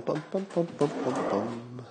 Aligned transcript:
Bum, 0.00 0.22
bum, 0.30 0.46
bum, 0.52 0.68
bum, 0.68 0.68
bum, 0.78 0.92
bum, 1.04 1.30
bum. 1.30 1.86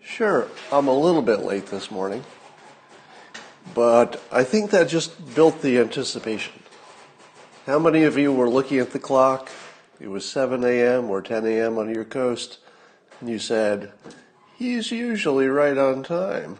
Sure, 0.00 0.48
I'm 0.72 0.88
a 0.88 0.96
little 0.96 1.20
bit 1.20 1.40
late 1.40 1.66
this 1.66 1.90
morning, 1.90 2.24
but 3.74 4.22
I 4.32 4.42
think 4.42 4.70
that 4.70 4.88
just 4.88 5.34
built 5.34 5.60
the 5.60 5.78
anticipation. 5.78 6.54
How 7.66 7.78
many 7.78 8.04
of 8.04 8.16
you 8.16 8.32
were 8.32 8.48
looking 8.48 8.78
at 8.78 8.92
the 8.92 8.98
clock? 8.98 9.50
It 10.00 10.08
was 10.08 10.26
7 10.28 10.64
a.m. 10.64 11.10
or 11.10 11.20
10 11.20 11.46
a.m. 11.46 11.76
on 11.76 11.94
your 11.94 12.04
coast, 12.04 12.58
and 13.20 13.28
you 13.28 13.38
said, 13.38 13.92
He's 14.56 14.90
usually 14.92 15.48
right 15.48 15.76
on 15.76 16.02
time. 16.02 16.58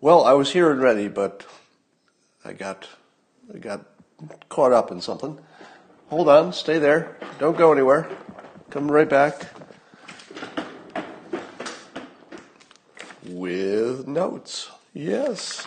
Well, 0.00 0.24
I 0.24 0.34
was 0.34 0.52
here 0.52 0.70
and 0.70 0.82
ready, 0.82 1.08
but 1.08 1.46
I 2.44 2.52
got 2.52 2.86
I 3.54 3.58
got 3.58 3.86
caught 4.48 4.72
up 4.72 4.90
in 4.90 5.00
something. 5.00 5.38
Hold 6.12 6.28
on, 6.28 6.52
stay 6.52 6.78
there. 6.78 7.16
Don't 7.38 7.56
go 7.56 7.72
anywhere. 7.72 8.06
Come 8.68 8.90
right 8.90 9.08
back. 9.08 9.48
With 13.24 14.06
notes. 14.06 14.70
Yes. 14.92 15.66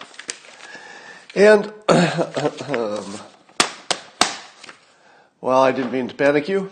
And, 1.33 1.73
well, 5.41 5.63
I 5.63 5.71
didn't 5.71 5.91
mean 5.91 6.09
to 6.09 6.13
panic 6.13 6.47
you. 6.47 6.69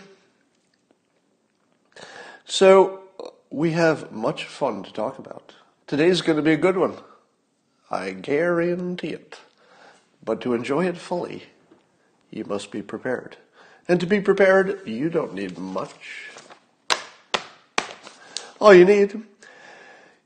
So, 2.44 3.00
we 3.50 3.72
have 3.72 4.12
much 4.12 4.44
fun 4.44 4.84
to 4.84 4.92
talk 4.92 5.18
about. 5.18 5.52
Today's 5.88 6.22
going 6.22 6.36
to 6.36 6.42
be 6.42 6.52
a 6.52 6.56
good 6.56 6.76
one. 6.76 6.94
I 7.90 8.12
guarantee 8.12 9.08
it. 9.08 9.40
But 10.24 10.40
to 10.42 10.54
enjoy 10.54 10.86
it 10.86 10.96
fully, 10.96 11.46
you 12.30 12.44
must 12.44 12.70
be 12.70 12.80
prepared. 12.80 13.36
And 13.86 14.00
to 14.00 14.06
be 14.06 14.20
prepared, 14.20 14.86
you 14.86 15.10
don't 15.10 15.34
need 15.34 15.58
much. 15.58 16.30
All 18.60 18.72
you 18.72 18.84
need 18.84 19.22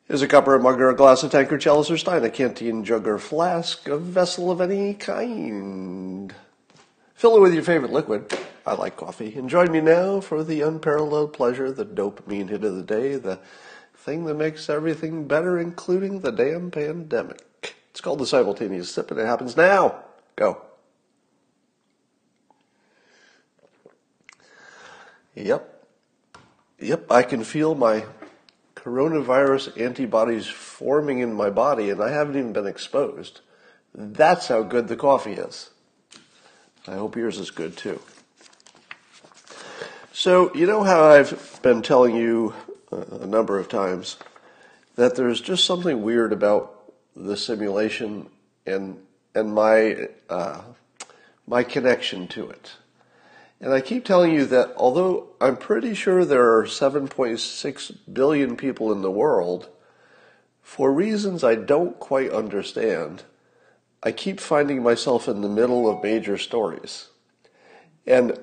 is 0.08 0.22
a 0.22 0.28
cup 0.28 0.46
or 0.46 0.54
a 0.54 0.60
mug 0.60 0.80
or 0.80 0.90
a 0.90 0.94
glass, 0.94 1.24
a 1.24 1.28
tankard, 1.28 1.60
chalice 1.60 1.90
or 1.90 1.98
stein, 1.98 2.24
a 2.24 2.30
canteen, 2.30 2.84
jug 2.84 3.08
or 3.08 3.18
flask, 3.18 3.88
a 3.88 3.98
vessel 3.98 4.50
of 4.50 4.60
any 4.60 4.94
kind. 4.94 6.32
Fill 7.14 7.36
it 7.36 7.40
with 7.40 7.52
your 7.52 7.64
favorite 7.64 7.92
liquid. 7.92 8.32
I 8.64 8.74
like 8.74 8.96
coffee. 8.96 9.34
And 9.34 9.50
join 9.50 9.72
me 9.72 9.80
now 9.80 10.20
for 10.20 10.44
the 10.44 10.60
unparalleled 10.60 11.32
pleasure, 11.32 11.72
the 11.72 11.84
dopamine 11.84 12.50
hit 12.50 12.62
of 12.62 12.76
the 12.76 12.82
day, 12.82 13.16
the 13.16 13.40
thing 13.96 14.24
that 14.26 14.34
makes 14.34 14.70
everything 14.70 15.26
better, 15.26 15.58
including 15.58 16.20
the 16.20 16.30
damn 16.30 16.70
pandemic. 16.70 17.74
It's 17.90 18.00
called 18.00 18.20
the 18.20 18.26
simultaneous 18.26 18.90
sip, 18.90 19.10
and 19.10 19.18
it 19.18 19.26
happens 19.26 19.56
now. 19.56 20.04
Go. 20.36 20.62
Yep. 25.38 25.86
Yep, 26.80 27.12
I 27.12 27.22
can 27.22 27.44
feel 27.44 27.76
my 27.76 28.04
coronavirus 28.74 29.80
antibodies 29.80 30.46
forming 30.46 31.20
in 31.20 31.32
my 31.32 31.48
body, 31.48 31.90
and 31.90 32.02
I 32.02 32.10
haven't 32.10 32.36
even 32.36 32.52
been 32.52 32.66
exposed. 32.66 33.40
That's 33.94 34.48
how 34.48 34.62
good 34.62 34.88
the 34.88 34.96
coffee 34.96 35.34
is. 35.34 35.70
I 36.86 36.94
hope 36.94 37.16
yours 37.16 37.38
is 37.38 37.50
good 37.50 37.76
too. 37.76 38.00
So, 40.12 40.52
you 40.54 40.66
know 40.66 40.82
how 40.82 41.04
I've 41.04 41.60
been 41.62 41.82
telling 41.82 42.16
you 42.16 42.54
a 42.90 43.26
number 43.26 43.58
of 43.58 43.68
times 43.68 44.16
that 44.96 45.14
there's 45.14 45.40
just 45.40 45.64
something 45.64 46.02
weird 46.02 46.32
about 46.32 46.92
the 47.14 47.36
simulation 47.36 48.28
and 48.66 48.98
and 49.34 49.54
my 49.54 50.08
uh, 50.28 50.62
my 51.46 51.62
connection 51.62 52.26
to 52.28 52.50
it. 52.50 52.72
And 53.60 53.72
I 53.72 53.80
keep 53.80 54.04
telling 54.04 54.32
you 54.32 54.44
that 54.46 54.72
although 54.76 55.28
I'm 55.40 55.56
pretty 55.56 55.94
sure 55.94 56.24
there 56.24 56.56
are 56.58 56.64
7.6 56.64 57.98
billion 58.12 58.56
people 58.56 58.92
in 58.92 59.02
the 59.02 59.10
world, 59.10 59.68
for 60.62 60.92
reasons 60.92 61.42
I 61.42 61.56
don't 61.56 61.98
quite 61.98 62.30
understand, 62.30 63.24
I 64.02 64.12
keep 64.12 64.38
finding 64.38 64.82
myself 64.82 65.26
in 65.26 65.40
the 65.40 65.48
middle 65.48 65.88
of 65.88 66.02
major 66.02 66.38
stories. 66.38 67.08
And 68.06 68.38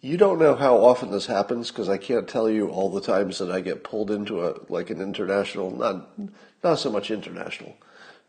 you 0.00 0.16
don't 0.16 0.38
know 0.38 0.54
how 0.54 0.76
often 0.76 1.10
this 1.10 1.26
happens 1.26 1.70
because 1.70 1.88
I 1.88 1.96
can't 1.96 2.28
tell 2.28 2.48
you 2.48 2.68
all 2.68 2.90
the 2.90 3.00
times 3.00 3.38
that 3.38 3.50
I 3.50 3.60
get 3.60 3.84
pulled 3.84 4.10
into 4.10 4.46
a 4.46 4.54
like 4.68 4.90
an 4.90 5.00
international, 5.00 5.70
not 5.76 6.08
not 6.62 6.78
so 6.78 6.90
much 6.90 7.10
international, 7.10 7.76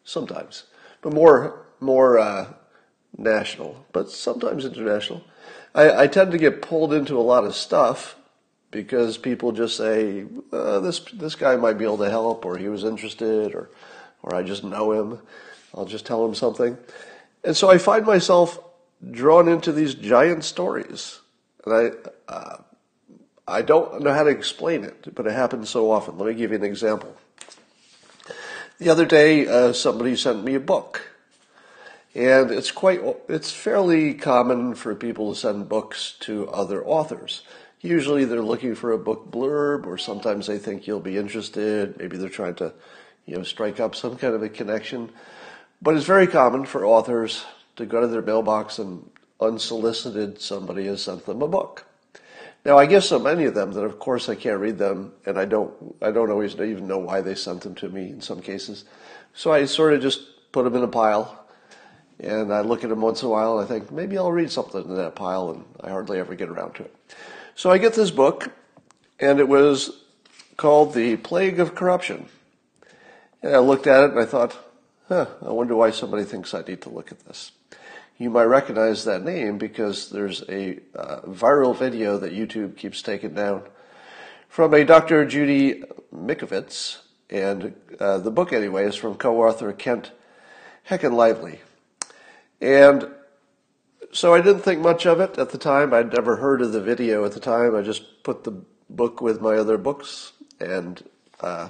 sometimes, 0.03 0.64
but 1.02 1.14
more 1.14 1.66
more 1.80 2.18
uh, 2.18 2.53
national, 3.18 3.85
but 3.91 4.09
sometimes 4.09 4.66
international. 4.66 5.24
I, 5.74 6.04
I, 6.04 6.08
tend 6.08 6.32
to 6.32 6.38
get 6.38 6.62
pulled 6.62 6.94
into 6.94 7.18
a 7.18 7.22
lot 7.22 7.44
of 7.44 7.56
stuff 7.56 8.16
because 8.72 9.18
people 9.18 9.52
just 9.52 9.78
say 9.78 10.26
uh, 10.52 10.80
this 10.80 11.00
this 11.14 11.36
guy 11.36 11.56
might 11.56 11.78
be 11.78 11.86
able 11.86 12.00
to 12.00 12.10
help, 12.10 12.46
or 12.46 12.58
he 12.58 12.70
was 12.70 12.84
interested, 12.84 13.54
or 13.54 13.70
or 14.24 14.36
I 14.36 14.44
just 14.44 14.64
know 14.64 14.92
him. 14.92 15.20
I'll 15.76 15.86
just 15.86 16.06
tell 16.06 16.26
him 16.26 16.34
something, 16.34 16.78
and 17.44 17.56
so 17.56 17.70
I 17.70 17.78
find 17.78 18.06
myself 18.06 18.59
drawn 19.12 19.48
into 19.48 19.72
these 19.72 19.96
giant 19.96 20.44
stories, 20.44 21.20
and 21.66 21.74
I. 21.74 22.32
Uh, 22.32 22.58
I 23.50 23.64
don't 23.64 24.02
know 24.02 24.14
how 24.14 24.24
to 24.24 24.30
explain 24.30 24.84
it, 24.84 25.16
but 25.16 25.26
it 25.26 25.34
happens 25.34 25.72
so 25.72 25.90
often. 25.90 26.18
Let 26.20 26.28
me 26.28 26.36
give 26.36 26.52
you 26.52 26.58
an 26.58 26.64
example. 26.64 27.16
The 28.78 28.90
other 28.90 29.06
day, 29.06 29.48
uh, 29.48 29.74
somebody 29.74 30.16
sent 30.16 30.44
me 30.44 30.54
a 30.56 30.59
book, 30.59 31.02
and 32.19 32.52
it's 32.52 32.72
quite 32.72 33.00
it's 33.30 33.50
fairly 33.50 34.13
common 34.13 34.75
for 34.75 34.94
people 34.94 35.34
to 35.34 35.40
send 35.40 35.69
books 35.69 36.18
to 36.19 36.50
other 36.50 36.85
authors. 36.85 37.44
Usually, 37.80 38.25
they're 38.25 38.41
looking 38.41 38.75
for 38.75 38.91
a 38.91 38.97
book 38.97 39.31
blurb, 39.31 39.85
or 39.85 39.97
sometimes 39.97 40.46
they 40.46 40.58
think 40.58 40.85
you'll 40.85 41.00
be 41.00 41.16
interested. 41.16 41.97
Maybe 41.97 42.18
they're 42.18 42.28
trying 42.28 42.56
to, 42.56 42.74
you 43.25 43.38
know, 43.38 43.44
strike 43.44 43.79
up 43.79 43.96
some 43.96 44.18
kind 44.18 44.34
of 44.34 44.44
a 44.44 44.50
connection. 44.50 45.12
But 45.81 45.96
it's 45.96 46.06
very 46.06 46.28
common 46.28 46.66
for 46.66 46.85
authors 46.85 47.46
to 47.78 47.85
go 47.85 48.02
to 48.02 48.08
their 48.08 48.22
mailbox 48.22 48.79
and 48.79 49.09
unsolicited 49.40 50.41
somebody 50.41 50.88
has 50.88 51.02
sent 51.02 51.25
them 51.25 51.41
a 51.41 51.47
book. 51.47 51.85
Now 52.66 52.78
I 52.78 52.85
get 52.85 53.03
so 53.03 53.18
many 53.18 53.46
of 53.46 53.53
them 53.53 53.72
that 53.72 53.85
of 53.85 53.97
course 53.97 54.28
I 54.28 54.35
can't 54.35 54.59
read 54.59 54.78
them, 54.78 55.13
and 55.25 55.40
I 55.40 55.46
don't 55.46 55.72
I 56.02 56.12
don't 56.12 56.31
always 56.31 56.53
even 56.56 56.85
know 56.85 57.00
why 57.00 57.22
they 57.22 57.35
sent 57.35 57.62
them 57.62 57.75
to 57.75 57.88
me 57.88 58.09
in 58.09 58.19
some 58.19 58.41
cases. 58.41 58.84
So 59.34 59.53
I 59.53 59.63
sort 59.63 59.94
of 59.94 60.02
just 60.02 60.52
put 60.52 60.66
them 60.66 60.75
in 60.75 60.84
a 60.84 60.88
pile, 60.90 61.39
and 62.19 62.53
I 62.53 62.62
look 62.62 62.84
at 62.84 62.90
them 62.90 63.02
once 63.02 63.22
in 63.22 63.28
a 63.28 63.31
while, 63.31 63.59
and 63.59 63.66
I 63.66 63.68
think 63.68 63.91
maybe 63.91 64.18
I'll 64.18 64.31
read 64.31 64.52
something 64.52 64.84
in 64.84 64.96
that 64.96 65.16
pile, 65.16 65.52
and 65.52 65.66
I 65.81 65.90
hardly 65.90 66.19
ever 66.19 66.35
get 66.35 66.50
around 66.50 66.75
to 66.75 66.84
it. 66.84 66.96
So 67.56 67.72
I 67.72 67.78
get 67.78 67.94
this 67.94 68.12
book, 68.12 68.52
and 69.19 69.40
it 69.40 69.47
was 69.47 70.03
called 70.58 70.94
The 70.94 71.16
Plague 71.18 71.59
of 71.59 71.75
Corruption. 71.75 72.28
And 73.41 73.56
I 73.56 73.59
looked 73.59 73.88
at 73.88 74.03
it 74.03 74.12
and 74.12 74.19
I 74.19 74.25
thought, 74.25 74.58
huh, 75.08 75.28
I 75.46 75.52
wonder 75.52 75.75
why 75.75 75.91
somebody 75.91 76.25
thinks 76.25 76.53
I 76.53 76.62
need 76.62 76.81
to 76.81 76.90
look 76.90 77.12
at 77.12 77.25
this 77.25 77.52
you 78.19 78.29
might 78.29 78.44
recognize 78.44 79.06
that 79.06 79.24
name 79.24 79.58
because 79.58 80.09
there's 80.09 80.44
a 80.50 80.78
uh, 80.94 81.22
viral 81.22 81.75
video 81.75 82.18
that 82.18 82.34
YouTube 82.34 82.75
keeps 82.75 83.02
taking 83.02 83.34
down 83.34 83.63
from 84.50 84.74
a 84.74 84.84
Dr. 84.84 85.25
Judy 85.25 85.84
Mikovits, 86.13 86.97
and 87.29 87.74
uh, 87.97 88.18
the 88.18 88.29
book, 88.29 88.52
anyway, 88.52 88.85
is 88.85 88.96
from 88.96 89.16
co-author 89.16 89.72
Kent 89.72 90.12
Heckenlively. 90.90 91.59
And 92.62 93.09
so 94.12 94.34
I 94.34 94.42
didn't 94.42 94.62
think 94.62 94.81
much 94.81 95.06
of 95.06 95.20
it 95.20 95.38
at 95.38 95.52
the 95.52 95.58
time. 95.58 95.94
I'd 95.94 96.14
never 96.14 96.38
heard 96.38 96.62
of 96.62 96.72
the 96.72 96.81
video 96.81 97.25
at 97.25 97.34
the 97.34 97.40
time. 97.40 97.75
I 97.75 97.81
just 97.81 98.24
put 98.24 98.44
the 98.44 98.52
book 98.90 99.22
with 99.22 99.42
my 99.42 99.56
other 99.56 99.78
books, 99.78 100.34
and 100.59 101.02
uh, 101.42 101.70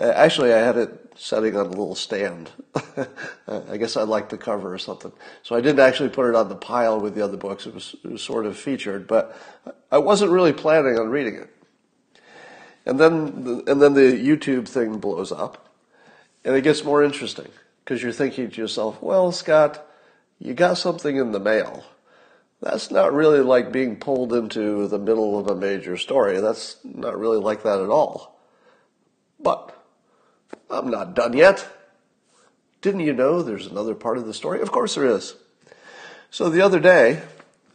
actually, 0.00 0.52
I 0.52 0.58
had 0.58 0.76
it 0.76 1.12
setting 1.16 1.56
on 1.56 1.66
a 1.66 1.70
little 1.70 1.94
stand. 1.94 2.50
I 3.48 3.76
guess 3.76 3.96
I 3.96 4.02
liked 4.02 4.30
the 4.30 4.38
cover 4.38 4.72
or 4.72 4.78
something. 4.78 5.12
So 5.42 5.56
I 5.56 5.60
didn't 5.60 5.80
actually 5.80 6.08
put 6.08 6.28
it 6.28 6.34
on 6.34 6.48
the 6.48 6.56
pile 6.56 7.00
with 7.00 7.14
the 7.14 7.22
other 7.22 7.36
books. 7.36 7.66
It 7.66 7.74
was, 7.74 7.94
it 8.04 8.10
was 8.10 8.22
sort 8.22 8.46
of 8.46 8.56
featured, 8.56 9.06
but 9.06 9.36
I 9.90 9.98
wasn't 9.98 10.32
really 10.32 10.52
planning 10.52 10.98
on 10.98 11.08
reading 11.08 11.36
it. 11.36 11.50
And 12.86 13.00
then, 13.00 13.44
the, 13.44 13.70
and 13.70 13.80
then 13.80 13.94
the 13.94 14.12
YouTube 14.12 14.68
thing 14.68 14.98
blows 14.98 15.32
up, 15.32 15.74
and 16.44 16.54
it 16.54 16.62
gets 16.62 16.84
more 16.84 17.02
interesting 17.02 17.48
because 17.84 18.02
you're 18.02 18.12
thinking 18.12 18.50
to 18.50 18.60
yourself, 18.60 19.00
well, 19.02 19.32
Scott, 19.32 19.86
you 20.38 20.54
got 20.54 20.78
something 20.78 21.16
in 21.16 21.32
the 21.32 21.40
mail. 21.40 21.84
That's 22.60 22.90
not 22.90 23.12
really 23.12 23.40
like 23.40 23.72
being 23.72 23.96
pulled 23.96 24.32
into 24.32 24.88
the 24.88 24.98
middle 24.98 25.38
of 25.38 25.48
a 25.48 25.54
major 25.54 25.96
story. 25.96 26.40
That's 26.40 26.76
not 26.82 27.18
really 27.18 27.38
like 27.38 27.62
that 27.62 27.80
at 27.80 27.90
all. 27.90 28.40
But 29.38 29.76
I'm 30.70 30.88
not 30.88 31.14
done 31.14 31.34
yet. 31.34 31.66
Didn't 32.80 33.00
you 33.00 33.12
know 33.12 33.42
there's 33.42 33.66
another 33.66 33.94
part 33.94 34.18
of 34.18 34.26
the 34.26 34.34
story? 34.34 34.60
Of 34.60 34.72
course 34.72 34.94
there 34.94 35.06
is. 35.06 35.34
So 36.30 36.48
the 36.48 36.62
other 36.62 36.80
day, 36.80 37.22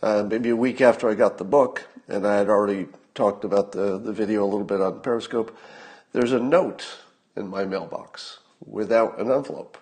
uh, 0.02 0.24
maybe 0.24 0.50
a 0.50 0.56
week 0.56 0.82
after 0.82 1.10
I 1.10 1.14
got 1.14 1.38
the 1.38 1.46
book, 1.46 1.88
and 2.08 2.26
I 2.26 2.38
had 2.38 2.50
already 2.50 2.88
talked 3.14 3.44
about 3.44 3.72
the, 3.72 3.98
the 3.98 4.14
video 4.14 4.44
a 4.44 4.48
little 4.48 4.66
bit 4.66 4.82
on 4.82 5.02
Periscope, 5.02 5.56
there's 6.14 6.32
a 6.32 6.40
note 6.40 6.86
in 7.36 7.48
my 7.48 7.66
mailbox 7.66 8.40
without 8.66 9.20
an 9.20 9.32
envelope. 9.32 9.78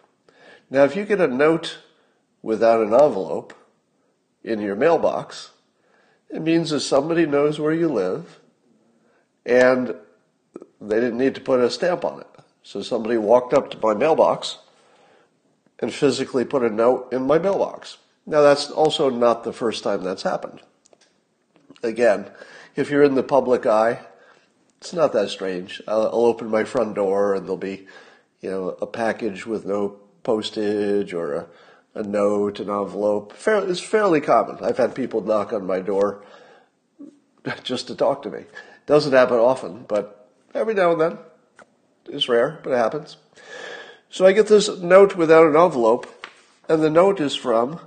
Now, 0.70 0.84
if 0.84 0.96
you 0.96 1.06
get 1.06 1.22
a 1.22 1.28
note 1.28 1.78
without 2.42 2.81
an 2.81 2.94
envelope 2.94 3.54
in 4.44 4.62
your 4.62 4.75
mailbox, 4.75 5.51
It 6.30 6.42
means 6.42 6.72
that 6.72 6.81
somebody 6.81 7.25
knows 7.25 7.60
where 7.60 7.74
you 7.74 7.88
live 7.88 8.39
and 9.45 9.95
they 10.81 11.00
didn't 11.00 11.18
need 11.18 11.36
to 11.36 11.42
put 11.42 11.62
a 11.62 11.69
stamp 11.69 12.04
on 12.04 12.22
it. 12.22 12.28
So 12.63 12.81
somebody 12.81 13.18
walked 13.18 13.54
up 13.54 13.72
to 13.72 13.80
my 13.80 13.94
mailbox 13.94 14.57
and 15.80 15.94
physically 15.94 16.44
put 16.44 16.63
a 16.63 16.69
note 16.69 17.13
in 17.13 17.25
my 17.25 17.38
mailbox. 17.38 17.98
Now 18.25 18.42
that's 18.42 18.69
also 18.69 19.10
not 19.10 19.44
the 19.44 19.54
first 19.54 19.83
time 19.83 20.04
that's 20.04 20.24
happened. 20.24 20.62
Again, 21.81 22.30
if 22.75 22.90
you're 22.90 23.04
in 23.04 23.16
the 23.16 23.24
public 23.24 23.66
eye, 23.66 24.01
it's 24.81 24.92
not 24.92 25.13
that 25.13 25.30
strange. 25.30 25.81
I'll, 25.88 26.07
I'll 26.07 26.25
open 26.25 26.50
my 26.50 26.66
front 26.66 26.95
door 26.95 27.36
and 27.36 27.45
there'll 27.45 27.57
be, 27.57 27.88
you 28.42 28.51
know, 28.51 28.78
a 28.81 28.86
package 28.86 29.45
with 29.45 29.66
no 29.66 29.98
postage 30.24 31.13
or 31.13 31.33
a, 31.33 31.48
a 31.98 32.04
note, 32.04 32.60
an 32.60 32.70
envelope. 32.70 33.34
Fair, 33.34 33.68
it's 33.68 33.80
fairly 33.80 34.22
common. 34.22 34.64
I've 34.64 34.78
had 34.78 34.94
people 34.94 35.22
knock 35.22 35.52
on 35.52 35.66
my 35.66 35.80
door 35.80 36.24
just 37.64 37.88
to 37.88 37.96
talk 37.96 38.22
to 38.24 38.30
me. 38.30 38.44
Doesn't 38.86 39.14
happen 39.14 39.38
often, 39.38 39.86
but 39.88 40.30
every 40.54 40.76
now 40.76 40.92
and 40.92 41.02
then. 41.02 41.18
It's 42.10 42.30
rare, 42.30 42.60
but 42.64 42.72
it 42.72 42.78
happens. 42.78 43.18
So 44.10 44.26
I 44.26 44.32
get 44.32 44.48
this 44.48 44.70
note 44.78 45.16
without 45.16 45.48
an 45.48 45.58
envelope, 45.58 46.08
and 46.70 46.82
the 46.82 46.90
note 46.90 47.20
is 47.20 47.36
from 47.36 47.80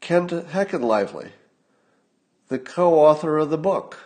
Kent 0.00 0.30
Heckenlively, 0.30 1.30
the 2.48 2.58
co-author 2.58 3.38
of 3.38 3.50
the 3.50 3.58
book, 3.58 3.98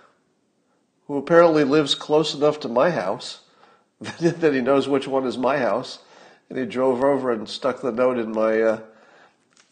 who 1.06 1.16
apparently 1.16 1.64
lives 1.64 1.94
close 1.94 2.34
enough 2.34 2.60
to 2.60 2.68
my 2.68 2.90
house 2.90 3.40
that 4.00 4.52
he 4.52 4.60
knows 4.60 4.88
which 4.88 5.06
one 5.06 5.24
is 5.24 5.38
my 5.38 5.58
house, 5.58 6.00
and 6.50 6.58
he 6.58 6.66
drove 6.66 7.02
over 7.02 7.30
and 7.30 7.48
stuck 7.48 7.80
the 7.80 7.92
note 7.92 8.18
in 8.18 8.32
my. 8.32 8.60
Uh, 8.60 8.80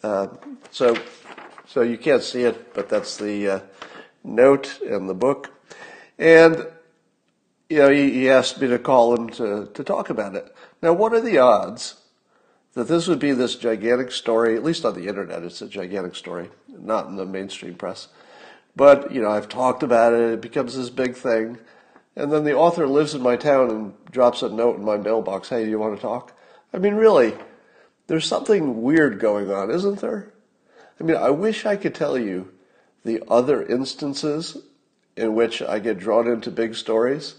uh, 0.03 0.29
so, 0.71 0.97
so 1.67 1.83
you 1.83 1.99
can't 1.99 2.23
see 2.23 2.43
it, 2.43 2.75
but 2.75 2.89
that's 2.89 3.17
the 3.17 3.49
uh, 3.49 3.61
note 4.25 4.81
in 4.81 5.07
the 5.07 5.15
book, 5.15 5.53
and 6.19 6.67
you 7.69 7.79
know 7.79 7.91
he, 7.91 8.11
he 8.13 8.31
asked 8.31 8.61
me 8.61 8.69
to 8.69 8.79
call 8.79 9.15
him 9.15 9.29
to 9.31 9.71
to 9.75 9.85
talk 9.85 10.11
about 10.11 10.35
it. 10.35 10.55
Now, 10.83 10.93
what 10.93 11.13
are 11.13 11.21
the 11.21 11.39
odds 11.39 11.97
that 12.75 12.89
this 12.89 13.07
would 13.09 13.19
be 13.19 13.33
this 13.33 13.57
gigantic 13.57 14.13
story? 14.13 14.57
At 14.57 14.65
least 14.65 14.85
on 14.85 14.95
the 14.95 15.07
internet, 15.07 15.43
it's 15.43 15.61
a 15.61 15.69
gigantic 15.69 16.17
story, 16.17 16.49
not 16.69 17.07
in 17.07 17.17
the 17.17 17.27
mainstream 17.27 17.75
press. 17.75 18.09
But 18.75 19.13
you 19.13 19.21
know, 19.21 19.31
I've 19.31 19.49
talked 19.49 19.83
about 19.83 20.15
it. 20.15 20.33
It 20.33 20.41
becomes 20.41 20.77
this 20.77 20.91
big 20.91 21.15
thing, 21.15 21.59
and 22.17 22.33
then 22.33 22.45
the 22.45 22.55
author 22.55 22.87
lives 22.87 23.15
in 23.15 23.23
my 23.23 23.37
town 23.37 23.71
and 23.71 24.05
drops 24.11 24.43
a 24.43 24.49
note 24.49 24.79
in 24.79 24.85
my 24.85 24.97
mailbox. 24.97 25.51
Hey, 25.51 25.65
do 25.65 25.71
you 25.71 25.79
want 25.79 25.97
to 25.97 26.01
talk? 26.01 26.33
I 26.73 26.79
mean, 26.79 26.95
really, 26.95 27.35
there's 28.11 28.27
something 28.27 28.83
weird 28.83 29.21
going 29.21 29.53
on, 29.53 29.71
isn't 29.71 30.01
there? 30.01 30.33
I 31.01 31.05
mean, 31.05 31.17
I 31.17 31.31
wish 31.31 31.65
I 31.65 31.77
could 31.77 31.95
tell 31.95 32.19
you 32.19 32.53
the 33.05 33.23
other 33.31 33.65
instances 33.65 34.57
in 35.17 35.37
which 35.37 35.63
I 35.63 35.79
get 35.79 36.01
drawn 36.01 36.27
into 36.27 36.51
big 36.51 36.75
stories. 36.75 37.37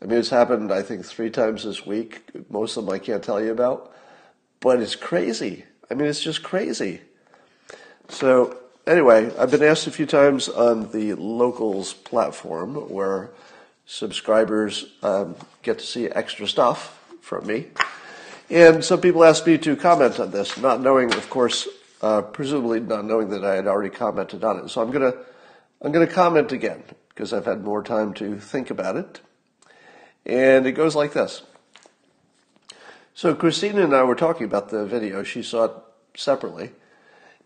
I 0.00 0.04
mean, 0.04 0.20
it's 0.20 0.30
happened, 0.30 0.72
I 0.72 0.82
think, 0.82 1.04
three 1.04 1.30
times 1.30 1.64
this 1.64 1.84
week. 1.84 2.22
Most 2.48 2.76
of 2.76 2.86
them 2.86 2.94
I 2.94 3.00
can't 3.00 3.24
tell 3.24 3.42
you 3.42 3.50
about. 3.50 3.92
But 4.60 4.80
it's 4.80 4.94
crazy. 4.94 5.64
I 5.90 5.94
mean, 5.94 6.06
it's 6.06 6.22
just 6.22 6.44
crazy. 6.44 7.00
So, 8.08 8.56
anyway, 8.86 9.36
I've 9.36 9.50
been 9.50 9.64
asked 9.64 9.88
a 9.88 9.90
few 9.90 10.06
times 10.06 10.48
on 10.48 10.92
the 10.92 11.14
locals 11.14 11.92
platform 11.92 12.88
where 12.88 13.30
subscribers 13.84 14.92
um, 15.02 15.34
get 15.64 15.80
to 15.80 15.84
see 15.84 16.06
extra 16.06 16.46
stuff 16.46 17.04
from 17.20 17.48
me. 17.48 17.66
And 18.50 18.84
some 18.84 19.00
people 19.00 19.24
asked 19.24 19.46
me 19.46 19.58
to 19.58 19.76
comment 19.76 20.20
on 20.20 20.30
this, 20.30 20.58
not 20.58 20.80
knowing, 20.80 21.12
of 21.14 21.30
course, 21.30 21.66
uh, 22.02 22.22
presumably 22.22 22.80
not 22.80 23.04
knowing 23.04 23.30
that 23.30 23.44
I 23.44 23.54
had 23.54 23.66
already 23.66 23.88
commented 23.88 24.44
on 24.44 24.58
it. 24.58 24.68
So 24.68 24.82
I'm 24.82 24.90
gonna, 24.90 25.14
I'm 25.80 25.92
gonna 25.92 26.06
comment 26.06 26.52
again 26.52 26.82
because 27.08 27.32
I've 27.32 27.46
had 27.46 27.64
more 27.64 27.82
time 27.82 28.12
to 28.14 28.38
think 28.38 28.70
about 28.70 28.96
it. 28.96 29.20
And 30.26 30.66
it 30.66 30.72
goes 30.72 30.94
like 30.94 31.12
this. 31.12 31.42
So 33.14 33.34
Christina 33.34 33.82
and 33.84 33.94
I 33.94 34.02
were 34.02 34.16
talking 34.16 34.44
about 34.44 34.70
the 34.70 34.84
video. 34.84 35.22
She 35.22 35.42
saw 35.42 35.64
it 35.64 35.72
separately. 36.14 36.72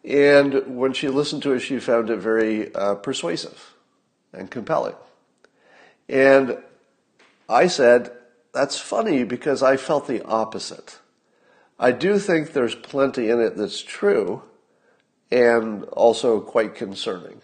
And 0.04 0.78
when 0.78 0.92
she 0.92 1.08
listened 1.08 1.42
to 1.42 1.52
it, 1.52 1.60
she 1.60 1.78
found 1.78 2.08
it 2.10 2.16
very 2.16 2.74
uh, 2.74 2.94
persuasive 2.94 3.74
and 4.32 4.50
compelling. 4.50 4.94
And 6.08 6.58
I 7.48 7.66
said, 7.66 8.10
that's 8.52 8.78
funny 8.78 9.24
because 9.24 9.62
I 9.62 9.76
felt 9.76 10.06
the 10.06 10.24
opposite. 10.24 10.98
I 11.78 11.92
do 11.92 12.18
think 12.18 12.52
there's 12.52 12.74
plenty 12.74 13.30
in 13.30 13.40
it 13.40 13.56
that's 13.56 13.82
true 13.82 14.42
and 15.30 15.84
also 15.84 16.40
quite 16.40 16.74
concerning. 16.74 17.42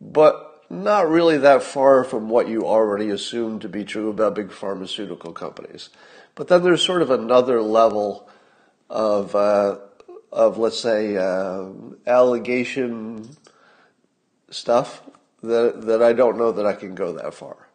But 0.00 0.64
not 0.70 1.08
really 1.08 1.38
that 1.38 1.62
far 1.62 2.02
from 2.02 2.28
what 2.28 2.48
you 2.48 2.64
already 2.64 3.10
assumed 3.10 3.60
to 3.60 3.68
be 3.68 3.84
true 3.84 4.08
about 4.08 4.34
big 4.34 4.50
pharmaceutical 4.50 5.32
companies. 5.32 5.90
But 6.34 6.48
then 6.48 6.62
there's 6.62 6.82
sort 6.82 7.02
of 7.02 7.10
another 7.10 7.60
level 7.60 8.28
of, 8.88 9.34
uh, 9.34 9.78
of 10.32 10.56
let's 10.56 10.80
say, 10.80 11.16
uh, 11.16 11.66
allegation 12.06 13.36
stuff 14.50 15.02
that 15.42 15.82
that 15.82 16.02
I 16.02 16.12
don't 16.12 16.38
know 16.38 16.52
that 16.52 16.66
I 16.66 16.74
can 16.74 16.94
go 16.94 17.12
that 17.14 17.34
far. 17.34 17.68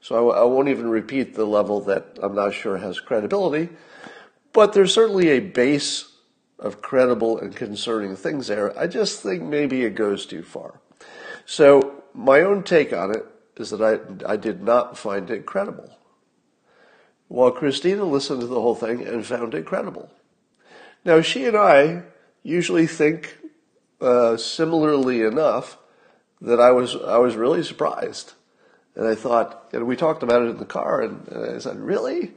So 0.00 0.30
I, 0.30 0.40
I 0.40 0.44
won't 0.44 0.68
even 0.68 0.88
repeat 0.88 1.34
the 1.34 1.44
level 1.44 1.80
that 1.82 2.18
I'm 2.22 2.34
not 2.34 2.54
sure 2.54 2.78
has 2.78 3.00
credibility, 3.00 3.68
but 4.52 4.72
there's 4.72 4.94
certainly 4.94 5.28
a 5.28 5.40
base 5.40 6.10
of 6.58 6.82
credible 6.82 7.38
and 7.38 7.54
concerning 7.54 8.16
things 8.16 8.48
there. 8.48 8.78
I 8.78 8.86
just 8.86 9.22
think 9.22 9.42
maybe 9.42 9.82
it 9.82 9.94
goes 9.94 10.26
too 10.26 10.42
far. 10.42 10.80
So 11.46 12.02
my 12.14 12.40
own 12.40 12.62
take 12.62 12.92
on 12.92 13.10
it 13.10 13.24
is 13.56 13.70
that 13.70 13.82
I, 13.82 14.32
I 14.32 14.36
did 14.36 14.62
not 14.62 14.96
find 14.96 15.30
it 15.30 15.46
credible. 15.46 15.96
While 17.28 17.52
Christina 17.52 18.04
listened 18.04 18.40
to 18.40 18.46
the 18.46 18.60
whole 18.60 18.74
thing 18.74 19.06
and 19.06 19.24
found 19.24 19.54
it 19.54 19.64
credible. 19.64 20.10
Now 21.04 21.20
she 21.20 21.46
and 21.46 21.56
I 21.56 22.02
usually 22.42 22.86
think 22.86 23.38
uh, 24.00 24.36
similarly 24.36 25.22
enough 25.22 25.78
that 26.40 26.60
I 26.60 26.72
was 26.72 26.96
I 26.96 27.18
was 27.18 27.36
really 27.36 27.62
surprised, 27.62 28.32
and 28.96 29.06
I 29.06 29.14
thought, 29.14 29.68
and 29.72 29.86
we 29.86 29.96
talked 29.96 30.22
about 30.22 30.42
it 30.42 30.50
in 30.50 30.58
the 30.58 30.64
car, 30.64 31.00
and, 31.02 31.26
and 31.28 31.56
I 31.56 31.58
said, 31.58 31.78
really, 31.78 32.32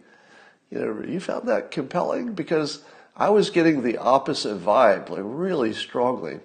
you 0.70 0.80
know, 0.80 1.04
you 1.08 1.20
found 1.20 1.48
that 1.48 1.72
compelling 1.72 2.34
because 2.34 2.84
I 3.16 3.30
was 3.30 3.50
getting 3.50 3.84
the 3.84 3.98
opposite 3.98 4.60
vibe, 4.60 5.10
like 5.10 5.22
really 5.24 5.74
strongly, 5.74 6.40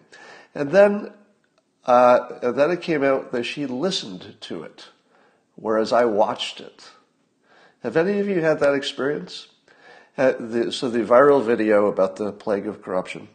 and 0.54 0.70
then 0.70 1.12
uh, 1.88 2.38
and 2.42 2.54
then 2.54 2.70
it 2.70 2.82
came 2.82 3.02
out 3.02 3.32
that 3.32 3.44
she 3.44 3.64
listened 3.64 4.36
to 4.42 4.62
it, 4.62 4.88
whereas 5.56 5.90
I 5.90 6.04
watched 6.04 6.60
it. 6.60 6.90
Have 7.82 7.96
any 7.96 8.18
of 8.18 8.28
you 8.28 8.42
had 8.42 8.60
that 8.60 8.74
experience? 8.74 9.48
Uh, 10.18 10.32
the, 10.38 10.70
so 10.70 10.90
the 10.90 10.98
viral 10.98 11.42
video 11.42 11.86
about 11.86 12.16
the 12.16 12.32
plague 12.32 12.66
of 12.66 12.82
corruption. 12.82 13.28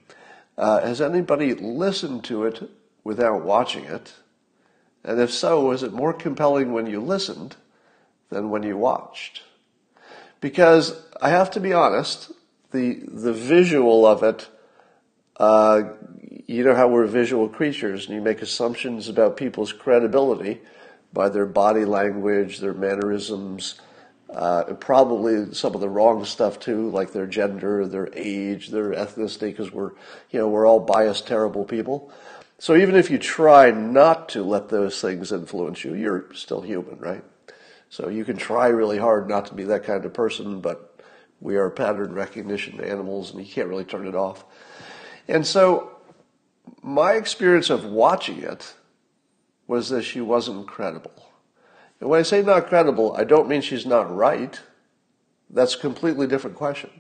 Uh, 0.56 0.82
has 0.82 1.02
anybody 1.02 1.56
listened 1.56 2.24
to 2.26 2.44
it 2.44 2.70
without 3.04 3.44
watching 3.44 3.86
it? 3.86 4.14
And 5.04 5.20
if 5.20 5.32
so, 5.32 5.66
was 5.66 5.84
it 5.84 5.94
more 5.94 6.14
compelling 6.14 6.72
when 6.72 6.88
you 6.88 7.02
listened 7.02 7.56
than 8.30 8.50
when 8.50 8.64
you 8.64 8.78
watched? 8.78 9.44
Because 10.40 11.02
I 11.22 11.30
have 11.30 11.52
to 11.52 11.60
be 11.60 11.74
honest, 11.74 12.32
the 12.72 13.02
the 13.08 13.34
visual 13.34 14.06
of 14.06 14.24
it 14.24 14.48
uh, 15.38 15.84
you 16.48 16.64
know 16.64 16.76
how 16.76 16.88
we're 16.88 17.06
visual 17.06 17.48
creatures 17.50 18.06
and 18.06 18.16
you 18.16 18.22
make 18.22 18.42
assumptions 18.42 19.10
about 19.10 19.38
people's 19.38 19.74
credibility 19.74 20.62
by 21.12 21.30
their 21.30 21.46
body 21.46 21.86
language, 21.86 22.60
their 22.60 22.74
mannerisms, 22.74 23.80
uh, 24.34 24.64
probably 24.80 25.54
some 25.54 25.76
of 25.76 25.82
the 25.82 25.90
wrong 25.90 26.26
stuff 26.26 26.60
too, 26.60 26.90
like 26.90 27.14
their 27.14 27.28
gender, 27.28 27.88
their 27.88 28.10
age, 28.14 28.70
their 28.70 28.92
ethnicity, 28.92 29.52
because 29.52 29.72
we're, 29.72 29.92
you 30.32 30.40
know, 30.40 30.48
we're 30.48 30.68
all 30.68 30.80
biased, 30.80 31.28
terrible 31.28 31.64
people. 31.64 32.12
So 32.64 32.78
even 32.78 32.96
if 32.96 33.12
you 33.12 33.18
try 33.18 33.72
not 33.72 34.30
to 34.30 34.42
let 34.42 34.70
those 34.70 35.02
things 35.02 35.34
influence 35.34 35.84
you, 35.84 35.96
you're 35.96 36.34
still 36.34 36.62
human, 36.62 36.98
right? 36.98 37.22
So 37.90 38.08
you 38.08 38.24
can 38.24 38.38
try 38.38 38.68
really 38.68 38.98
hard 38.98 39.28
not 39.28 39.48
to 39.48 39.54
be 39.54 39.66
that 39.66 39.84
kind 39.84 40.06
of 40.06 40.14
person, 40.14 40.62
but 40.62 40.98
we 41.42 41.58
are 41.58 41.70
pattern 41.70 42.14
recognition 42.14 42.80
animals 42.80 43.32
and 43.32 43.46
you 43.46 43.54
can't 43.54 43.68
really 43.68 43.84
turn 43.84 44.08
it 44.08 44.16
off. 44.16 44.46
And 45.28 45.46
so 45.46 45.98
my 46.82 47.16
experience 47.16 47.70
of 47.70 47.84
watching 47.84 48.42
it 48.42 48.76
was 49.68 49.90
that 49.90 50.04
she 50.04 50.22
wasn't 50.22 50.66
credible. 50.66 51.32
And 52.00 52.10
when 52.10 52.22
I 52.22 52.24
say 52.24 52.42
not 52.44 52.68
credible, 52.68 53.14
I 53.18 53.26
don't 53.26 53.50
mean 53.50 53.60
she's 53.60 53.86
not 53.86 54.16
right. 54.16 54.58
That's 55.50 55.76
a 55.76 55.80
completely 55.80 56.28
different 56.28 56.56
question. 56.56 56.92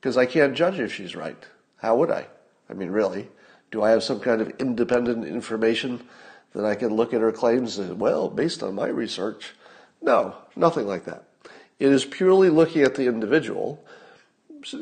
Because 0.00 0.16
I 0.16 0.24
can't 0.24 0.54
judge 0.54 0.80
if 0.80 0.90
she's 0.90 1.14
right. 1.14 1.44
How 1.82 1.96
would 1.96 2.10
I? 2.10 2.28
I 2.70 2.72
mean, 2.72 2.88
really? 2.88 3.28
Do 3.70 3.82
I 3.82 3.90
have 3.90 4.02
some 4.02 4.20
kind 4.20 4.40
of 4.40 4.50
independent 4.58 5.26
information 5.26 6.02
that 6.52 6.64
I 6.64 6.74
can 6.74 6.94
look 6.94 7.12
at 7.12 7.20
her 7.20 7.32
claims 7.32 7.78
and, 7.78 7.98
well, 8.00 8.28
based 8.28 8.62
on 8.62 8.74
my 8.74 8.88
research? 8.88 9.54
No, 10.00 10.36
nothing 10.54 10.86
like 10.86 11.04
that. 11.04 11.24
It 11.78 11.90
is 11.90 12.04
purely 12.04 12.48
looking 12.48 12.82
at 12.82 12.94
the 12.94 13.06
individual 13.06 13.84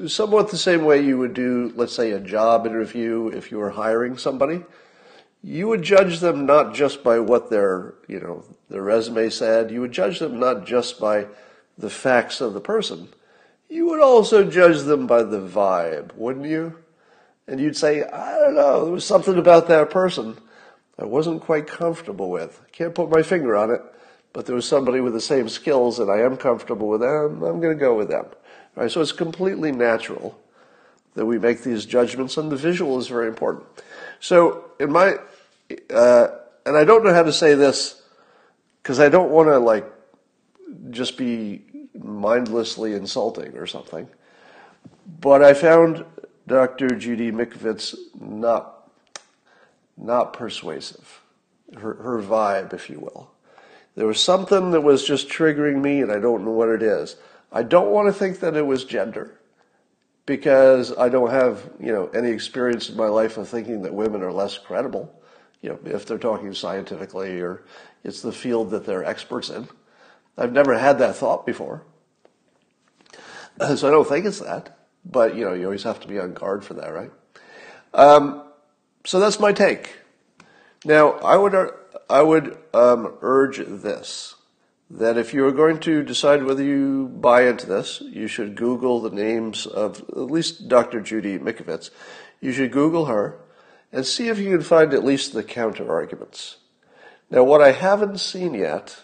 somewhat 0.06 0.50
the 0.50 0.56
same 0.56 0.84
way 0.84 1.04
you 1.04 1.18
would 1.18 1.34
do, 1.34 1.70
let's 1.76 1.94
say, 1.94 2.12
a 2.12 2.20
job 2.20 2.66
interview 2.66 3.28
if 3.28 3.50
you 3.50 3.58
were 3.58 3.70
hiring 3.70 4.16
somebody. 4.16 4.62
you 5.44 5.68
would 5.68 5.82
judge 5.82 6.20
them 6.20 6.46
not 6.46 6.74
just 6.74 7.04
by 7.04 7.18
what 7.18 7.50
their, 7.50 7.92
you 8.08 8.18
know, 8.18 8.42
their 8.70 8.80
resume 8.80 9.28
said. 9.28 9.70
You 9.70 9.82
would 9.82 9.92
judge 9.92 10.18
them 10.18 10.40
not 10.40 10.66
just 10.66 10.98
by 10.98 11.26
the 11.76 11.90
facts 11.90 12.40
of 12.40 12.54
the 12.54 12.62
person. 12.62 13.08
You 13.68 13.86
would 13.86 14.00
also 14.00 14.48
judge 14.48 14.80
them 14.84 15.06
by 15.06 15.22
the 15.22 15.40
vibe, 15.40 16.14
wouldn't 16.16 16.46
you? 16.46 16.78
And 17.46 17.60
you'd 17.60 17.76
say, 17.76 18.02
I 18.02 18.38
don't 18.38 18.54
know, 18.54 18.84
there 18.84 18.92
was 18.92 19.04
something 19.04 19.36
about 19.38 19.68
that 19.68 19.90
person 19.90 20.36
I 20.98 21.04
wasn't 21.04 21.42
quite 21.42 21.66
comfortable 21.66 22.30
with. 22.30 22.60
I 22.64 22.70
can't 22.70 22.94
put 22.94 23.10
my 23.10 23.22
finger 23.22 23.56
on 23.56 23.70
it, 23.70 23.80
but 24.32 24.46
there 24.46 24.54
was 24.54 24.68
somebody 24.68 25.00
with 25.00 25.12
the 25.12 25.20
same 25.20 25.48
skills 25.48 25.98
and 25.98 26.10
I 26.10 26.20
am 26.20 26.36
comfortable 26.36 26.88
with 26.88 27.00
them. 27.00 27.42
I'm 27.42 27.60
going 27.60 27.76
to 27.76 27.80
go 27.80 27.96
with 27.96 28.08
them. 28.08 28.26
All 28.76 28.82
right, 28.82 28.90
so 28.90 29.00
it's 29.00 29.12
completely 29.12 29.72
natural 29.72 30.38
that 31.14 31.26
we 31.26 31.38
make 31.38 31.62
these 31.62 31.86
judgments, 31.86 32.36
and 32.36 32.50
the 32.50 32.56
visual 32.56 32.98
is 32.98 33.06
very 33.06 33.28
important. 33.28 33.64
So, 34.18 34.64
in 34.80 34.90
my, 34.90 35.14
uh, 35.90 36.26
and 36.66 36.76
I 36.76 36.84
don't 36.84 37.04
know 37.04 37.14
how 37.14 37.22
to 37.22 37.32
say 37.32 37.54
this 37.54 38.02
because 38.82 38.98
I 38.98 39.08
don't 39.08 39.30
want 39.30 39.48
to 39.48 39.58
like 39.58 39.86
just 40.90 41.16
be 41.16 41.62
mindlessly 41.94 42.94
insulting 42.94 43.56
or 43.56 43.66
something. 43.66 44.08
But 45.20 45.44
I 45.44 45.54
found 45.54 46.04
Dr. 46.46 46.88
Judy 46.88 47.32
Mikovits 47.32 47.94
not 48.20 48.70
not 49.96 50.32
persuasive. 50.32 51.22
Her 51.76 51.94
her 51.94 52.22
vibe, 52.22 52.72
if 52.72 52.90
you 52.90 53.00
will. 53.00 53.30
There 53.96 54.06
was 54.06 54.20
something 54.20 54.72
that 54.72 54.80
was 54.80 55.06
just 55.06 55.28
triggering 55.28 55.80
me, 55.80 56.00
and 56.00 56.10
I 56.10 56.18
don't 56.18 56.44
know 56.44 56.50
what 56.50 56.68
it 56.68 56.82
is. 56.82 57.16
I 57.52 57.62
don't 57.62 57.90
want 57.90 58.08
to 58.08 58.12
think 58.12 58.40
that 58.40 58.56
it 58.56 58.66
was 58.66 58.84
gender 58.84 59.38
because 60.26 60.96
I 60.96 61.08
don't 61.08 61.30
have, 61.30 61.70
you 61.78 61.92
know, 61.92 62.08
any 62.08 62.30
experience 62.30 62.88
in 62.88 62.96
my 62.96 63.06
life 63.06 63.36
of 63.36 63.48
thinking 63.48 63.82
that 63.82 63.94
women 63.94 64.22
are 64.22 64.32
less 64.32 64.58
credible, 64.58 65.12
you 65.60 65.70
know, 65.70 65.78
if 65.84 66.06
they're 66.06 66.18
talking 66.18 66.52
scientifically 66.54 67.40
or 67.40 67.64
it's 68.02 68.22
the 68.22 68.32
field 68.32 68.70
that 68.70 68.84
they're 68.84 69.04
experts 69.04 69.50
in. 69.50 69.68
I've 70.36 70.52
never 70.52 70.76
had 70.76 70.98
that 70.98 71.16
thought 71.16 71.46
before. 71.46 71.84
So 73.76 73.86
I 73.86 73.92
don't 73.92 74.08
think 74.08 74.26
it's 74.26 74.40
that, 74.40 74.76
but 75.04 75.36
you 75.36 75.44
know, 75.44 75.54
you 75.54 75.64
always 75.64 75.82
have 75.82 76.00
to 76.00 76.08
be 76.08 76.18
on 76.18 76.34
guard 76.34 76.64
for 76.64 76.74
that, 76.74 76.88
right? 76.92 77.10
Um, 77.92 78.42
so 79.04 79.20
that's 79.20 79.38
my 79.38 79.52
take. 79.52 79.96
Now, 80.84 81.12
I 81.12 81.36
would, 81.36 81.54
I 82.10 82.22
would 82.22 82.58
um, 82.72 83.14
urge 83.22 83.58
this 83.58 84.34
that 84.90 85.16
if 85.16 85.32
you 85.32 85.46
are 85.46 85.52
going 85.52 85.80
to 85.80 86.02
decide 86.02 86.44
whether 86.44 86.62
you 86.62 87.08
buy 87.08 87.48
into 87.48 87.66
this, 87.66 88.00
you 88.02 88.28
should 88.28 88.54
Google 88.54 89.00
the 89.00 89.10
names 89.10 89.66
of 89.66 90.00
at 90.10 90.30
least 90.30 90.68
Dr. 90.68 91.00
Judy 91.00 91.38
Mikovits. 91.38 91.90
You 92.40 92.52
should 92.52 92.70
Google 92.70 93.06
her 93.06 93.38
and 93.92 94.04
see 94.04 94.28
if 94.28 94.38
you 94.38 94.50
can 94.50 94.62
find 94.62 94.92
at 94.92 95.04
least 95.04 95.32
the 95.32 95.42
counter 95.42 95.90
arguments. 95.90 96.58
Now, 97.30 97.42
what 97.44 97.62
I 97.62 97.72
haven't 97.72 98.18
seen 98.18 98.54
yet, 98.54 98.96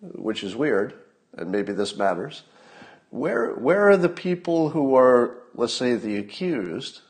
which 0.00 0.42
is 0.42 0.56
weird, 0.56 0.94
and 1.36 1.52
maybe 1.52 1.72
this 1.72 1.96
matters, 1.96 2.42
where 3.10 3.54
where 3.54 3.88
are 3.88 3.96
the 3.96 4.08
people 4.08 4.70
who 4.70 4.96
are, 4.96 5.38
let's 5.54 5.74
say, 5.74 5.94
the 5.94 6.16
accused? 6.16 7.02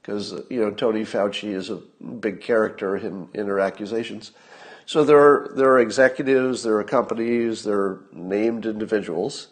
Because 0.00 0.32
you 0.48 0.60
know 0.60 0.70
Tony 0.70 1.02
Fauci 1.02 1.52
is 1.52 1.70
a 1.70 1.76
big 1.76 2.40
character 2.40 2.96
in, 2.96 3.28
in 3.34 3.46
her 3.46 3.60
accusations. 3.60 4.32
So 4.86 5.04
there 5.04 5.18
are, 5.18 5.52
there 5.54 5.70
are 5.70 5.78
executives, 5.78 6.64
there 6.64 6.76
are 6.78 6.82
companies, 6.82 7.62
there 7.62 7.78
are 7.78 8.04
named 8.10 8.66
individuals 8.66 9.48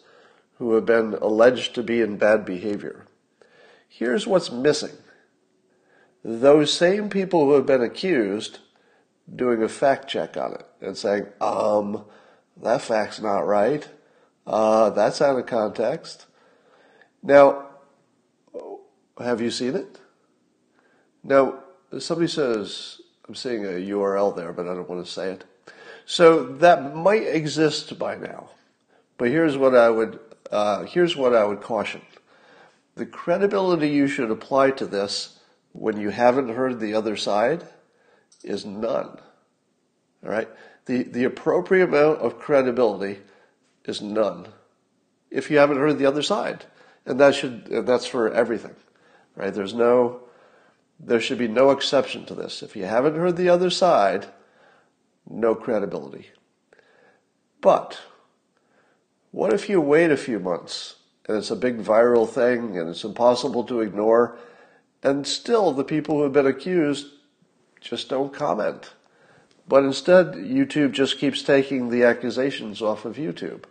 who 0.57 0.73
have 0.73 0.85
been 0.85 1.13
alleged 1.13 1.75
to 1.75 1.83
be 1.83 2.01
in 2.01 2.17
bad 2.17 2.43
behavior. 2.43 3.05
Here's 3.87 4.27
what's 4.27 4.51
missing. 4.51 4.97
Those 6.25 6.73
same 6.73 7.09
people 7.09 7.45
who 7.45 7.53
have 7.53 7.65
been 7.65 7.81
accused 7.81 8.59
doing 9.33 9.63
a 9.63 9.69
fact 9.69 10.09
check 10.09 10.35
on 10.35 10.55
it 10.55 10.65
and 10.81 10.97
saying, 10.97 11.27
um, 11.39 12.03
that 12.61 12.81
fact's 12.81 13.21
not 13.21 13.47
right. 13.47 13.87
Uh, 14.49 14.89
that's 14.89 15.21
out 15.21 15.37
of 15.37 15.45
context. 15.45 16.25
Now, 17.21 17.67
have 19.19 19.41
you 19.41 19.51
seen 19.51 19.75
it? 19.75 19.99
Now, 21.23 21.59
somebody 21.99 22.27
says, 22.27 22.99
I'm 23.27 23.35
seeing 23.35 23.63
a 23.63 23.69
URL 23.91 24.35
there, 24.35 24.51
but 24.51 24.67
I 24.67 24.73
don't 24.73 24.89
want 24.89 25.05
to 25.05 25.11
say 25.11 25.33
it. 25.33 25.43
So 26.07 26.45
that 26.45 26.95
might 26.95 27.27
exist 27.27 27.99
by 27.99 28.15
now. 28.15 28.49
But 29.19 29.27
here's 29.27 29.55
what 29.55 29.75
I 29.75 29.91
would 29.91 30.19
uh, 30.49 30.85
here's 30.85 31.15
what 31.15 31.35
I 31.35 31.43
would 31.43 31.61
caution: 31.61 32.01
the 32.95 33.05
credibility 33.05 33.89
you 33.89 34.07
should 34.07 34.31
apply 34.31 34.71
to 34.71 34.87
this 34.87 35.37
when 35.73 35.99
you 35.99 36.09
haven't 36.09 36.55
heard 36.55 36.79
the 36.79 36.95
other 36.95 37.15
side 37.15 37.65
is 38.43 38.65
none. 38.65 39.19
All 40.23 40.31
right, 40.31 40.47
the 40.85 41.03
the 41.03 41.25
appropriate 41.25 41.89
amount 41.89 42.19
of 42.19 42.39
credibility 42.39 43.19
is 43.89 44.01
none 44.01 44.47
if 45.31 45.51
you 45.51 45.57
haven't 45.57 45.77
heard 45.77 45.97
the 45.97 46.05
other 46.05 46.21
side, 46.21 46.65
and 47.05 47.19
that 47.19 47.35
should 47.35 47.67
and 47.69 47.87
that's 47.87 48.05
for 48.05 48.31
everything. 48.31 48.75
Right? 49.35 49.53
There's 49.53 49.73
no 49.73 50.21
there 50.99 51.21
should 51.21 51.37
be 51.37 51.47
no 51.47 51.71
exception 51.71 52.25
to 52.25 52.35
this. 52.35 52.61
If 52.61 52.75
you 52.75 52.85
haven't 52.85 53.15
heard 53.15 53.37
the 53.37 53.49
other 53.49 53.69
side, 53.69 54.27
no 55.29 55.55
credibility. 55.55 56.31
But 57.61 57.99
what 59.31 59.53
if 59.53 59.69
you 59.69 59.79
wait 59.79 60.11
a 60.11 60.17
few 60.17 60.39
months 60.39 60.95
and 61.27 61.37
it's 61.37 61.51
a 61.51 61.55
big 61.55 61.81
viral 61.81 62.27
thing 62.27 62.77
and 62.77 62.89
it's 62.89 63.03
impossible 63.03 63.63
to 63.65 63.81
ignore 63.81 64.37
and 65.03 65.25
still 65.25 65.71
the 65.71 65.83
people 65.83 66.17
who 66.17 66.23
have 66.23 66.33
been 66.33 66.47
accused 66.47 67.07
just 67.79 68.09
don't 68.09 68.33
comment? 68.33 68.91
But 69.67 69.83
instead, 69.83 70.33
YouTube 70.33 70.93
just 70.93 71.19
keeps 71.19 71.43
taking 71.43 71.89
the 71.89 72.03
accusations 72.03 72.81
off 72.81 73.05
of 73.05 73.17
YouTube 73.17 73.65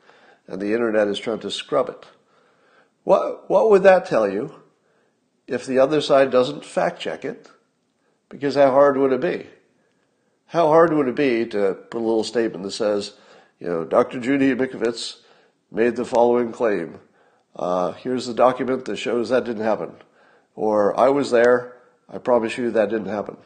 and 0.49 0.61
the 0.61 0.73
internet 0.73 1.07
is 1.07 1.21
trying 1.21 1.39
to 1.41 1.51
scrub 1.51 1.89
it. 1.89 2.07
What, 3.05 3.49
what 3.49 3.71
would 3.71 3.85
that 3.85 4.07
tell 4.07 4.29
you? 4.29 4.55
if 5.49 5.65
the 5.65 5.79
other 5.79 6.01
side 6.01 6.31
doesn't 6.31 6.65
fact 6.65 7.01
check 7.01 7.25
it, 7.25 7.49
because 8.29 8.55
how 8.55 8.71
hard 8.71 8.99
would 8.99 9.13
it 9.13 9.21
be? 9.21 9.47
How 10.47 10.69
hard 10.69 10.93
would 10.93 11.09
it 11.09 11.17
be 11.17 11.47
to 11.47 11.75
put 11.91 11.99
a 11.99 12.05
little 12.05 12.23
statement 12.23 12.63
that 12.65 12.73
says, 12.73 13.15
you 13.59 13.67
know, 13.67 13.85
Dr. 13.85 14.21
Judy 14.21 14.55
Mikovits 14.55 15.21
made 15.71 15.97
the 15.97 16.05
following 16.05 16.53
claim. 16.53 17.01
Uh, 17.57 17.93
here's 17.93 18.27
the 18.27 18.35
document 18.35 18.85
that 18.85 18.97
shows 18.97 19.31
that 19.31 19.45
didn't 19.45 19.65
happen. 19.65 19.93
Or 20.55 20.99
I 20.99 21.09
was 21.09 21.31
there. 21.31 21.77
I 22.09 22.19
promise 22.19 22.57
you 22.57 22.71
that 22.71 22.91
didn't 22.91 23.09
happen. 23.09 23.37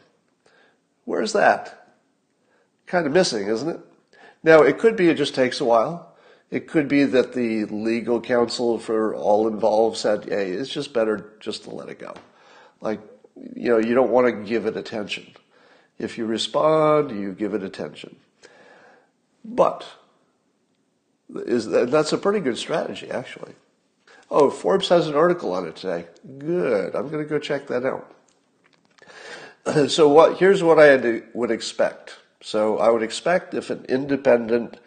Where's 1.05 1.33
that? 1.33 1.95
Kind 2.85 3.05
of 3.07 3.13
missing, 3.13 3.47
isn't 3.47 3.69
it? 3.69 3.79
Now, 4.43 4.61
it 4.61 4.77
could 4.77 4.95
be 4.95 5.09
it 5.09 5.15
just 5.15 5.35
takes 5.35 5.61
a 5.61 5.65
while. 5.65 6.12
It 6.53 6.67
could 6.67 6.87
be 6.87 7.03
that 7.05 7.33
the 7.33 7.65
legal 7.65 8.21
counsel 8.21 8.77
for 8.77 9.15
all 9.15 9.47
involved 9.47 9.97
said, 9.97 10.25
hey, 10.25 10.51
it's 10.51 10.69
just 10.69 10.93
better 10.93 11.33
just 11.39 11.63
to 11.63 11.71
let 11.71 11.89
it 11.89 11.97
go. 11.97 12.13
Like, 12.79 13.01
you 13.55 13.69
know, 13.69 13.79
you 13.79 13.95
don't 13.95 14.11
want 14.11 14.27
to 14.27 14.47
give 14.47 14.67
it 14.67 14.77
attention. 14.77 15.33
If 15.97 16.15
you 16.19 16.27
respond, 16.27 17.09
you 17.09 17.31
give 17.31 17.55
it 17.55 17.63
attention. 17.63 18.17
But 19.43 19.83
is 21.33 21.65
that, 21.69 21.89
that's 21.89 22.13
a 22.13 22.19
pretty 22.19 22.39
good 22.39 22.59
strategy, 22.59 23.09
actually. 23.09 23.53
Oh, 24.29 24.51
Forbes 24.51 24.89
has 24.89 25.07
an 25.07 25.15
article 25.15 25.53
on 25.53 25.67
it 25.67 25.75
today. 25.75 26.05
Good. 26.37 26.95
I'm 26.95 27.09
going 27.09 27.23
to 27.23 27.27
go 27.27 27.39
check 27.39 27.65
that 27.65 27.83
out. 27.83 28.13
so 29.89 30.07
what? 30.07 30.37
Here's 30.37 30.61
what 30.61 30.77
I 30.77 31.23
would 31.33 31.49
expect. 31.49 32.17
So 32.41 32.77
I 32.77 32.91
would 32.91 33.01
expect 33.01 33.55
if 33.55 33.71
an 33.71 33.87
independent 33.89 34.77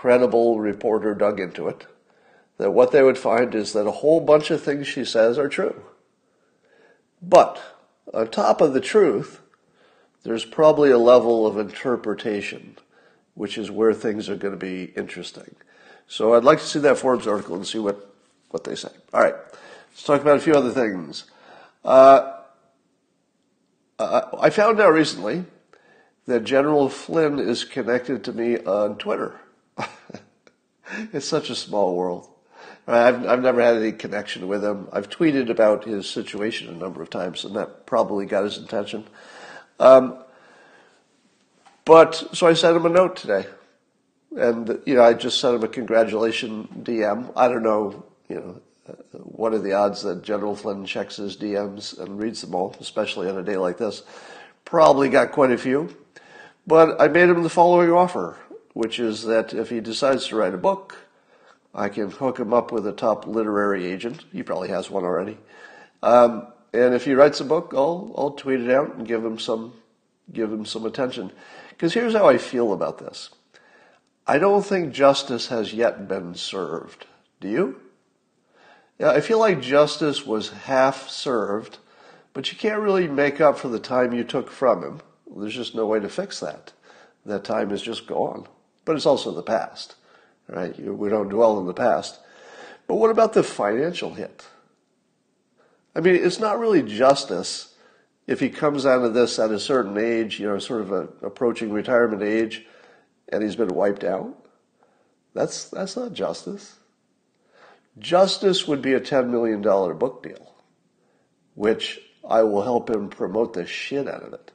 credible 0.00 0.58
reporter 0.58 1.14
dug 1.14 1.38
into 1.38 1.68
it, 1.68 1.86
that 2.56 2.70
what 2.70 2.90
they 2.90 3.02
would 3.02 3.18
find 3.18 3.54
is 3.54 3.74
that 3.74 3.86
a 3.86 3.90
whole 3.90 4.18
bunch 4.18 4.50
of 4.50 4.62
things 4.62 4.86
she 4.86 5.04
says 5.04 5.38
are 5.38 5.46
true. 5.46 5.82
But 7.20 7.60
on 8.14 8.28
top 8.28 8.62
of 8.62 8.72
the 8.72 8.80
truth, 8.80 9.42
there's 10.22 10.46
probably 10.46 10.90
a 10.90 10.96
level 10.96 11.46
of 11.46 11.58
interpretation, 11.58 12.78
which 13.34 13.58
is 13.58 13.70
where 13.70 13.92
things 13.92 14.30
are 14.30 14.36
going 14.36 14.54
to 14.54 14.58
be 14.58 14.84
interesting. 14.96 15.54
So 16.08 16.32
I'd 16.32 16.44
like 16.44 16.60
to 16.60 16.66
see 16.66 16.78
that 16.78 16.96
Forbes 16.96 17.26
article 17.26 17.56
and 17.56 17.66
see 17.66 17.78
what, 17.78 18.10
what 18.48 18.64
they 18.64 18.76
say. 18.76 18.88
All 19.12 19.20
right, 19.20 19.34
let's 19.90 20.02
talk 20.02 20.22
about 20.22 20.38
a 20.38 20.40
few 20.40 20.54
other 20.54 20.70
things. 20.70 21.24
Uh, 21.84 22.38
I 23.98 24.48
found 24.48 24.80
out 24.80 24.94
recently 24.94 25.44
that 26.24 26.44
General 26.44 26.88
Flynn 26.88 27.38
is 27.38 27.64
connected 27.64 28.24
to 28.24 28.32
me 28.32 28.56
on 28.60 28.96
Twitter. 28.96 29.38
it's 31.12 31.26
such 31.26 31.50
a 31.50 31.54
small 31.54 31.96
world. 31.96 32.28
I've, 32.86 33.26
I've 33.26 33.42
never 33.42 33.62
had 33.62 33.76
any 33.76 33.92
connection 33.92 34.48
with 34.48 34.64
him. 34.64 34.88
I've 34.92 35.08
tweeted 35.08 35.48
about 35.48 35.84
his 35.84 36.08
situation 36.08 36.68
a 36.68 36.72
number 36.72 37.02
of 37.02 37.10
times, 37.10 37.44
and 37.44 37.54
that 37.56 37.86
probably 37.86 38.26
got 38.26 38.44
his 38.44 38.58
attention. 38.58 39.06
Um, 39.78 40.18
but 41.84 42.14
so 42.32 42.46
I 42.46 42.54
sent 42.54 42.76
him 42.76 42.86
a 42.86 42.90
note 42.90 43.16
today, 43.16 43.46
and 44.36 44.80
you 44.86 44.94
know 44.94 45.02
I 45.02 45.14
just 45.14 45.40
sent 45.40 45.56
him 45.56 45.64
a 45.64 45.68
congratulation 45.68 46.68
DM. 46.82 47.32
I 47.36 47.48
don't 47.48 47.62
know, 47.62 48.04
you 48.28 48.36
know, 48.36 48.60
what 49.12 49.54
are 49.54 49.58
the 49.58 49.72
odds 49.72 50.02
that 50.02 50.22
General 50.22 50.54
Flynn 50.54 50.84
checks 50.84 51.16
his 51.16 51.36
DMs 51.36 51.98
and 51.98 52.18
reads 52.18 52.40
them 52.40 52.54
all, 52.54 52.74
especially 52.80 53.28
on 53.28 53.38
a 53.38 53.42
day 53.42 53.56
like 53.56 53.78
this. 53.78 54.02
probably 54.64 55.08
got 55.08 55.32
quite 55.32 55.50
a 55.50 55.58
few. 55.58 55.96
But 56.66 57.00
I 57.00 57.08
made 57.08 57.28
him 57.28 57.42
the 57.42 57.48
following 57.48 57.90
offer, 57.90 58.36
which 58.72 58.98
is 58.98 59.24
that 59.24 59.52
if 59.52 59.70
he 59.70 59.80
decides 59.80 60.28
to 60.28 60.36
write 60.36 60.54
a 60.54 60.58
book, 60.58 60.96
I 61.74 61.88
can 61.88 62.10
hook 62.10 62.38
him 62.38 62.52
up 62.52 62.72
with 62.72 62.86
a 62.86 62.92
top 62.92 63.26
literary 63.26 63.86
agent. 63.86 64.24
He 64.32 64.42
probably 64.42 64.68
has 64.68 64.90
one 64.90 65.04
already. 65.04 65.38
Um, 66.02 66.48
and 66.72 66.94
if 66.94 67.04
he 67.04 67.14
writes 67.14 67.40
a 67.40 67.44
book, 67.44 67.72
I'll, 67.74 68.12
I'll 68.16 68.30
tweet 68.32 68.60
it 68.60 68.70
out 68.70 68.94
and 68.94 69.06
give 69.06 69.24
him 69.24 69.38
some, 69.38 69.74
give 70.32 70.52
him 70.52 70.64
some 70.64 70.86
attention. 70.86 71.32
Because 71.70 71.94
here's 71.94 72.14
how 72.14 72.28
I 72.28 72.38
feel 72.38 72.72
about 72.72 72.98
this. 72.98 73.30
I 74.26 74.38
don't 74.38 74.64
think 74.64 74.92
justice 74.92 75.48
has 75.48 75.72
yet 75.72 76.06
been 76.06 76.34
served. 76.34 77.06
Do 77.40 77.48
you? 77.48 77.80
Yeah, 78.98 79.10
I 79.10 79.20
feel 79.20 79.38
like 79.38 79.60
justice 79.60 80.26
was 80.26 80.50
half 80.50 81.08
served, 81.08 81.78
but 82.32 82.52
you 82.52 82.58
can't 82.58 82.82
really 82.82 83.08
make 83.08 83.40
up 83.40 83.58
for 83.58 83.68
the 83.68 83.80
time 83.80 84.12
you 84.12 84.24
took 84.24 84.50
from 84.50 84.82
him. 84.82 85.00
There's 85.36 85.54
just 85.54 85.74
no 85.74 85.86
way 85.86 86.00
to 86.00 86.08
fix 86.08 86.40
that. 86.40 86.72
That 87.24 87.44
time 87.44 87.70
is 87.70 87.82
just 87.82 88.06
gone. 88.06 88.46
But 88.90 88.96
it's 88.96 89.06
also 89.06 89.30
the 89.30 89.44
past, 89.44 89.94
right? 90.48 90.76
We 90.76 91.08
don't 91.08 91.28
dwell 91.28 91.60
in 91.60 91.66
the 91.68 91.72
past. 91.72 92.18
But 92.88 92.96
what 92.96 93.12
about 93.12 93.34
the 93.34 93.44
financial 93.44 94.14
hit? 94.14 94.48
I 95.94 96.00
mean, 96.00 96.16
it's 96.16 96.40
not 96.40 96.58
really 96.58 96.82
justice 96.82 97.76
if 98.26 98.40
he 98.40 98.50
comes 98.50 98.86
out 98.86 99.04
of 99.04 99.14
this 99.14 99.38
at 99.38 99.52
a 99.52 99.60
certain 99.60 99.96
age, 99.96 100.40
you 100.40 100.48
know, 100.48 100.58
sort 100.58 100.80
of 100.80 100.90
a, 100.90 101.02
approaching 101.24 101.70
retirement 101.70 102.24
age, 102.24 102.66
and 103.28 103.44
he's 103.44 103.54
been 103.54 103.72
wiped 103.72 104.02
out. 104.02 104.34
That's 105.34 105.68
that's 105.68 105.96
not 105.96 106.12
justice. 106.12 106.80
Justice 107.96 108.66
would 108.66 108.82
be 108.82 108.94
a 108.94 109.00
ten 109.00 109.30
million 109.30 109.62
dollar 109.62 109.94
book 109.94 110.24
deal, 110.24 110.52
which 111.54 112.00
I 112.28 112.42
will 112.42 112.62
help 112.62 112.90
him 112.90 113.08
promote 113.08 113.52
the 113.52 113.66
shit 113.66 114.08
out 114.08 114.24
of 114.24 114.32
it 114.32 114.50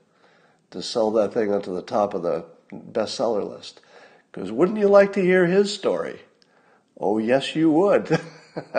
to 0.72 0.82
sell 0.82 1.10
that 1.12 1.34
thing 1.34 1.54
onto 1.54 1.74
the 1.74 1.82
top 1.82 2.13
of 2.13 2.24
the 2.24 2.44
bestseller 2.74 3.50
list. 3.50 3.80
Because 4.36 4.51
wouldn't 4.51 4.80
you 4.80 4.89
like 4.89 5.13
to 5.13 5.22
hear 5.22 5.46
his 5.46 5.74
story? 5.74 6.20
Oh, 7.00 7.20
yes, 7.20 7.56
you 7.56 7.72
would. 7.72 8.20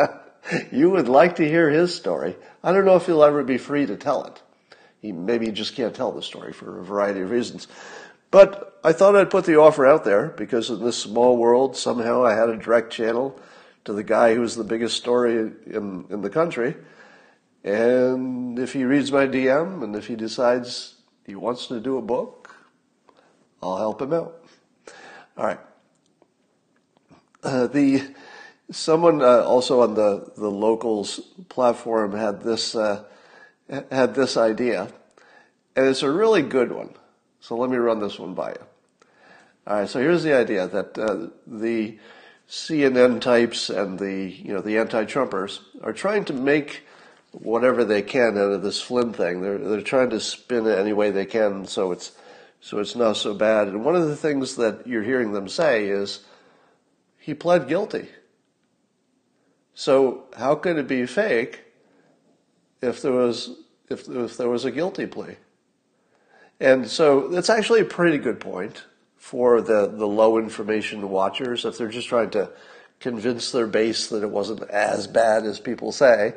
you 0.71 0.91
would 0.91 1.09
like 1.09 1.37
to 1.37 1.49
hear 1.49 1.71
his 1.71 1.95
story. 1.95 2.37
I 2.63 2.73
don't 2.73 2.85
know 2.85 2.97
if 2.97 3.07
he'll 3.07 3.25
ever 3.25 3.43
be 3.43 3.57
free 3.57 3.87
to 3.87 3.97
tell 3.97 4.25
it. 4.25 4.43
He 5.01 5.13
maybe 5.13 5.51
just 5.51 5.75
can't 5.75 5.95
tell 5.95 6.13
the 6.13 6.21
story 6.21 6.53
for 6.53 6.79
a 6.79 6.85
variety 6.85 7.23
of 7.23 7.31
reasons. 7.31 7.69
But 8.31 8.79
I 8.85 8.93
thought 8.93 9.17
I'd 9.17 9.31
put 9.31 9.47
the 9.47 9.59
offer 9.59 9.87
out 9.87 10.05
there 10.05 10.27
because 10.29 10.69
in 10.69 10.85
this 10.85 10.99
small 10.99 11.39
world, 11.39 11.75
somehow 11.75 12.23
I 12.23 12.35
had 12.35 12.51
a 12.51 12.59
direct 12.59 12.93
channel 12.93 13.41
to 13.87 13.95
the 13.95 14.05
guy 14.05 14.35
who's 14.35 14.57
the 14.57 14.65
biggest 14.65 14.99
story 14.99 15.39
in, 15.39 16.05
in 16.11 16.21
the 16.21 16.29
country. 16.29 16.77
And 17.65 18.59
if 18.59 18.75
he 18.75 18.85
reads 18.85 19.11
my 19.11 19.27
DM 19.27 19.83
and 19.83 19.97
if 19.97 20.07
he 20.07 20.17
decides 20.17 20.97
he 21.25 21.35
wants 21.35 21.67
to 21.69 21.81
do 21.81 21.97
a 21.97 22.03
book, 22.03 22.55
I'll 23.63 23.79
help 23.79 24.03
him 24.03 24.13
out. 24.13 24.46
All 25.37 25.45
right. 25.45 25.61
Uh, 27.43 27.67
the 27.67 28.03
someone 28.71 29.21
uh, 29.21 29.43
also 29.43 29.83
on 29.83 29.95
the 29.95 30.33
the 30.37 30.51
locals 30.51 31.21
platform 31.49 32.13
had 32.13 32.43
this 32.43 32.75
uh, 32.75 33.05
had 33.69 34.15
this 34.15 34.37
idea, 34.37 34.89
and 35.77 35.87
it's 35.87 36.03
a 36.03 36.11
really 36.11 36.43
good 36.43 36.73
one. 36.73 36.95
So 37.41 37.57
let 37.57 37.71
me 37.71 37.77
run 37.77 38.01
this 38.01 38.19
one 38.19 38.35
by 38.35 38.51
you. 38.51 38.67
All 39.67 39.77
right. 39.81 39.89
So 39.89 40.01
here's 40.01 40.23
the 40.23 40.35
idea 40.35 40.67
that 40.69 40.99
uh, 40.99 41.29
the 41.47 41.99
CNN 42.49 43.21
types 43.21 43.69
and 43.69 43.99
the 43.99 44.31
you 44.31 44.55
know 44.55 44.63
the 44.63 44.79
anti-Trumpers 44.79 45.61
are 45.83 45.93
trying 45.93 46.25
to 46.25 46.33
make 46.33 46.83
whatever 47.33 47.85
they 47.85 48.01
can 48.01 48.39
out 48.39 48.53
of 48.53 48.63
this 48.63 48.81
Flynn 48.81 49.13
thing. 49.13 49.43
They're 49.43 49.59
they're 49.59 49.83
trying 49.83 50.11
to 50.11 50.21
spin 50.21 50.67
it 50.67 50.79
any 50.79 50.95
way 50.95 51.11
they 51.11 51.27
can 51.27 51.67
so 51.67 51.93
it's 51.93 52.13
so 52.67 52.81
it's 52.81 52.97
not 52.97 53.17
so 53.17 53.33
bad. 53.33 53.69
And 53.69 53.85
one 53.85 53.95
of 53.95 54.09
the 54.09 54.17
things 54.17 54.57
that 54.57 54.89
you're 54.89 55.05
hearing 55.05 55.31
them 55.31 55.47
say 55.47 55.87
is 55.87 56.25
he 57.17 57.33
pled 57.33 57.69
guilty. 57.69 58.09
So 59.73 60.25
how 60.37 60.57
could 60.57 60.77
it 60.77 60.89
be 60.89 61.07
fake 61.07 61.63
if 62.83 63.03
there 63.03 63.13
was 63.13 63.57
if, 63.89 64.09
if 64.09 64.37
there 64.37 64.49
was 64.49 64.65
a 64.65 64.73
guilty 64.73 65.07
plea? 65.07 65.37
And 66.59 66.89
so 66.89 67.29
that's 67.29 67.51
actually 67.51 67.83
a 67.83 67.85
pretty 67.85 68.19
good 68.19 68.41
point 68.41 68.83
for 69.17 69.61
the, 69.61 69.87
the 69.87 70.09
low 70.09 70.37
information 70.37 71.09
watchers 71.09 71.65
if 71.65 71.79
they're 71.79 71.87
just 71.87 72.09
trying 72.09 72.31
to 72.31 72.51
convince 72.99 73.53
their 73.53 73.69
base 73.69 74.09
that 74.09 74.25
it 74.25 74.31
wasn't 74.31 74.63
as 74.71 75.07
bad 75.07 75.45
as 75.45 75.61
people 75.61 75.93
say 75.93 76.35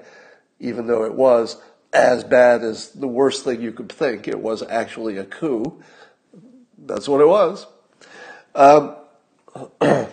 even 0.60 0.86
though 0.86 1.06
it 1.06 1.16
was 1.16 1.58
as 1.92 2.24
bad 2.24 2.64
as 2.64 2.92
the 2.92 3.08
worst 3.08 3.44
thing 3.44 3.62
you 3.62 3.72
could 3.72 3.92
think. 3.92 4.28
It 4.28 4.40
was 4.40 4.62
actually 4.64 5.18
a 5.18 5.26
coup. 5.26 5.82
That's 6.86 7.08
what 7.08 7.22
it 7.22 7.28
was. 7.28 7.68
Um, 8.56 8.96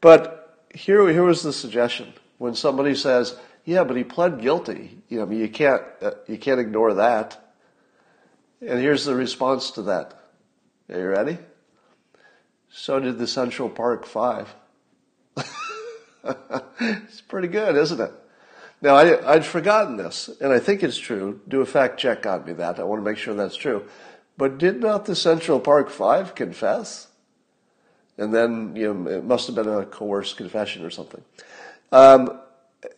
but 0.00 0.64
here, 0.74 1.06
here 1.08 1.22
was 1.22 1.42
the 1.42 1.52
suggestion. 1.52 2.12
When 2.38 2.54
somebody 2.54 2.94
says, 2.94 3.36
yeah, 3.64 3.84
but 3.84 3.96
he 3.96 4.04
pled 4.04 4.40
guilty, 4.40 4.98
you 5.08 5.18
know, 5.18 5.24
I 5.24 5.26
mean, 5.26 5.40
you 5.40 5.48
can't, 5.48 5.82
uh, 6.02 6.12
you 6.26 6.36
can't 6.36 6.60
ignore 6.60 6.94
that. 6.94 7.40
And 8.60 8.80
here's 8.80 9.04
the 9.04 9.14
response 9.14 9.70
to 9.72 9.82
that. 9.82 10.14
Are 10.90 10.98
you 10.98 11.06
ready? 11.06 11.38
So 12.70 12.98
did 13.00 13.18
the 13.18 13.26
Central 13.26 13.68
Park 13.68 14.04
Five. 14.04 14.54
it's 16.80 17.20
pretty 17.22 17.48
good, 17.48 17.76
isn't 17.76 18.00
it? 18.00 18.10
Now, 18.82 18.96
I, 18.96 19.34
would 19.34 19.44
forgotten 19.44 19.96
this, 19.96 20.28
and 20.40 20.52
I 20.52 20.58
think 20.58 20.82
it's 20.82 20.98
true. 20.98 21.40
Do 21.48 21.62
a 21.62 21.66
fact 21.66 21.98
check 21.98 22.26
on 22.26 22.44
me 22.44 22.52
that. 22.54 22.78
I 22.78 22.84
want 22.84 23.00
to 23.00 23.10
make 23.10 23.16
sure 23.16 23.32
that's 23.32 23.56
true. 23.56 23.86
But 24.36 24.58
did 24.58 24.80
not 24.80 25.06
the 25.06 25.14
Central 25.14 25.60
Park 25.60 25.90
Five 25.90 26.34
confess? 26.34 27.08
And 28.16 28.32
then, 28.32 28.76
you 28.76 28.92
know, 28.92 29.10
it 29.10 29.24
must 29.24 29.46
have 29.46 29.56
been 29.56 29.68
a 29.68 29.84
coerced 29.86 30.36
confession 30.36 30.84
or 30.84 30.90
something. 30.90 31.22
Um, 31.90 32.40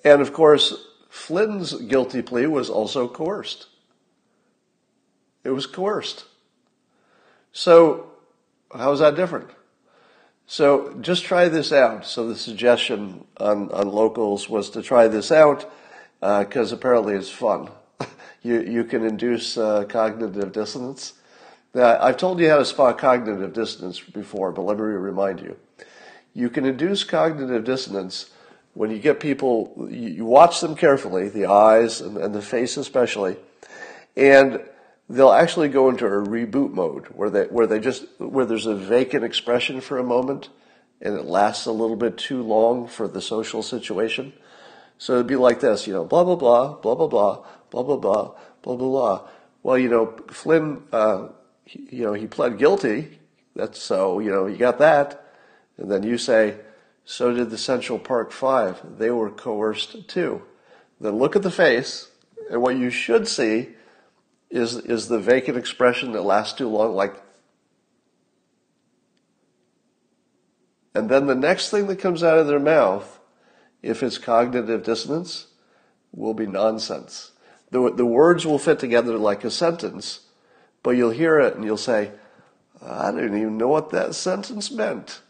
and 0.05 0.21
of 0.21 0.33
course, 0.33 0.75
Flynn's 1.09 1.73
guilty 1.73 2.23
plea 2.23 2.47
was 2.47 2.69
also 2.69 3.09
coerced. 3.09 3.67
It 5.45 5.51
was 5.51 5.67
coerced. 5.67 6.25
So, 7.53 8.11
how 8.75 8.93
is 8.93 9.01
that 9.01 9.17
different? 9.17 9.51
So 10.47 10.95
just 11.01 11.25
try 11.25 11.49
this 11.49 11.73
out. 11.73 12.07
So 12.07 12.29
the 12.29 12.37
suggestion 12.37 13.25
on, 13.39 13.71
on 13.73 13.89
locals 13.89 14.49
was 14.49 14.71
to 14.71 14.83
try 14.83 15.09
this 15.09 15.33
out 15.33 15.71
because 16.21 16.73
uh, 16.73 16.77
apparently 16.77 17.15
it's 17.15 17.31
fun. 17.31 17.71
you, 18.43 18.61
you 18.61 18.85
can 18.85 19.05
induce 19.05 19.59
uh, 19.59 19.85
cognitive 19.89 20.53
dissonance. 20.53 21.15
Now, 21.77 21.99
I've 22.01 22.17
told 22.17 22.41
you 22.41 22.49
how 22.49 22.57
to 22.57 22.65
spot 22.65 22.97
cognitive 22.97 23.53
dissonance 23.53 24.01
before, 24.01 24.51
but 24.51 24.63
let 24.63 24.79
me 24.79 24.85
remind 24.85 25.41
you. 25.41 25.59
You 26.33 26.49
can 26.49 26.65
induce 26.65 27.05
cognitive 27.05 27.65
dissonance 27.65 28.31
when 28.73 28.91
you 28.91 28.99
get 28.99 29.21
people, 29.21 29.87
you 29.91 30.25
watch 30.25 30.63
them 30.63 30.75
carefully, 30.75 31.29
the 31.29 31.45
eyes 31.45 32.01
and, 32.01 32.35
the 32.35 32.41
face 32.41 32.79
especially, 32.79 33.37
and 34.17 34.63
they'll 35.11 35.33
actually 35.33 35.69
go 35.69 35.91
into 35.91 36.07
a 36.07 36.09
reboot 36.09 36.73
mode 36.73 37.09
where 37.09 37.29
they 37.29 37.45
where 37.45 37.67
they 37.67 37.79
just 37.79 38.07
where 38.19 38.47
there's 38.47 38.65
a 38.65 38.75
vacant 38.75 39.23
expression 39.23 39.83
for 39.83 39.99
a 39.99 40.03
moment 40.03 40.49
and 41.03 41.15
it 41.15 41.27
lasts 41.27 41.67
a 41.67 41.73
little 41.73 41.97
bit 41.97 42.17
too 42.17 42.43
long 42.43 42.87
for 42.87 43.07
the 43.07 43.21
social 43.21 43.63
situation. 43.63 44.33
So 44.97 45.17
it'd 45.17 45.27
be 45.27 45.37
like 45.37 45.61
this, 45.61 45.87
you 45.87 45.93
know, 45.93 46.07
blah 46.07 46.25
blah 46.25 46.37
blah, 46.37 46.73
blah 46.73 46.95
blah 46.95 47.07
blah, 47.07 47.45
blah 47.69 47.83
blah 47.83 47.97
blah, 47.97 48.35
blah 48.63 48.77
blah. 48.77 49.29
Well, 49.63 49.77
you 49.77 49.91
know, 49.91 50.17
Flynn, 50.29 50.83
uh, 50.91 51.29
you 51.67 52.05
know, 52.05 52.13
he 52.13 52.27
pled 52.27 52.59
guilty. 52.59 53.19
That's 53.55 53.81
so, 53.81 54.19
you 54.19 54.31
know, 54.31 54.47
you 54.47 54.57
got 54.57 54.79
that, 54.79 55.33
and 55.77 55.91
then 55.91 56.03
you 56.03 56.19
say, 56.19 56.57
so 57.05 57.33
did 57.33 57.51
the 57.51 57.59
Central 57.59 57.99
Park 57.99 58.33
Five. 58.33 58.99
They 58.99 59.11
were 59.11 59.31
coerced 59.31 60.09
too. 60.09 60.43
Then 61.01 61.17
look 61.17 61.37
at 61.37 61.43
the 61.43 61.51
face, 61.51 62.11
and 62.51 62.63
what 62.63 62.77
you 62.77 62.91
should 62.91 63.29
see 63.29 63.71
is, 64.51 64.77
is 64.77 65.09
the 65.09 65.19
vacant 65.19 65.57
expression 65.57 66.13
that 66.13 66.23
lasts 66.23 66.59
too 66.59 66.69
long, 66.69 66.95
like, 66.95 67.15
and 70.95 71.09
then 71.09 71.27
the 71.27 71.35
next 71.35 71.71
thing 71.71 71.87
that 71.87 71.99
comes 71.99 72.23
out 72.23 72.39
of 72.39 72.47
their 72.47 72.61
mouth, 72.61 73.19
if 73.83 74.03
it's 74.03 74.19
cognitive 74.19 74.83
dissonance, 74.83 75.49
will 76.13 76.35
be 76.35 76.47
nonsense. 76.47 77.33
The, 77.71 77.93
the 77.93 78.07
words 78.07 78.47
will 78.47 78.59
fit 78.59 78.79
together 78.79 79.19
like 79.19 79.45
a 79.45 79.51
sentence, 79.51 80.21
but 80.87 80.97
you'll 80.97 81.11
hear 81.11 81.41
it 81.41 81.57
and 81.57 81.65
you'll 81.65 81.77
say, 81.77 82.13
I 82.81 83.11
didn't 83.11 83.37
even 83.37 83.59
know 83.59 83.67
what 83.67 83.91
that 83.91 84.15
sentence 84.15 84.71
meant 84.71 85.21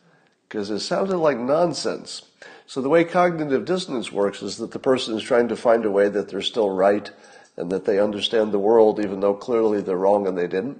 because 0.47 0.69
it 0.69 0.81
sounded 0.81 1.17
like 1.17 1.39
nonsense. 1.39 2.21
So 2.67 2.83
the 2.83 2.91
way 2.91 3.05
cognitive 3.05 3.65
dissonance 3.65 4.13
works 4.13 4.43
is 4.43 4.59
that 4.59 4.73
the 4.73 4.79
person 4.79 5.17
is 5.17 5.23
trying 5.23 5.49
to 5.49 5.57
find 5.57 5.87
a 5.87 5.91
way 5.91 6.11
that 6.11 6.29
they're 6.29 6.43
still 6.43 6.69
right 6.69 7.11
and 7.57 7.73
that 7.73 7.87
they 7.87 7.99
understand 7.99 8.53
the 8.53 8.59
world 8.59 9.01
even 9.01 9.21
though 9.21 9.33
clearly 9.33 9.81
they're 9.81 9.97
wrong 9.97 10.27
and 10.27 10.37
they 10.37 10.47
didn't. 10.47 10.77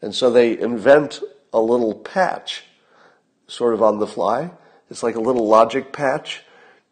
And 0.00 0.14
so 0.14 0.30
they 0.30 0.58
invent 0.58 1.20
a 1.52 1.60
little 1.60 1.92
patch 1.92 2.64
sort 3.48 3.74
of 3.74 3.82
on 3.82 3.98
the 3.98 4.06
fly. 4.06 4.50
It's 4.88 5.02
like 5.02 5.16
a 5.16 5.20
little 5.20 5.46
logic 5.46 5.92
patch 5.92 6.40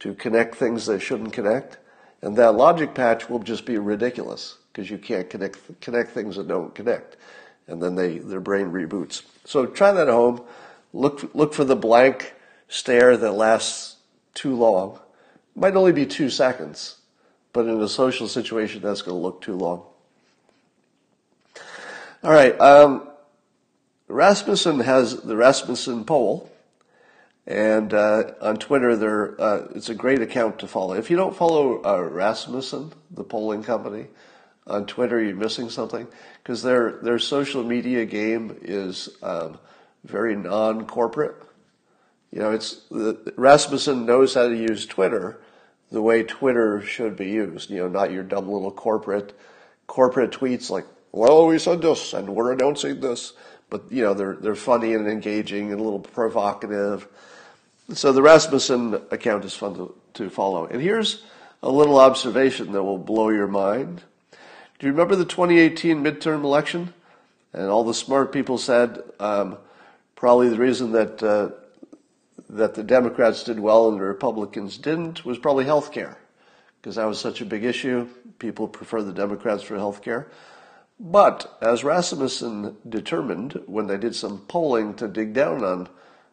to 0.00 0.12
connect 0.12 0.56
things 0.56 0.84
they 0.84 0.98
shouldn't 0.98 1.32
connect. 1.32 1.78
And 2.20 2.36
that 2.36 2.54
logic 2.54 2.92
patch 2.92 3.30
will 3.30 3.38
just 3.38 3.64
be 3.64 3.78
ridiculous 3.78 4.57
because 4.78 4.92
you 4.92 4.98
can't 4.98 5.28
connect 5.28 5.80
connect 5.80 6.12
things 6.12 6.36
that 6.36 6.46
don't 6.46 6.72
connect, 6.72 7.16
and 7.66 7.82
then 7.82 7.96
they 7.96 8.18
their 8.18 8.38
brain 8.38 8.66
reboots. 8.66 9.22
So 9.44 9.66
try 9.66 9.90
that 9.90 10.06
at 10.06 10.14
home. 10.14 10.40
Look 10.92 11.34
look 11.34 11.52
for 11.52 11.64
the 11.64 11.74
blank 11.74 12.32
stare 12.68 13.16
that 13.16 13.32
lasts 13.32 13.96
too 14.34 14.54
long. 14.54 15.00
It 15.56 15.60
might 15.60 15.74
only 15.74 15.90
be 15.90 16.06
two 16.06 16.30
seconds, 16.30 16.98
but 17.52 17.66
in 17.66 17.80
a 17.80 17.88
social 17.88 18.28
situation, 18.28 18.80
that's 18.80 19.02
going 19.02 19.16
to 19.16 19.20
look 19.20 19.40
too 19.40 19.56
long. 19.56 19.82
All 22.22 22.30
right. 22.30 22.58
Um, 22.60 23.08
Rasmussen 24.06 24.78
has 24.78 25.22
the 25.22 25.36
Rasmussen 25.36 26.04
poll, 26.04 26.48
and 27.48 27.92
uh, 27.92 28.30
on 28.40 28.58
Twitter, 28.58 28.94
there 28.94 29.40
uh, 29.40 29.66
it's 29.74 29.88
a 29.88 29.94
great 29.94 30.22
account 30.22 30.60
to 30.60 30.68
follow. 30.68 30.94
If 30.94 31.10
you 31.10 31.16
don't 31.16 31.34
follow 31.34 31.82
uh, 31.84 32.00
Rasmussen, 32.00 32.92
the 33.10 33.24
polling 33.24 33.64
company, 33.64 34.06
on 34.68 34.86
Twitter, 34.86 35.22
you're 35.22 35.36
missing 35.36 35.70
something 35.70 36.06
because 36.42 36.62
their 36.62 36.98
their 37.02 37.18
social 37.18 37.64
media 37.64 38.04
game 38.04 38.56
is 38.62 39.08
um, 39.22 39.58
very 40.04 40.36
non-corporate. 40.36 41.36
You 42.30 42.40
know, 42.40 42.52
it's 42.52 42.82
the, 42.90 43.32
Rasmussen 43.36 44.06
knows 44.06 44.34
how 44.34 44.48
to 44.48 44.56
use 44.56 44.86
Twitter 44.86 45.40
the 45.90 46.02
way 46.02 46.22
Twitter 46.22 46.82
should 46.82 47.16
be 47.16 47.30
used. 47.30 47.70
You 47.70 47.78
know, 47.78 47.88
not 47.88 48.12
your 48.12 48.22
dumb 48.22 48.50
little 48.50 48.70
corporate 48.70 49.38
corporate 49.86 50.32
tweets 50.32 50.68
like 50.68 50.84
well, 51.12 51.46
we 51.46 51.58
said 51.58 51.82
this 51.82 52.12
and 52.12 52.28
we're 52.34 52.52
announcing 52.52 53.00
this. 53.00 53.32
But, 53.70 53.90
you 53.90 54.02
know, 54.02 54.14
they're, 54.14 54.36
they're 54.36 54.54
funny 54.54 54.94
and 54.94 55.06
engaging 55.06 55.72
and 55.72 55.80
a 55.80 55.82
little 55.82 56.00
provocative. 56.00 57.06
So 57.92 58.12
the 58.12 58.22
Rasmussen 58.22 58.94
account 59.10 59.44
is 59.44 59.54
fun 59.54 59.74
to, 59.74 59.94
to 60.14 60.30
follow. 60.30 60.66
And 60.66 60.80
here's 60.80 61.22
a 61.62 61.70
little 61.70 61.98
observation 61.98 62.72
that 62.72 62.82
will 62.82 62.98
blow 62.98 63.30
your 63.30 63.46
mind. 63.46 64.02
Do 64.78 64.86
you 64.86 64.92
remember 64.92 65.16
the 65.16 65.24
2018 65.24 66.04
midterm 66.04 66.44
election? 66.44 66.94
And 67.52 67.68
all 67.68 67.82
the 67.82 67.94
smart 67.94 68.32
people 68.32 68.58
said 68.58 69.02
um, 69.18 69.58
probably 70.14 70.50
the 70.50 70.58
reason 70.58 70.92
that 70.92 71.20
uh, 71.22 71.50
that 72.50 72.74
the 72.74 72.84
Democrats 72.84 73.42
did 73.42 73.58
well 73.58 73.88
and 73.88 73.98
the 73.98 74.04
Republicans 74.04 74.78
didn't 74.78 75.24
was 75.24 75.38
probably 75.38 75.64
health 75.64 75.92
care, 75.92 76.18
because 76.80 76.94
that 76.94 77.06
was 77.06 77.18
such 77.18 77.40
a 77.40 77.44
big 77.44 77.64
issue. 77.64 78.06
People 78.38 78.68
prefer 78.68 79.02
the 79.02 79.12
Democrats 79.12 79.64
for 79.64 79.76
health 79.76 80.00
care. 80.00 80.28
But 81.00 81.58
as 81.60 81.82
Rasmussen 81.82 82.76
determined 82.88 83.60
when 83.66 83.88
they 83.88 83.98
did 83.98 84.14
some 84.14 84.38
polling 84.46 84.94
to 84.94 85.08
dig 85.08 85.32
down 85.32 85.64
on 85.64 85.88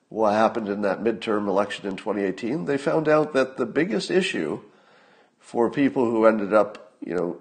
what 0.09 0.33
happened 0.33 0.69
in 0.69 0.81
that 0.81 1.03
midterm 1.03 1.47
election 1.47 1.87
in 1.87 1.95
2018, 1.95 2.65
they 2.65 2.77
found 2.77 3.07
out 3.07 3.33
that 3.33 3.57
the 3.57 3.65
biggest 3.65 4.11
issue 4.11 4.61
for 5.39 5.69
people 5.69 6.05
who 6.05 6.25
ended 6.25 6.53
up, 6.53 6.93
you 7.03 7.15
know, 7.15 7.37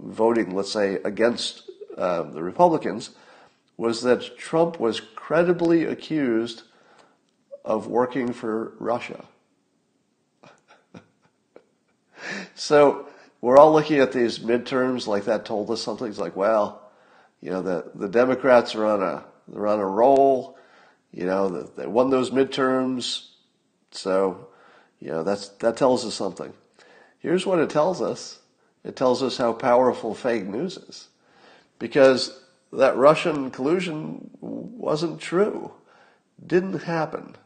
voting, 0.00 0.54
let's 0.54 0.72
say, 0.72 0.94
against 1.04 1.70
uh, 1.96 2.22
the 2.22 2.42
Republicans, 2.42 3.10
was 3.76 4.02
that 4.02 4.36
Trump 4.36 4.80
was 4.80 5.00
credibly 5.00 5.84
accused 5.84 6.62
of 7.64 7.86
working 7.86 8.32
for 8.32 8.74
Russia. 8.78 9.24
so 12.54 13.06
we're 13.40 13.56
all 13.56 13.72
looking 13.72 13.98
at 13.98 14.12
these 14.12 14.38
midterms 14.38 15.06
like 15.06 15.24
that 15.24 15.44
told 15.44 15.70
us 15.70 15.82
something. 15.82 16.08
It's 16.08 16.18
like, 16.18 16.36
well, 16.36 16.90
you 17.40 17.50
know, 17.50 17.62
the, 17.62 17.90
the 17.94 18.08
Democrats 18.08 18.74
are 18.74 18.84
on 18.84 19.02
a 19.02 19.24
they're 19.48 19.66
on 19.66 19.80
a 19.80 19.86
roll. 19.86 20.56
You 21.12 21.26
know, 21.26 21.62
they 21.62 21.86
won 21.86 22.10
those 22.10 22.30
midterms, 22.30 23.28
so 23.90 24.48
you 25.00 25.08
know 25.08 25.24
that's 25.24 25.48
that 25.48 25.76
tells 25.76 26.04
us 26.04 26.14
something. 26.14 26.52
Here's 27.18 27.46
what 27.46 27.58
it 27.58 27.70
tells 27.70 28.00
us. 28.00 28.39
It 28.84 28.96
tells 28.96 29.22
us 29.22 29.36
how 29.36 29.52
powerful 29.52 30.14
fake 30.14 30.46
news 30.46 30.76
is, 30.76 31.08
because 31.78 32.42
that 32.72 32.96
Russian 32.96 33.50
collusion 33.50 34.30
wasn't 34.40 35.20
true, 35.20 35.72
didn't 36.44 36.82
happen. 36.82 37.36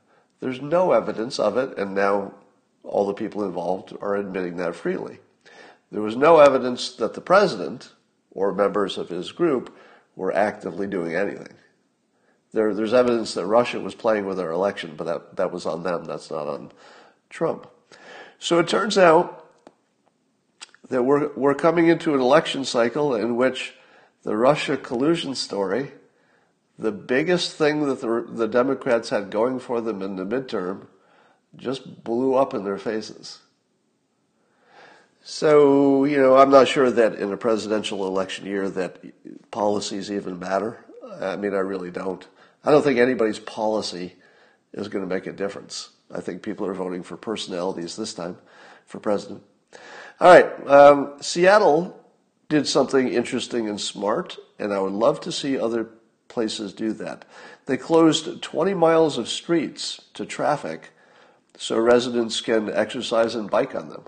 There's 0.40 0.60
no 0.60 0.92
evidence 0.92 1.38
of 1.38 1.56
it, 1.56 1.76
and 1.78 1.94
now 1.94 2.34
all 2.82 3.06
the 3.06 3.14
people 3.14 3.44
involved 3.44 3.96
are 4.00 4.14
admitting 4.14 4.58
that 4.58 4.76
freely. 4.76 5.18
There 5.90 6.02
was 6.02 6.16
no 6.16 6.38
evidence 6.38 6.92
that 6.96 7.14
the 7.14 7.20
president 7.20 7.92
or 8.30 8.52
members 8.52 8.98
of 8.98 9.08
his 9.08 9.32
group 9.32 9.74
were 10.16 10.34
actively 10.34 10.86
doing 10.86 11.14
anything. 11.14 11.54
There, 12.52 12.74
there's 12.74 12.94
evidence 12.94 13.34
that 13.34 13.46
Russia 13.46 13.80
was 13.80 13.94
playing 13.94 14.26
with 14.26 14.38
our 14.38 14.50
election, 14.50 14.94
but 14.96 15.04
that, 15.04 15.36
that 15.36 15.52
was 15.52 15.66
on 15.66 15.82
them. 15.82 16.04
That's 16.04 16.30
not 16.30 16.46
on 16.46 16.70
Trump. 17.28 17.68
So 18.38 18.58
it 18.58 18.68
turns 18.68 18.96
out 18.96 19.43
that 20.88 21.02
we're, 21.02 21.32
we're 21.34 21.54
coming 21.54 21.88
into 21.88 22.14
an 22.14 22.20
election 22.20 22.64
cycle 22.64 23.14
in 23.14 23.36
which 23.36 23.74
the 24.22 24.36
Russia 24.36 24.76
collusion 24.76 25.34
story, 25.34 25.92
the 26.78 26.92
biggest 26.92 27.52
thing 27.52 27.86
that 27.86 28.00
the, 28.00 28.26
the 28.28 28.48
Democrats 28.48 29.10
had 29.10 29.30
going 29.30 29.58
for 29.58 29.80
them 29.80 30.02
in 30.02 30.16
the 30.16 30.26
midterm, 30.26 30.86
just 31.56 32.02
blew 32.04 32.34
up 32.34 32.52
in 32.52 32.64
their 32.64 32.78
faces. 32.78 33.40
So, 35.22 36.04
you 36.04 36.18
know, 36.18 36.36
I'm 36.36 36.50
not 36.50 36.68
sure 36.68 36.90
that 36.90 37.14
in 37.14 37.32
a 37.32 37.36
presidential 37.36 38.06
election 38.06 38.44
year 38.44 38.68
that 38.70 39.50
policies 39.50 40.10
even 40.10 40.38
matter. 40.38 40.84
I 41.18 41.36
mean, 41.36 41.54
I 41.54 41.58
really 41.58 41.90
don't. 41.90 42.26
I 42.62 42.70
don't 42.70 42.82
think 42.82 42.98
anybody's 42.98 43.38
policy 43.38 44.16
is 44.74 44.88
going 44.88 45.06
to 45.06 45.14
make 45.14 45.26
a 45.26 45.32
difference. 45.32 45.90
I 46.14 46.20
think 46.20 46.42
people 46.42 46.66
are 46.66 46.74
voting 46.74 47.02
for 47.02 47.16
personalities 47.16 47.96
this 47.96 48.12
time 48.12 48.36
for 48.84 49.00
president. 49.00 49.42
All 50.20 50.32
right. 50.32 50.66
Um, 50.68 51.14
Seattle 51.20 52.00
did 52.48 52.68
something 52.68 53.08
interesting 53.08 53.68
and 53.68 53.80
smart, 53.80 54.36
and 54.58 54.72
I 54.72 54.78
would 54.78 54.92
love 54.92 55.20
to 55.22 55.32
see 55.32 55.58
other 55.58 55.88
places 56.28 56.72
do 56.72 56.92
that. 56.94 57.24
They 57.66 57.76
closed 57.76 58.42
20 58.42 58.74
miles 58.74 59.18
of 59.18 59.28
streets 59.28 60.02
to 60.14 60.26
traffic 60.26 60.90
so 61.56 61.78
residents 61.78 62.40
can 62.40 62.70
exercise 62.70 63.34
and 63.34 63.50
bike 63.50 63.74
on 63.74 63.88
them. 63.88 64.04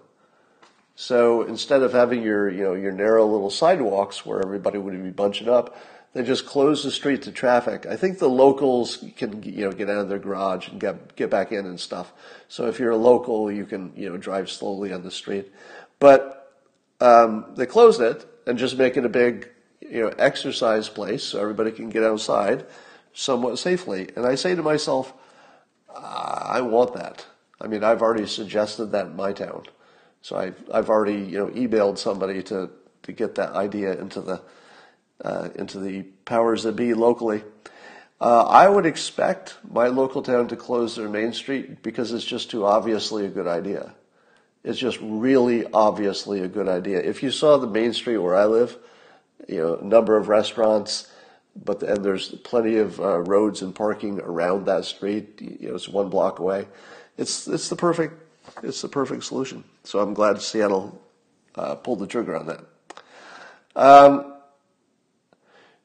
So 0.94 1.42
instead 1.42 1.82
of 1.82 1.92
having 1.92 2.22
your, 2.22 2.48
you 2.48 2.62
know, 2.62 2.74
your 2.74 2.92
narrow 2.92 3.26
little 3.26 3.50
sidewalks 3.50 4.24
where 4.24 4.40
everybody 4.40 4.78
would 4.78 5.02
be 5.02 5.10
bunching 5.10 5.48
up, 5.48 5.76
they 6.14 6.22
just 6.22 6.46
close 6.46 6.82
the 6.82 6.90
street 6.90 7.22
to 7.22 7.32
traffic. 7.32 7.84
I 7.84 7.96
think 7.96 8.18
the 8.18 8.30
locals 8.30 9.04
can, 9.16 9.42
you 9.42 9.66
know, 9.66 9.72
get 9.72 9.90
out 9.90 9.98
of 9.98 10.08
their 10.08 10.18
garage 10.18 10.68
and 10.68 10.80
get 10.80 11.14
get 11.14 11.28
back 11.28 11.52
in 11.52 11.66
and 11.66 11.78
stuff. 11.78 12.12
So 12.48 12.66
if 12.68 12.78
you're 12.78 12.92
a 12.92 12.96
local, 12.96 13.52
you 13.52 13.66
can, 13.66 13.92
you 13.94 14.08
know, 14.08 14.16
drive 14.16 14.50
slowly 14.50 14.94
on 14.94 15.02
the 15.02 15.10
street. 15.10 15.52
But 15.98 16.52
um, 17.00 17.46
they 17.56 17.66
closed 17.66 18.00
it 18.00 18.26
and 18.46 18.58
just 18.58 18.76
make 18.76 18.96
it 18.96 19.04
a 19.04 19.08
big, 19.08 19.48
you 19.80 20.02
know, 20.02 20.08
exercise 20.18 20.88
place 20.88 21.22
so 21.22 21.40
everybody 21.40 21.72
can 21.72 21.90
get 21.90 22.02
outside 22.02 22.66
somewhat 23.12 23.58
safely. 23.58 24.08
And 24.16 24.26
I 24.26 24.34
say 24.34 24.54
to 24.54 24.62
myself, 24.62 25.12
I 25.94 26.60
want 26.60 26.94
that. 26.94 27.26
I 27.60 27.66
mean, 27.66 27.82
I've 27.82 28.02
already 28.02 28.26
suggested 28.26 28.86
that 28.86 29.06
in 29.06 29.16
my 29.16 29.32
town. 29.32 29.64
So 30.20 30.36
I've, 30.36 30.62
I've 30.72 30.90
already, 30.90 31.20
you 31.20 31.38
know, 31.38 31.46
emailed 31.48 31.98
somebody 31.98 32.42
to, 32.44 32.70
to 33.04 33.12
get 33.12 33.36
that 33.36 33.52
idea 33.52 33.98
into 33.98 34.20
the, 34.20 34.42
uh, 35.24 35.48
into 35.54 35.78
the 35.78 36.02
powers 36.24 36.64
that 36.64 36.76
be 36.76 36.92
locally. 36.94 37.42
Uh, 38.20 38.44
I 38.44 38.68
would 38.68 38.86
expect 38.86 39.56
my 39.70 39.88
local 39.88 40.22
town 40.22 40.48
to 40.48 40.56
close 40.56 40.96
their 40.96 41.08
main 41.08 41.32
street 41.32 41.82
because 41.82 42.12
it's 42.12 42.24
just 42.24 42.50
too 42.50 42.66
obviously 42.66 43.24
a 43.24 43.28
good 43.28 43.46
idea. 43.46 43.94
It's 44.66 44.80
just 44.80 44.98
really 45.00 45.64
obviously 45.72 46.40
a 46.40 46.48
good 46.48 46.66
idea. 46.66 46.98
If 46.98 47.22
you 47.22 47.30
saw 47.30 47.56
the 47.56 47.68
main 47.68 47.92
street 47.92 48.18
where 48.18 48.34
I 48.34 48.46
live, 48.46 48.76
you 49.48 49.58
know, 49.58 49.76
number 49.76 50.16
of 50.16 50.26
restaurants, 50.26 51.08
but 51.64 51.84
and 51.84 52.04
there's 52.04 52.30
plenty 52.30 52.78
of 52.78 52.98
uh, 52.98 53.20
roads 53.20 53.62
and 53.62 53.72
parking 53.72 54.20
around 54.20 54.66
that 54.66 54.84
street. 54.84 55.40
You 55.40 55.68
know, 55.68 55.76
it's 55.76 55.88
one 55.88 56.08
block 56.08 56.40
away. 56.40 56.66
It's 57.16 57.46
it's 57.46 57.68
the 57.68 57.76
perfect 57.76 58.20
it's 58.64 58.82
the 58.82 58.88
perfect 58.88 59.22
solution. 59.22 59.62
So 59.84 60.00
I'm 60.00 60.14
glad 60.14 60.42
Seattle 60.42 61.00
uh, 61.54 61.76
pulled 61.76 62.00
the 62.00 62.08
trigger 62.08 62.36
on 62.36 62.46
that. 62.48 62.64
Um, 63.76 64.34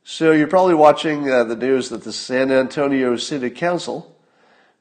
so 0.04 0.32
you're 0.32 0.48
probably 0.48 0.74
watching 0.74 1.30
uh, 1.30 1.44
the 1.44 1.56
news 1.56 1.90
that 1.90 2.04
the 2.04 2.12
San 2.12 2.52
Antonio 2.52 3.16
City 3.16 3.52
Council 3.52 4.18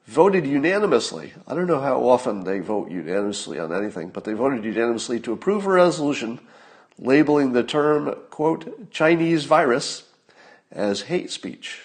voted 0.07 0.45
unanimously. 0.45 1.33
I 1.47 1.53
don't 1.53 1.67
know 1.67 1.81
how 1.81 2.01
often 2.07 2.43
they 2.43 2.59
vote 2.59 2.91
unanimously 2.91 3.59
on 3.59 3.73
anything, 3.73 4.09
but 4.09 4.23
they 4.23 4.33
voted 4.33 4.65
unanimously 4.65 5.19
to 5.21 5.33
approve 5.33 5.65
a 5.65 5.69
resolution 5.69 6.39
labeling 7.01 7.53
the 7.53 7.63
term, 7.63 8.15
quote, 8.29 8.91
Chinese 8.91 9.45
virus 9.45 10.03
as 10.71 11.01
hate 11.03 11.31
speech. 11.31 11.81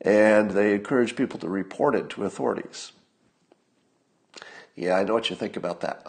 And 0.00 0.52
they 0.52 0.74
encourage 0.74 1.16
people 1.16 1.38
to 1.40 1.48
report 1.48 1.94
it 1.94 2.10
to 2.10 2.24
authorities. 2.24 2.92
Yeah, 4.74 4.94
I 4.94 5.04
know 5.04 5.14
what 5.14 5.28
you 5.28 5.36
think 5.36 5.56
about 5.56 5.80
that. 5.80 6.06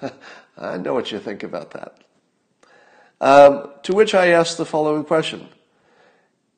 I 0.58 0.78
know 0.78 0.94
what 0.94 1.12
you 1.12 1.18
think 1.18 1.42
about 1.42 1.72
that. 1.72 1.94
Um, 3.20 3.70
to 3.82 3.94
which 3.94 4.14
I 4.14 4.28
ask 4.28 4.56
the 4.56 4.64
following 4.64 5.04
question 5.04 5.48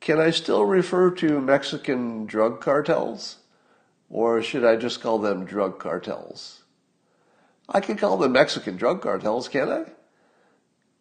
Can 0.01 0.21
I 0.21 0.31
still 0.31 0.65
refer 0.65 1.11
to 1.13 1.41
Mexican 1.41 2.27
drug 2.27 2.61
cartels? 2.61 3.40
Or 4.11 4.43
should 4.43 4.65
I 4.65 4.77
just 4.77 5.01
call 5.01 5.19
them 5.19 5.45
drug 5.45 5.79
cartels? 5.79 6.65
I 7.69 7.81
can 7.81 7.97
call 7.97 8.17
them 8.17 8.33
Mexican 8.33 8.77
drug 8.77 9.01
cartels, 9.01 9.49
can't 9.49 9.71
I? 9.71 9.85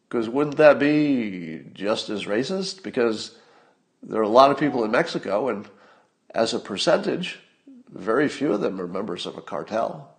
Because 0.07 0.29
wouldn't 0.29 0.57
that 0.57 0.79
be 0.79 1.63
just 1.73 2.09
as 2.09 2.25
racist? 2.25 2.83
Because 2.83 3.35
there 4.03 4.19
are 4.19 4.23
a 4.23 4.29
lot 4.29 4.51
of 4.51 4.59
people 4.59 4.83
in 4.83 4.91
Mexico, 4.91 5.49
and 5.49 5.67
as 6.33 6.53
a 6.53 6.59
percentage, 6.59 7.39
very 7.91 8.29
few 8.29 8.53
of 8.53 8.61
them 8.61 8.79
are 8.79 8.87
members 8.87 9.25
of 9.25 9.37
a 9.37 9.41
cartel. 9.41 10.15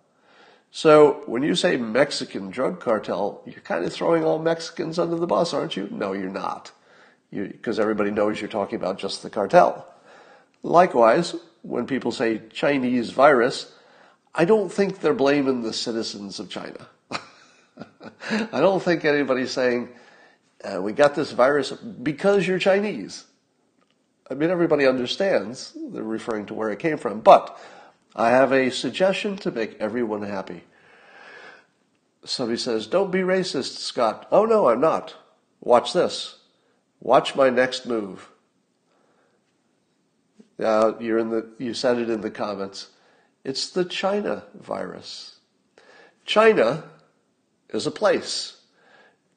So 0.69 1.23
when 1.25 1.43
you 1.43 1.55
say 1.55 1.77
Mexican 1.77 2.49
drug 2.49 2.79
cartel, 2.79 3.41
you're 3.45 3.61
kind 3.61 3.83
of 3.85 3.91
throwing 3.91 4.23
all 4.23 4.39
Mexicans 4.39 4.99
under 4.99 5.15
the 5.15 5.27
bus, 5.27 5.53
aren't 5.53 5.77
you? 5.77 5.87
No, 5.91 6.13
you're 6.13 6.29
not. 6.29 6.71
Because 7.31 7.79
everybody 7.79 8.11
knows 8.11 8.39
you're 8.39 8.49
talking 8.49 8.75
about 8.75 8.97
just 8.97 9.23
the 9.23 9.29
cartel. 9.29 9.85
Likewise, 10.63 11.35
when 11.61 11.85
people 11.85 12.11
say 12.11 12.41
Chinese 12.51 13.11
virus, 13.11 13.73
I 14.33 14.45
don't 14.45 14.71
think 14.71 14.99
they're 14.99 15.13
blaming 15.13 15.61
the 15.61 15.73
citizens 15.73 16.39
of 16.39 16.49
China. 16.49 16.87
I 17.11 18.59
don't 18.59 18.81
think 18.81 19.05
anybody's 19.05 19.51
saying, 19.51 19.89
uh, 20.63 20.81
we 20.81 20.93
got 20.93 21.15
this 21.15 21.31
virus 21.31 21.71
because 21.71 22.47
you're 22.47 22.59
Chinese. 22.59 23.25
I 24.29 24.33
mean, 24.33 24.49
everybody 24.49 24.85
understands 24.87 25.75
they're 25.75 26.03
referring 26.03 26.45
to 26.47 26.53
where 26.53 26.69
it 26.69 26.79
came 26.79 26.97
from. 26.97 27.19
But 27.19 27.59
I 28.15 28.29
have 28.29 28.53
a 28.53 28.69
suggestion 28.69 29.35
to 29.37 29.51
make 29.51 29.77
everyone 29.79 30.21
happy. 30.21 30.63
Somebody 32.23 32.57
says, 32.57 32.87
Don't 32.87 33.11
be 33.11 33.19
racist, 33.19 33.77
Scott. 33.79 34.27
Oh, 34.31 34.45
no, 34.45 34.69
I'm 34.69 34.79
not. 34.79 35.15
Watch 35.59 35.93
this. 35.93 36.37
Watch 37.01 37.35
my 37.35 37.49
next 37.49 37.85
move. 37.85 38.29
Uh, 40.61 40.93
you're 40.99 41.17
in 41.17 41.29
the, 41.29 41.47
you 41.57 41.73
said 41.73 41.97
it 41.97 42.09
in 42.09 42.21
the 42.21 42.29
comments. 42.29 42.89
It's 43.43 43.69
the 43.69 43.85
China 43.85 44.43
virus. 44.53 45.37
China 46.25 46.83
is 47.69 47.87
a 47.87 47.91
place. 47.91 48.61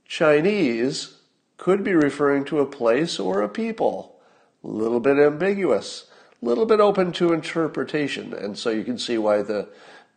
Chinese 0.06 1.16
could 1.56 1.82
be 1.82 1.94
referring 1.94 2.44
to 2.44 2.60
a 2.60 2.66
place 2.66 3.18
or 3.18 3.40
a 3.40 3.48
people. 3.48 4.20
A 4.62 4.66
little 4.68 5.00
bit 5.00 5.18
ambiguous, 5.18 6.10
a 6.42 6.44
little 6.44 6.66
bit 6.66 6.80
open 6.80 7.12
to 7.12 7.32
interpretation. 7.32 8.32
And 8.34 8.58
so 8.58 8.70
you 8.70 8.84
can 8.84 8.98
see 8.98 9.18
why 9.18 9.42
the, 9.42 9.68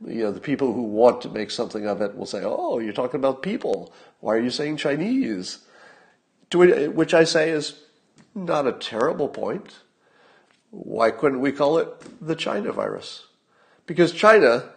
you 0.05 0.23
know, 0.23 0.31
the 0.31 0.39
people 0.39 0.73
who 0.73 0.83
want 0.83 1.21
to 1.21 1.29
make 1.29 1.51
something 1.51 1.85
of 1.85 2.01
it 2.01 2.15
will 2.15 2.25
say, 2.25 2.41
oh, 2.43 2.79
you're 2.79 2.93
talking 2.93 3.19
about 3.19 3.41
people. 3.41 3.93
Why 4.19 4.35
are 4.35 4.39
you 4.39 4.49
saying 4.49 4.77
Chinese? 4.77 5.59
To 6.51 6.89
which 6.89 7.13
I 7.13 7.23
say 7.23 7.49
is 7.49 7.81
not 8.33 8.67
a 8.67 8.71
terrible 8.71 9.27
point. 9.27 9.73
Why 10.69 11.11
couldn't 11.11 11.39
we 11.39 11.51
call 11.51 11.77
it 11.77 11.87
the 12.25 12.35
China 12.35 12.71
virus? 12.71 13.25
Because 13.85 14.11
China 14.11 14.69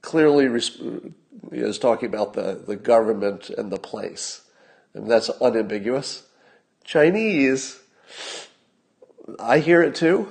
clearly 0.00 0.46
is 1.52 1.78
talking 1.78 2.08
about 2.08 2.34
the, 2.34 2.62
the 2.66 2.76
government 2.76 3.50
and 3.50 3.70
the 3.70 3.78
place. 3.78 4.42
And 4.94 5.10
that's 5.10 5.28
unambiguous. 5.28 6.22
Chinese, 6.84 7.80
I 9.40 9.58
hear 9.58 9.82
it 9.82 9.94
too. 9.94 10.28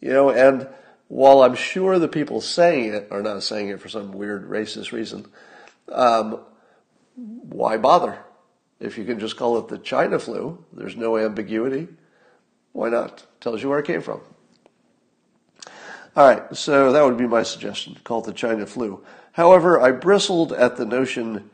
You 0.00 0.12
know, 0.12 0.30
and 0.30 0.68
while 1.08 1.42
I'm 1.42 1.56
sure 1.56 1.98
the 1.98 2.08
people 2.08 2.40
saying 2.40 2.94
it 2.94 3.08
are 3.10 3.22
not 3.22 3.42
saying 3.42 3.68
it 3.68 3.80
for 3.80 3.88
some 3.88 4.12
weird 4.12 4.48
racist 4.48 4.92
reason, 4.92 5.26
um, 5.90 6.40
why 7.16 7.76
bother? 7.76 8.18
If 8.78 8.96
you 8.96 9.04
can 9.04 9.18
just 9.18 9.36
call 9.36 9.58
it 9.58 9.68
the 9.68 9.78
China 9.78 10.18
flu, 10.18 10.64
there's 10.72 10.96
no 10.96 11.18
ambiguity. 11.18 11.88
Why 12.72 12.88
not? 12.88 13.26
Tells 13.40 13.62
you 13.62 13.68
where 13.68 13.78
it 13.78 13.86
came 13.86 14.02
from. 14.02 14.20
All 16.16 16.28
right, 16.28 16.56
so 16.56 16.92
that 16.92 17.04
would 17.04 17.16
be 17.16 17.26
my 17.26 17.42
suggestion. 17.42 17.96
Call 18.02 18.20
it 18.20 18.26
the 18.26 18.32
China 18.32 18.66
flu. 18.66 19.04
However, 19.32 19.80
I 19.80 19.92
bristled 19.92 20.52
at 20.52 20.76
the 20.76 20.84
notion 20.84 21.50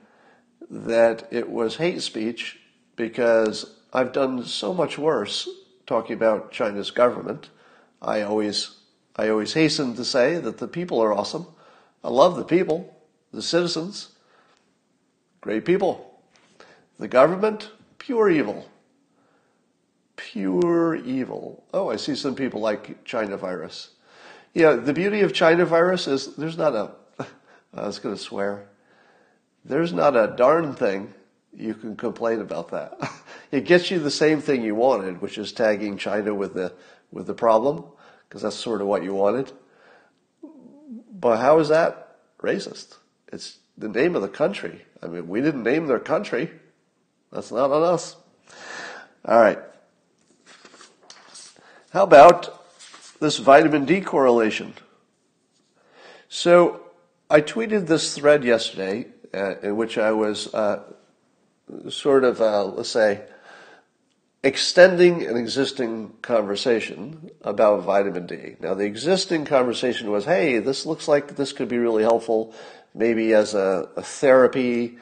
that 0.70 1.29
it 1.31 1.50
was 1.50 1.76
hate 1.76 2.02
speech 2.02 2.59
because 2.96 3.76
I've 3.92 4.12
done 4.12 4.44
so 4.44 4.72
much 4.72 4.98
worse 4.98 5.48
talking 5.87 6.14
about 6.14 6.52
China's 6.52 6.90
government. 6.90 7.50
I 8.00 8.22
always, 8.22 8.76
I 9.14 9.29
always 9.29 9.52
hasten 9.52 9.94
to 9.96 10.05
say 10.05 10.38
that 10.38 10.59
the 10.59 10.68
people 10.68 11.00
are 11.00 11.12
awesome. 11.12 11.46
I 12.02 12.09
love 12.09 12.37
the 12.37 12.44
people, 12.44 12.96
the 13.33 13.42
citizens, 13.42 14.12
great 15.40 15.64
people. 15.64 16.20
The 16.98 17.09
government, 17.09 17.70
pure 17.98 18.31
evil. 18.31 18.66
Pure 20.16 20.96
evil. 20.96 21.64
Oh, 21.72 21.90
I 21.90 21.96
see 21.96 22.14
some 22.14 22.35
people 22.35 22.61
like 22.61 23.05
China 23.05 23.37
virus. 23.37 23.90
Yeah, 24.55 24.72
the 24.72 24.94
beauty 24.94 25.20
of 25.20 25.35
China 25.35 25.66
virus 25.66 26.07
is 26.07 26.35
there's 26.37 26.57
not 26.57 26.74
a, 26.74 26.90
I 27.74 27.87
was 27.87 27.98
going 27.98 28.14
to 28.14 28.20
swear, 28.20 28.68
there's 29.64 29.92
not 29.92 30.16
a 30.16 30.35
darn 30.37 30.74
thing 30.74 31.12
you 31.55 31.74
can 31.74 31.96
complain 31.96 32.40
about 32.40 32.70
that. 32.70 32.98
it 33.50 33.64
gets 33.64 33.90
you 33.90 33.98
the 33.98 34.11
same 34.11 34.40
thing 34.40 34.62
you 34.62 34.74
wanted, 34.74 35.20
which 35.20 35.38
is 35.38 35.52
tagging 35.52 35.96
China 35.98 36.35
with 36.35 36.55
the, 36.55 36.72
with 37.11 37.26
the 37.26 37.35
problem, 37.35 37.85
because 38.29 38.42
that's 38.42 38.57
sort 38.57 38.81
of 38.81 38.87
what 38.87 39.02
you 39.02 39.14
wanted. 39.14 39.52
But 41.12 41.38
how 41.38 41.59
is 41.59 41.68
that 41.68 42.18
racist? 42.38 42.96
It's 43.33 43.59
the 43.76 43.88
name 43.88 44.14
of 44.14 44.22
the 44.22 44.29
country. 44.29 44.85
I 45.02 45.07
mean, 45.07 45.29
we 45.29 45.40
didn't 45.40 45.62
name 45.62 45.87
their 45.87 45.98
country. 45.98 46.50
That's 47.33 47.50
not 47.50 47.70
on 47.70 47.83
us. 47.83 48.16
All 49.24 49.40
right. 49.40 49.59
How 51.97 52.03
about 52.03 52.63
this 53.21 53.39
vitamin 53.39 53.87
D 53.87 54.03
correlation? 54.03 54.75
So 56.29 56.83
I 57.31 57.41
tweeted 57.41 57.87
this 57.87 58.15
thread 58.15 58.45
yesterday 58.45 59.07
uh, 59.33 59.55
in 59.63 59.77
which 59.79 59.97
I 59.97 60.13
was 60.13 60.53
uh, 60.53 60.83
sort 61.89 62.25
of, 62.25 62.43
uh, 62.43 62.67
let's 62.67 62.91
say, 62.91 63.23
extending 64.43 65.27
an 65.27 65.39
existing 65.39 66.13
conversation 66.21 67.31
about 67.41 67.85
vitamin 67.85 68.27
D. 68.27 68.57
Now, 68.61 68.75
the 68.75 68.85
existing 68.85 69.47
conversation 69.47 70.11
was, 70.11 70.27
hey, 70.27 70.59
this 70.59 70.85
looks 70.85 71.09
like 71.09 71.37
this 71.37 71.55
could 71.55 71.69
be 71.69 71.79
really 71.79 72.03
helpful, 72.03 72.53
maybe 72.95 73.33
as 73.33 73.55
a, 73.55 73.89
a 73.97 74.03
therapy. 74.03 74.99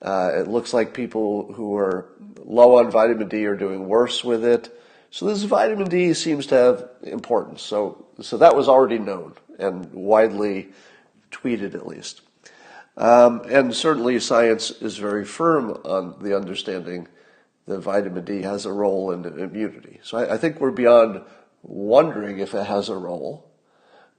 Uh, 0.00 0.30
it 0.36 0.48
looks 0.48 0.72
like 0.72 0.94
people 0.94 1.52
who 1.52 1.76
are 1.76 2.08
low 2.42 2.78
on 2.78 2.90
vitamin 2.90 3.28
D 3.28 3.44
are 3.44 3.54
doing 3.54 3.86
worse 3.86 4.24
with 4.24 4.46
it. 4.46 4.74
So 5.10 5.26
this 5.26 5.42
vitamin 5.42 5.88
D 5.88 6.12
seems 6.14 6.46
to 6.46 6.54
have 6.54 6.88
importance. 7.02 7.62
So, 7.62 8.06
so 8.20 8.36
that 8.38 8.54
was 8.54 8.68
already 8.68 8.98
known 8.98 9.34
and 9.58 9.92
widely 9.92 10.68
tweeted 11.30 11.74
at 11.74 11.86
least. 11.86 12.20
Um, 12.96 13.42
and 13.48 13.74
certainly 13.74 14.18
science 14.20 14.70
is 14.70 14.96
very 14.96 15.24
firm 15.24 15.70
on 15.84 16.16
the 16.20 16.36
understanding 16.36 17.08
that 17.66 17.80
vitamin 17.80 18.24
D 18.24 18.42
has 18.42 18.66
a 18.66 18.72
role 18.72 19.12
in 19.12 19.24
immunity. 19.24 20.00
So 20.02 20.18
I, 20.18 20.34
I 20.34 20.36
think 20.36 20.60
we're 20.60 20.70
beyond 20.70 21.22
wondering 21.62 22.38
if 22.38 22.54
it 22.54 22.66
has 22.66 22.88
a 22.88 22.96
role. 22.96 23.50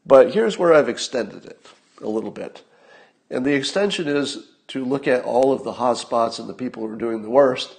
But 0.06 0.34
here's 0.34 0.58
where 0.58 0.73
I've 0.73 0.89
extended 0.89 1.45
it 1.45 1.65
a 2.02 2.08
little 2.08 2.32
bit. 2.32 2.63
And 3.30 3.45
the 3.45 3.54
extension 3.54 4.08
is 4.08 4.49
to 4.69 4.86
look 4.86 5.08
at 5.08 5.23
all 5.23 5.52
of 5.52 5.63
the 5.63 5.73
hotspots 5.73 6.39
and 6.39 6.47
the 6.47 6.54
people 6.54 6.88
who 6.88 6.93
are 6.93 6.97
doing 6.97 7.21
the 7.21 7.30
worst. 7.30 7.75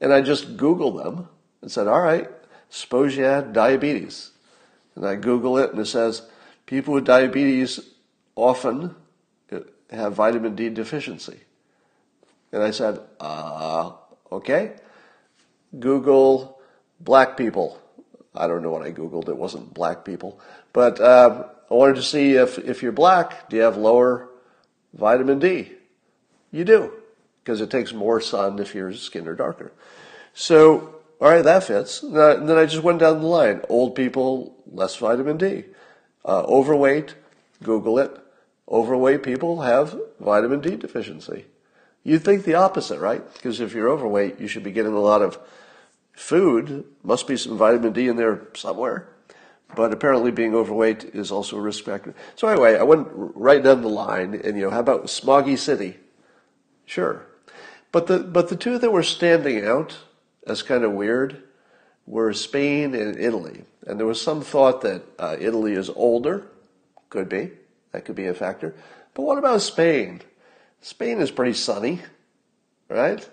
And 0.00 0.12
I 0.12 0.22
just 0.22 0.56
Googled 0.56 1.02
them 1.02 1.28
and 1.60 1.70
said, 1.70 1.88
all 1.88 2.00
right, 2.00 2.28
had 2.70 3.52
diabetes. 3.52 4.30
And 4.94 5.06
I 5.06 5.14
Google 5.16 5.58
it 5.58 5.70
and 5.70 5.80
it 5.80 5.86
says 5.86 6.22
people 6.66 6.94
with 6.94 7.04
diabetes 7.04 7.80
often 8.34 8.94
have 9.90 10.14
vitamin 10.14 10.54
D 10.54 10.68
deficiency. 10.68 11.40
And 12.52 12.62
I 12.62 12.70
said, 12.70 13.00
uh, 13.20 13.92
okay. 14.32 14.74
Google 15.78 16.60
black 17.00 17.36
people. 17.36 17.80
I 18.34 18.46
don't 18.46 18.62
know 18.62 18.70
what 18.70 18.82
I 18.82 18.92
Googled. 18.92 19.28
It 19.28 19.36
wasn't 19.36 19.74
black 19.74 20.04
people. 20.04 20.40
But 20.72 21.00
um, 21.00 21.44
I 21.70 21.74
wanted 21.74 21.96
to 21.96 22.02
see 22.02 22.34
if, 22.34 22.58
if 22.58 22.82
you're 22.82 22.92
black, 22.92 23.48
do 23.48 23.56
you 23.56 23.62
have 23.62 23.76
lower 23.76 24.28
vitamin 24.94 25.38
D? 25.38 25.72
You 26.50 26.64
do, 26.64 26.92
because 27.42 27.60
it 27.60 27.70
takes 27.70 27.92
more 27.92 28.20
sun 28.20 28.58
if 28.58 28.74
your 28.74 28.92
skin 28.94 29.28
are 29.28 29.34
darker. 29.34 29.72
So, 30.32 30.97
all 31.20 31.30
right, 31.30 31.42
that 31.42 31.64
fits. 31.64 32.02
And 32.02 32.48
then 32.48 32.58
I 32.58 32.66
just 32.66 32.82
went 32.82 33.00
down 33.00 33.20
the 33.20 33.26
line. 33.26 33.60
Old 33.68 33.94
people, 33.94 34.56
less 34.70 34.96
vitamin 34.96 35.36
D. 35.36 35.64
Uh, 36.24 36.42
overweight, 36.42 37.14
Google 37.62 37.98
it 37.98 38.18
overweight 38.70 39.22
people 39.22 39.62
have 39.62 39.98
vitamin 40.20 40.60
D 40.60 40.76
deficiency. 40.76 41.46
You'd 42.04 42.24
think 42.24 42.44
the 42.44 42.54
opposite, 42.54 43.00
right? 43.00 43.22
Because 43.34 43.60
if 43.60 43.74
you're 43.74 43.88
overweight, 43.88 44.40
you 44.40 44.48
should 44.48 44.62
be 44.62 44.70
getting 44.70 44.92
a 44.92 45.00
lot 45.00 45.22
of 45.22 45.38
food. 46.12 46.84
Must 47.02 47.26
be 47.26 47.36
some 47.36 47.58
vitamin 47.58 47.92
D 47.92 48.08
in 48.08 48.16
there 48.16 48.42
somewhere. 48.54 49.08
But 49.74 49.92
apparently 49.92 50.30
being 50.30 50.54
overweight 50.54 51.04
is 51.04 51.30
also 51.30 51.58
a 51.58 51.60
risk 51.60 51.84
factor. 51.84 52.14
So 52.36 52.48
anyway, 52.48 52.78
I 52.78 52.82
went 52.84 53.08
right 53.12 53.62
down 53.62 53.82
the 53.82 53.88
line 53.88 54.34
and, 54.34 54.56
you 54.56 54.64
know, 54.64 54.70
how 54.70 54.80
about 54.80 55.06
smoggy 55.06 55.58
city? 55.58 55.98
Sure. 56.86 57.26
But 57.92 58.06
the, 58.06 58.20
but 58.20 58.48
the 58.48 58.56
two 58.56 58.78
that 58.78 58.90
were 58.90 59.02
standing 59.02 59.64
out 59.64 59.98
as 60.46 60.62
kind 60.62 60.84
of 60.84 60.92
weird 60.92 61.42
were 62.06 62.32
Spain 62.32 62.94
and 62.94 63.18
Italy. 63.18 63.64
And 63.86 63.98
there 63.98 64.06
was 64.06 64.20
some 64.20 64.40
thought 64.42 64.80
that 64.82 65.02
uh, 65.18 65.36
Italy 65.38 65.72
is 65.72 65.90
older. 65.90 66.46
Could 67.10 67.28
be. 67.28 67.50
That 67.92 68.04
could 68.04 68.16
be 68.16 68.26
a 68.26 68.34
factor. 68.34 68.74
But 69.14 69.22
what 69.22 69.38
about 69.38 69.62
Spain? 69.62 70.22
Spain 70.80 71.20
is 71.20 71.30
pretty 71.30 71.54
sunny. 71.54 72.00
right? 72.88 73.28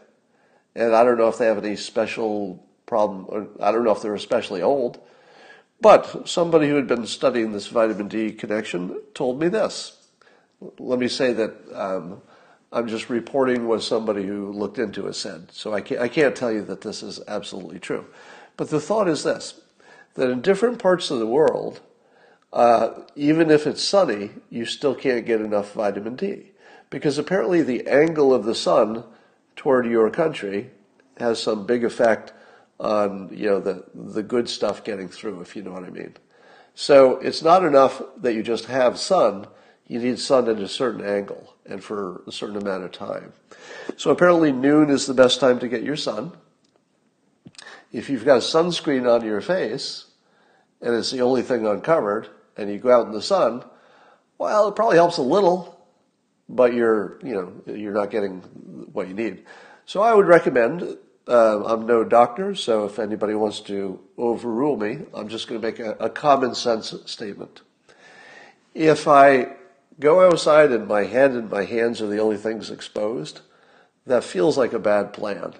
And 0.76 0.96
I 0.96 1.04
don't 1.04 1.18
know 1.18 1.28
if 1.30 1.38
they 1.38 1.46
have 1.46 1.64
any 1.64 1.76
special 1.76 2.66
problem, 2.86 3.26
or 3.30 3.48
I 3.62 3.72
don't 3.72 3.84
know 3.84 3.92
if 3.92 4.02
they're 4.02 4.16
especially 4.16 4.62
old, 4.62 5.00
but 5.82 6.28
somebody 6.28 6.70
who 6.70 6.76
had 6.76 6.88
been 6.88 7.06
studying 7.06 7.52
this 7.52 7.68
vitamin 7.68 8.08
D 8.08 8.32
connection 8.32 9.00
told 9.14 9.40
me 9.40 9.48
this. 9.48 9.98
Let 10.80 11.00
me 11.00 11.08
say 11.08 11.34
that 11.34 11.54
um, 11.74 12.22
I'm 12.76 12.90
just 12.90 13.10
reporting 13.10 13.68
what 13.70 13.84
somebody 13.84 14.26
who 14.26 14.52
looked 14.52 14.80
into 14.80 15.08
it 15.08 15.14
said. 15.14 15.50
So 15.54 15.74
I 15.74 15.80
can't, 15.80 16.02
I 16.02 16.10
can't 16.10 16.36
tell 16.36 16.52
you 16.52 16.62
that 16.64 16.82
this 16.82 17.02
is 17.02 17.22
absolutely 17.26 17.80
true. 17.80 18.06
But 18.58 18.70
the 18.70 18.82
thought 18.82 19.08
is 19.08 19.24
this 19.24 19.62
that 20.16 20.30
in 20.30 20.42
different 20.42 20.78
parts 20.78 21.10
of 21.10 21.20
the 21.20 21.26
world, 21.26 21.80
uh, 22.52 22.90
even 23.16 23.50
if 23.50 23.66
it's 23.66 23.82
sunny, 23.82 24.32
you 24.50 24.66
still 24.66 24.94
can't 24.94 25.26
get 25.26 25.40
enough 25.40 25.72
vitamin 25.72 26.18
D. 26.18 26.52
Because 26.90 27.18
apparently 27.18 27.62
the 27.62 27.88
angle 27.88 28.34
of 28.34 28.44
the 28.44 28.56
sun 28.56 29.06
toward 29.56 29.86
your 29.86 30.10
country 30.10 30.72
has 31.18 31.42
some 31.42 31.66
big 31.66 31.86
effect 31.86 32.34
on 32.78 33.30
you 33.32 33.48
know 33.48 33.62
the 33.62 33.86
the 33.94 34.22
good 34.22 34.50
stuff 34.50 34.84
getting 34.84 35.08
through, 35.08 35.40
if 35.40 35.56
you 35.56 35.62
know 35.62 35.72
what 35.72 35.86
I 35.86 35.92
mean. 35.92 36.14
So 36.74 37.20
it's 37.20 37.42
not 37.42 37.64
enough 37.64 38.02
that 38.18 38.34
you 38.34 38.44
just 38.44 38.66
have 38.66 39.00
sun. 39.00 39.48
You 39.88 40.00
need 40.00 40.20
sun 40.20 40.50
at 40.50 40.60
a 40.60 40.68
certain 40.68 41.06
angle 41.06 41.55
and 41.66 41.84
for 41.84 42.22
a 42.28 42.32
certain 42.32 42.58
amount 42.58 42.84
of 42.84 42.92
time. 42.92 43.34
So 43.98 44.12
apparently 44.12 44.52
noon 44.52 44.90
is 44.90 45.06
the 45.06 45.14
best 45.14 45.40
time 45.40 45.60
to 45.60 45.68
get 45.68 45.84
your 45.84 45.96
sun. 45.96 46.32
If 47.92 48.10
you've 48.10 48.26
got 48.26 48.42
sunscreen 48.42 49.10
on 49.12 49.26
your 49.26 49.42
face 49.42 50.06
and 50.82 50.94
it's 50.96 51.12
the 51.12 51.22
only 51.22 51.42
thing 51.42 51.66
uncovered 51.66 52.30
and 52.58 52.70
you 52.70 52.78
go 52.78 52.92
out 52.92 53.08
in 53.08 53.14
the 53.14 53.22
sun, 53.22 53.64
well, 54.38 54.68
it 54.68 54.76
probably 54.76 54.98
helps 54.98 55.18
a 55.18 55.22
little, 55.22 55.86
but 56.50 56.74
you're, 56.74 57.20
you 57.24 57.34
know, 57.34 57.74
you're 57.74 57.94
not 57.94 58.12
getting 58.12 58.40
what 58.92 59.08
you 59.08 59.14
need. 59.14 59.46
So 59.86 60.02
I 60.02 60.14
would 60.14 60.28
recommend 60.28 60.98
uh, 61.28 61.64
I'm 61.66 61.88
no 61.88 62.04
doctor, 62.04 62.54
so 62.54 62.86
if 62.86 63.00
anybody 63.00 63.34
wants 63.34 63.60
to 63.62 64.00
overrule 64.18 64.78
me, 64.78 65.00
I'm 65.14 65.28
just 65.28 65.48
going 65.48 65.60
to 65.60 65.66
make 65.66 65.80
a, 65.80 65.92
a 66.00 66.10
common 66.10 66.54
sense 66.54 66.94
statement. 67.06 67.62
If 68.76 69.08
I 69.08 69.56
go 70.00 70.26
outside 70.26 70.72
and 70.72 70.88
my 70.88 71.04
head 71.04 71.32
and 71.32 71.50
my 71.50 71.64
hands 71.64 72.02
are 72.02 72.08
the 72.08 72.20
only 72.20 72.38
things 72.38 72.70
exposed, 72.70 73.42
that 74.06 74.24
feels 74.24 74.58
like 74.58 74.74
a 74.74 74.80
bad 74.80 75.14
plan. 75.14 75.54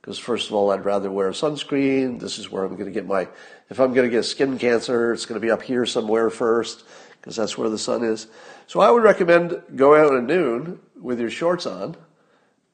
Because 0.00 0.18
first 0.18 0.48
of 0.48 0.54
all, 0.54 0.70
I'd 0.70 0.84
rather 0.84 1.10
wear 1.10 1.30
sunscreen. 1.30 2.20
This 2.20 2.38
is 2.38 2.50
where 2.50 2.64
I'm 2.64 2.74
going 2.74 2.86
to 2.86 2.92
get 2.92 3.06
my, 3.06 3.28
if 3.70 3.80
I'm 3.80 3.92
going 3.92 4.08
to 4.08 4.14
get 4.14 4.24
skin 4.24 4.58
cancer, 4.58 5.12
it's 5.12 5.26
going 5.26 5.40
to 5.40 5.44
be 5.44 5.50
up 5.50 5.62
here 5.62 5.84
somewhere 5.84 6.30
first, 6.30 6.84
because 7.20 7.36
that's 7.36 7.58
where 7.58 7.68
the 7.68 7.78
sun 7.78 8.04
is. 8.04 8.28
So 8.68 8.80
I 8.80 8.90
would 8.90 9.02
recommend 9.02 9.60
go 9.74 9.96
out 9.96 10.14
at 10.14 10.22
noon 10.22 10.78
with 11.00 11.18
your 11.18 11.30
shorts 11.30 11.66
on, 11.66 11.96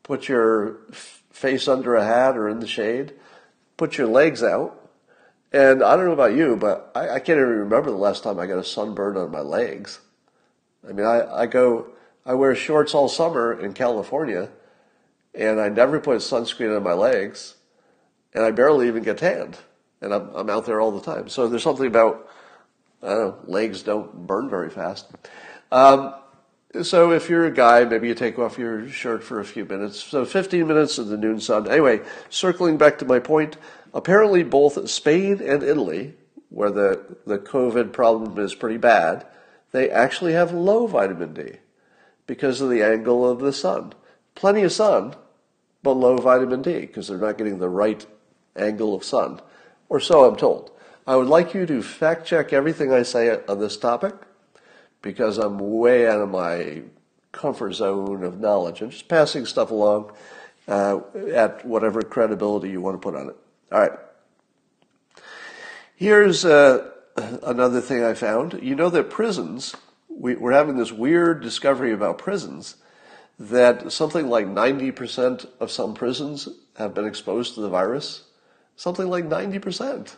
put 0.02 0.28
your 0.28 0.78
face 1.30 1.68
under 1.68 1.94
a 1.94 2.04
hat 2.04 2.36
or 2.36 2.48
in 2.48 2.60
the 2.60 2.66
shade, 2.66 3.14
put 3.76 3.96
your 3.96 4.08
legs 4.08 4.42
out. 4.42 4.78
And 5.54 5.82
I 5.82 5.96
don't 5.96 6.06
know 6.06 6.12
about 6.12 6.34
you, 6.34 6.56
but 6.56 6.90
I, 6.94 7.10
I 7.10 7.18
can't 7.18 7.38
even 7.38 7.48
remember 7.48 7.90
the 7.90 7.96
last 7.96 8.22
time 8.24 8.38
I 8.38 8.46
got 8.46 8.58
a 8.58 8.64
sunburn 8.64 9.16
on 9.16 9.30
my 9.30 9.40
legs. 9.40 10.00
I 10.88 10.92
mean, 10.92 11.06
I, 11.06 11.42
I 11.42 11.46
go, 11.46 11.88
I 12.26 12.34
wear 12.34 12.54
shorts 12.54 12.94
all 12.94 13.08
summer 13.08 13.52
in 13.52 13.72
California, 13.72 14.48
and 15.34 15.60
I 15.60 15.68
never 15.68 16.00
put 16.00 16.18
sunscreen 16.18 16.76
on 16.76 16.82
my 16.82 16.92
legs, 16.92 17.56
and 18.34 18.44
I 18.44 18.50
barely 18.50 18.88
even 18.88 19.02
get 19.02 19.18
tanned. 19.18 19.58
And 20.00 20.12
I'm, 20.12 20.34
I'm 20.34 20.50
out 20.50 20.66
there 20.66 20.80
all 20.80 20.90
the 20.90 21.00
time. 21.00 21.28
So 21.28 21.46
there's 21.46 21.62
something 21.62 21.86
about, 21.86 22.28
I 23.02 23.08
don't 23.08 23.18
know, 23.18 23.38
legs 23.46 23.82
don't 23.82 24.26
burn 24.26 24.50
very 24.50 24.68
fast. 24.68 25.06
Um, 25.70 26.14
so 26.80 27.12
if 27.12 27.28
you're 27.28 27.44
a 27.44 27.52
guy, 27.52 27.84
maybe 27.84 28.08
you 28.08 28.14
take 28.14 28.38
off 28.38 28.58
your 28.58 28.88
shirt 28.88 29.22
for 29.22 29.40
a 29.40 29.44
few 29.44 29.64
minutes. 29.64 30.02
So 30.02 30.24
15 30.24 30.66
minutes 30.66 30.98
in 30.98 31.08
the 31.08 31.16
noon 31.16 31.38
sun. 31.38 31.70
Anyway, 31.70 32.00
circling 32.30 32.78
back 32.78 32.98
to 32.98 33.04
my 33.04 33.18
point, 33.18 33.58
apparently 33.94 34.42
both 34.42 34.88
Spain 34.88 35.40
and 35.42 35.62
Italy, 35.62 36.14
where 36.48 36.70
the, 36.70 37.04
the 37.26 37.38
COVID 37.38 37.92
problem 37.92 38.38
is 38.38 38.54
pretty 38.54 38.78
bad, 38.78 39.26
they 39.72 39.90
actually 39.90 40.34
have 40.34 40.52
low 40.52 40.86
vitamin 40.86 41.34
D 41.34 41.56
because 42.26 42.60
of 42.60 42.70
the 42.70 42.82
angle 42.82 43.28
of 43.28 43.40
the 43.40 43.52
sun. 43.52 43.94
Plenty 44.34 44.62
of 44.62 44.72
sun, 44.72 45.14
but 45.82 45.92
low 45.92 46.18
vitamin 46.18 46.62
D 46.62 46.80
because 46.80 47.08
they're 47.08 47.18
not 47.18 47.38
getting 47.38 47.58
the 47.58 47.68
right 47.68 48.06
angle 48.56 48.94
of 48.94 49.04
sun. 49.04 49.40
Or 49.88 50.00
so 50.00 50.24
I'm 50.24 50.36
told. 50.36 50.70
I 51.06 51.16
would 51.16 51.26
like 51.26 51.52
you 51.52 51.66
to 51.66 51.82
fact 51.82 52.26
check 52.26 52.52
everything 52.52 52.92
I 52.92 53.02
say 53.02 53.40
on 53.48 53.58
this 53.58 53.76
topic 53.76 54.14
because 55.00 55.38
I'm 55.38 55.58
way 55.58 56.06
out 56.06 56.20
of 56.20 56.30
my 56.30 56.82
comfort 57.32 57.72
zone 57.72 58.22
of 58.22 58.38
knowledge. 58.38 58.82
I'm 58.82 58.90
just 58.90 59.08
passing 59.08 59.46
stuff 59.46 59.70
along 59.70 60.12
uh, 60.68 61.00
at 61.34 61.64
whatever 61.64 62.02
credibility 62.02 62.70
you 62.70 62.80
want 62.80 62.94
to 62.94 62.98
put 62.98 63.18
on 63.18 63.30
it. 63.30 63.36
All 63.72 63.80
right. 63.80 63.98
Here's 65.96 66.44
uh, 66.44 66.91
another 67.42 67.80
thing 67.80 68.04
I 68.04 68.14
found. 68.14 68.60
You 68.62 68.74
know 68.74 68.90
that 68.90 69.10
prisons, 69.10 69.74
we, 70.08 70.34
we're 70.36 70.52
having 70.52 70.76
this 70.76 70.92
weird 70.92 71.42
discovery 71.42 71.92
about 71.92 72.18
prisons 72.18 72.76
that 73.38 73.92
something 73.92 74.28
like 74.28 74.46
90% 74.46 75.46
of 75.60 75.70
some 75.70 75.94
prisons 75.94 76.48
have 76.76 76.94
been 76.94 77.06
exposed 77.06 77.54
to 77.54 77.60
the 77.60 77.68
virus. 77.68 78.24
Something 78.76 79.08
like 79.08 79.24
90%. 79.24 80.16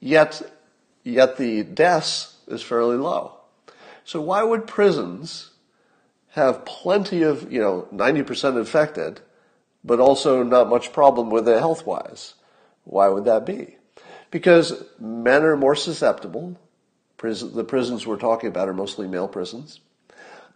Yet, 0.00 0.42
yet 1.04 1.36
the 1.36 1.62
deaths 1.62 2.36
is 2.46 2.62
fairly 2.62 2.96
low. 2.96 3.38
So 4.04 4.20
why 4.20 4.42
would 4.42 4.66
prisons 4.66 5.50
have 6.30 6.64
plenty 6.64 7.22
of, 7.22 7.52
you 7.52 7.60
know, 7.60 7.88
90% 7.92 8.58
infected, 8.58 9.20
but 9.84 10.00
also 10.00 10.42
not 10.42 10.68
much 10.68 10.92
problem 10.92 11.30
with 11.30 11.48
it 11.48 11.58
health 11.58 11.86
wise? 11.86 12.34
Why 12.84 13.08
would 13.08 13.24
that 13.26 13.46
be? 13.46 13.76
Because 14.32 14.84
men 14.98 15.44
are 15.44 15.56
more 15.56 15.76
susceptible. 15.76 16.58
The 17.18 17.64
prisons 17.64 18.04
we're 18.04 18.16
talking 18.16 18.48
about 18.48 18.68
are 18.68 18.74
mostly 18.74 19.06
male 19.06 19.28
prisons. 19.28 19.78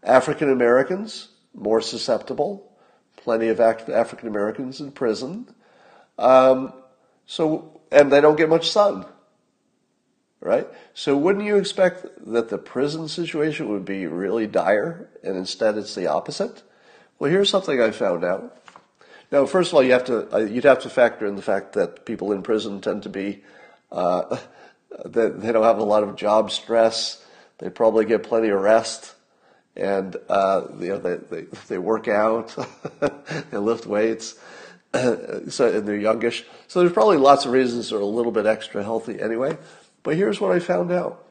African 0.02 0.50
Americans, 0.50 1.28
more 1.54 1.80
susceptible. 1.80 2.72
Plenty 3.16 3.46
of 3.46 3.60
African 3.60 4.26
Americans 4.26 4.80
in 4.80 4.90
prison. 4.90 5.46
Um, 6.18 6.72
so, 7.26 7.80
and 7.92 8.10
they 8.10 8.20
don't 8.20 8.36
get 8.36 8.48
much 8.48 8.70
sun 8.70 9.06
right? 10.46 10.68
So 10.94 11.16
wouldn't 11.16 11.44
you 11.44 11.56
expect 11.56 12.06
that 12.32 12.48
the 12.48 12.58
prison 12.58 13.08
situation 13.08 13.68
would 13.68 13.84
be 13.84 14.06
really 14.06 14.46
dire 14.46 15.10
and 15.22 15.36
instead 15.36 15.76
it's 15.76 15.94
the 15.94 16.06
opposite? 16.06 16.62
Well, 17.18 17.30
here's 17.30 17.50
something 17.50 17.80
I 17.80 17.90
found 17.90 18.24
out. 18.24 18.56
Now, 19.32 19.44
first 19.46 19.70
of 19.70 19.74
all, 19.74 19.82
you 19.82 19.92
have 19.92 20.04
to, 20.04 20.32
uh, 20.32 20.38
you'd 20.38 20.64
have 20.64 20.82
to 20.82 20.90
factor 20.90 21.26
in 21.26 21.34
the 21.34 21.42
fact 21.42 21.72
that 21.72 22.06
people 22.06 22.30
in 22.30 22.42
prison 22.42 22.80
tend 22.80 23.02
to 23.02 23.08
be, 23.08 23.42
uh, 23.92 24.36
they, 25.04 25.28
they 25.28 25.52
don't 25.52 25.64
have 25.64 25.78
a 25.78 25.84
lot 25.84 26.02
of 26.02 26.16
job 26.16 26.50
stress. 26.50 27.24
They 27.58 27.70
probably 27.70 28.04
get 28.04 28.22
plenty 28.22 28.48
of 28.48 28.60
rest 28.60 29.16
and, 29.76 30.16
uh, 30.28 30.62
you 30.80 30.88
know, 30.88 30.98
they, 30.98 31.16
they, 31.16 31.42
they 31.68 31.78
work 31.78 32.08
out, 32.08 32.56
they 33.50 33.58
lift 33.58 33.86
weights. 33.86 34.36
so, 34.94 35.68
and 35.68 35.86
they're 35.86 35.96
youngish. 35.96 36.44
So 36.66 36.80
there's 36.80 36.92
probably 36.92 37.18
lots 37.18 37.44
of 37.44 37.52
reasons 37.52 37.90
they're 37.90 37.98
a 37.98 38.04
little 38.04 38.32
bit 38.32 38.46
extra 38.46 38.82
healthy 38.82 39.20
anyway. 39.20 39.58
But 40.02 40.16
here's 40.16 40.40
what 40.40 40.52
I 40.52 40.60
found 40.60 40.90
out 40.90 41.24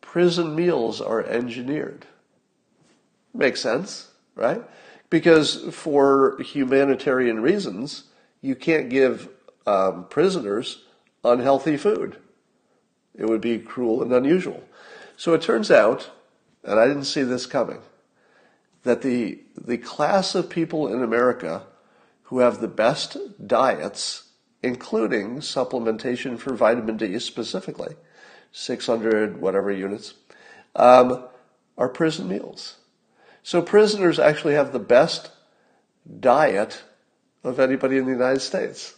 prison 0.00 0.54
meals 0.54 1.00
are 1.00 1.22
engineered. 1.22 2.06
Makes 3.32 3.60
sense, 3.60 4.08
right? 4.34 4.62
Because 5.10 5.62
for 5.72 6.40
humanitarian 6.40 7.40
reasons, 7.40 8.04
you 8.40 8.56
can't 8.56 8.88
give 8.88 9.28
um, 9.66 10.06
prisoners 10.08 10.83
unhealthy 11.24 11.76
food. 11.76 12.16
It 13.14 13.26
would 13.26 13.40
be 13.40 13.58
cruel 13.58 14.02
and 14.02 14.12
unusual. 14.12 14.64
So 15.16 15.34
it 15.34 15.42
turns 15.42 15.70
out, 15.70 16.10
and 16.62 16.78
I 16.78 16.86
didn't 16.86 17.04
see 17.04 17.22
this 17.22 17.46
coming, 17.46 17.80
that 18.82 19.02
the, 19.02 19.40
the 19.56 19.78
class 19.78 20.34
of 20.34 20.50
people 20.50 20.92
in 20.92 21.02
America 21.02 21.62
who 22.24 22.40
have 22.40 22.60
the 22.60 22.68
best 22.68 23.16
diets 23.46 24.24
including 24.64 25.36
supplementation 25.40 26.38
for 26.38 26.54
vitamin 26.54 26.96
D 26.96 27.18
specifically, 27.18 27.94
600 28.50 29.38
whatever 29.38 29.70
units, 29.70 30.14
um, 30.74 31.22
are 31.76 31.88
prison 31.88 32.28
meals. 32.28 32.76
So 33.42 33.60
prisoners 33.60 34.18
actually 34.18 34.54
have 34.54 34.72
the 34.72 34.78
best 34.78 35.30
diet 36.18 36.82
of 37.44 37.60
anybody 37.60 37.98
in 37.98 38.06
the 38.06 38.12
United 38.12 38.40
States. 38.40 38.94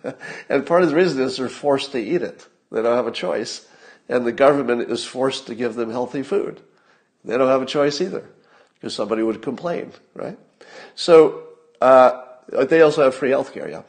and 0.48 0.66
part 0.66 0.82
of 0.82 0.90
the 0.90 0.96
reason 0.96 1.20
is 1.22 1.38
they're 1.38 1.48
forced 1.48 1.92
to 1.92 1.98
eat 1.98 2.22
it. 2.22 2.46
They 2.70 2.82
don't 2.82 2.96
have 2.96 3.06
a 3.06 3.12
choice. 3.12 3.66
And 4.08 4.24
the 4.24 4.32
government 4.32 4.90
is 4.90 5.04
forced 5.04 5.46
to 5.48 5.54
give 5.54 5.74
them 5.74 5.90
healthy 5.90 6.22
food. 6.22 6.60
They 7.24 7.36
don't 7.36 7.48
have 7.48 7.62
a 7.62 7.66
choice 7.66 8.00
either 8.00 8.28
because 8.74 8.94
somebody 8.94 9.22
would 9.22 9.42
complain, 9.42 9.92
right? 10.14 10.38
So, 10.94 11.48
uh, 11.80 12.22
they 12.48 12.82
also 12.82 13.02
have 13.02 13.14
free 13.14 13.30
health 13.30 13.52
care, 13.52 13.68
yeah. 13.68 13.82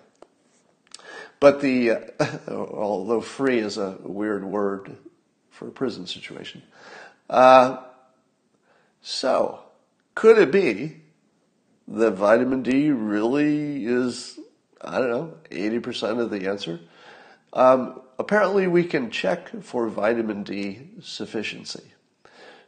But 1.40 1.62
the, 1.62 1.92
uh, 1.92 2.38
although 2.48 3.22
free 3.22 3.60
is 3.60 3.78
a 3.78 3.98
weird 4.02 4.44
word 4.44 4.96
for 5.52 5.68
a 5.68 5.72
prison 5.72 6.08
situation. 6.08 6.64
Uh, 7.30 7.78
so, 9.02 9.60
could 10.16 10.38
it 10.38 10.52
be 10.52 11.02
that 11.88 12.12
vitamin 12.12 12.64
D 12.64 12.92
really 12.92 13.86
is, 13.86 14.40
I 14.82 15.00
don't 15.00 15.10
know, 15.10 15.34
80% 15.50 16.20
of 16.20 16.30
the 16.30 16.48
answer. 16.48 16.80
Um, 17.54 18.02
apparently, 18.20 18.68
we 18.68 18.84
can 18.84 19.10
check 19.10 19.64
for 19.64 19.88
vitamin 19.88 20.44
D 20.44 20.90
sufficiency. 21.02 21.84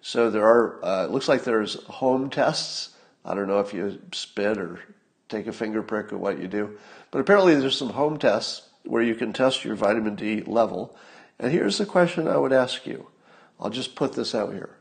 So 0.01 0.29
there 0.29 0.45
are, 0.45 0.83
uh, 0.83 1.05
it 1.05 1.11
looks 1.11 1.27
like 1.27 1.43
there's 1.43 1.83
home 1.83 2.29
tests. 2.29 2.95
I 3.25 3.35
don't 3.35 3.47
know 3.47 3.59
if 3.59 3.73
you 3.73 4.01
spit 4.13 4.57
or 4.57 4.79
take 5.27 5.47
a 5.47 5.53
finger 5.53 5.83
prick 5.83 6.13
or 6.13 6.17
what 6.17 6.39
you 6.39 6.47
do, 6.47 6.77
but 7.11 7.19
apparently 7.19 7.55
there's 7.55 7.77
some 7.77 7.89
home 7.89 8.17
tests 8.17 8.67
where 8.85 9.03
you 9.03 9.13
can 9.13 9.33
test 9.33 9.65
your 9.65 9.75
vitamin 9.75 10.15
D 10.15 10.41
level. 10.41 10.95
And 11.37 11.51
here's 11.51 11.77
the 11.77 11.85
question 11.85 12.27
I 12.27 12.37
would 12.37 12.53
ask 12.53 12.87
you. 12.87 13.07
I'll 13.59 13.69
just 13.69 13.95
put 13.95 14.13
this 14.13 14.33
out 14.33 14.53
here. 14.53 14.78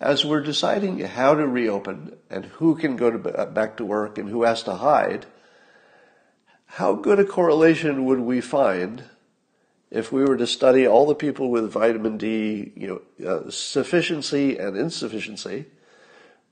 As 0.00 0.24
we're 0.24 0.42
deciding 0.42 1.00
how 1.00 1.34
to 1.34 1.46
reopen 1.46 2.16
and 2.30 2.44
who 2.44 2.76
can 2.76 2.96
go 2.96 3.10
to, 3.10 3.46
back 3.46 3.76
to 3.78 3.84
work 3.84 4.16
and 4.16 4.28
who 4.28 4.44
has 4.44 4.62
to 4.64 4.74
hide, 4.74 5.26
how 6.66 6.94
good 6.94 7.18
a 7.18 7.24
correlation 7.24 8.04
would 8.04 8.20
we 8.20 8.40
find 8.40 9.04
if 9.90 10.12
we 10.12 10.22
were 10.22 10.36
to 10.36 10.46
study 10.46 10.86
all 10.86 11.06
the 11.06 11.14
people 11.14 11.50
with 11.50 11.72
vitamin 11.72 12.18
D, 12.18 12.72
you 12.76 13.02
know, 13.18 13.26
uh, 13.26 13.50
sufficiency 13.50 14.58
and 14.58 14.76
insufficiency, 14.76 15.66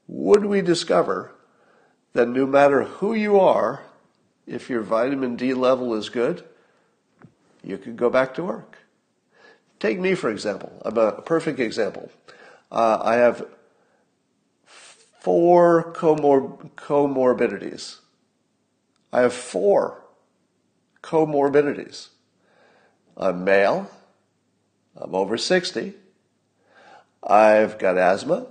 would 0.08 0.44
we 0.44 0.62
discover 0.62 1.32
that 2.14 2.28
no 2.28 2.46
matter 2.46 2.84
who 2.84 3.14
you 3.14 3.38
are, 3.38 3.82
if 4.46 4.70
your 4.70 4.80
vitamin 4.80 5.36
D 5.36 5.52
level 5.52 5.94
is 5.94 6.08
good, 6.08 6.44
you 7.62 7.76
can 7.76 7.94
go 7.96 8.08
back 8.08 8.34
to 8.34 8.44
work. 8.44 8.78
Take 9.78 9.98
me, 9.98 10.14
for 10.14 10.30
example. 10.30 10.72
I'm 10.84 10.96
a 10.96 11.12
perfect 11.12 11.60
example. 11.60 12.10
Uh, 12.70 13.00
I 13.02 13.14
have 13.14 13.46
four 14.64 15.92
comor- 15.92 16.70
comorbidities. 16.76 17.98
I 19.12 19.22
have 19.22 19.32
four 19.32 20.04
comorbidities. 21.02 22.08
I'm 23.16 23.44
male. 23.44 23.90
I'm 24.96 25.14
over 25.14 25.36
60. 25.36 25.94
I've 27.22 27.78
got 27.78 27.98
asthma. 27.98 28.46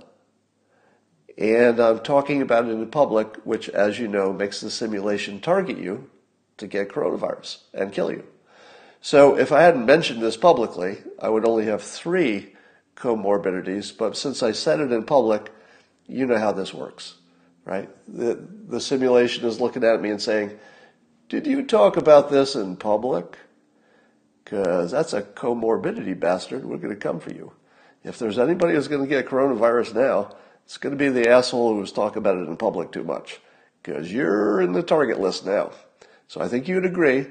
And 1.38 1.78
I'm 1.78 2.00
talking 2.00 2.40
about 2.40 2.66
it 2.66 2.70
in 2.70 2.86
public, 2.88 3.36
which, 3.44 3.68
as 3.68 3.98
you 3.98 4.08
know, 4.08 4.32
makes 4.32 4.60
the 4.60 4.70
simulation 4.70 5.40
target 5.40 5.78
you 5.78 6.10
to 6.56 6.66
get 6.66 6.88
coronavirus 6.88 7.58
and 7.74 7.92
kill 7.92 8.10
you. 8.10 8.24
So 9.02 9.38
if 9.38 9.52
I 9.52 9.62
hadn't 9.62 9.84
mentioned 9.84 10.22
this 10.22 10.36
publicly, 10.36 10.98
I 11.20 11.28
would 11.28 11.46
only 11.46 11.66
have 11.66 11.82
three 11.82 12.55
comorbidities. 12.96 13.96
But 13.96 14.16
since 14.16 14.42
I 14.42 14.52
said 14.52 14.80
it 14.80 14.92
in 14.92 15.04
public, 15.04 15.52
you 16.06 16.26
know 16.26 16.38
how 16.38 16.52
this 16.52 16.74
works, 16.74 17.14
right? 17.64 17.88
The, 18.08 18.34
the 18.68 18.80
simulation 18.80 19.44
is 19.44 19.60
looking 19.60 19.84
at 19.84 20.00
me 20.00 20.10
and 20.10 20.20
saying, 20.20 20.58
Did 21.28 21.46
you 21.46 21.64
talk 21.64 21.96
about 21.96 22.30
this 22.30 22.54
in 22.54 22.76
public? 22.76 23.38
Because 24.44 24.90
that's 24.92 25.12
a 25.12 25.22
comorbidity 25.22 26.18
bastard. 26.18 26.64
We're 26.64 26.76
going 26.76 26.94
to 26.94 27.00
come 27.00 27.20
for 27.20 27.32
you. 27.32 27.52
If 28.04 28.18
there's 28.18 28.38
anybody 28.38 28.74
who's 28.74 28.86
going 28.86 29.02
to 29.02 29.08
get 29.08 29.26
coronavirus 29.26 29.94
now, 29.94 30.36
it's 30.64 30.78
going 30.78 30.96
to 30.96 30.98
be 30.98 31.08
the 31.08 31.28
asshole 31.28 31.74
who 31.74 31.80
was 31.80 31.90
talking 31.90 32.18
about 32.18 32.36
it 32.36 32.48
in 32.48 32.56
public 32.56 32.92
too 32.92 33.02
much. 33.02 33.40
Because 33.82 34.12
you're 34.12 34.60
in 34.60 34.72
the 34.72 34.82
target 34.82 35.20
list 35.20 35.44
now. 35.44 35.72
So 36.28 36.40
I 36.40 36.48
think 36.48 36.68
you'd 36.68 36.84
agree 36.84 37.26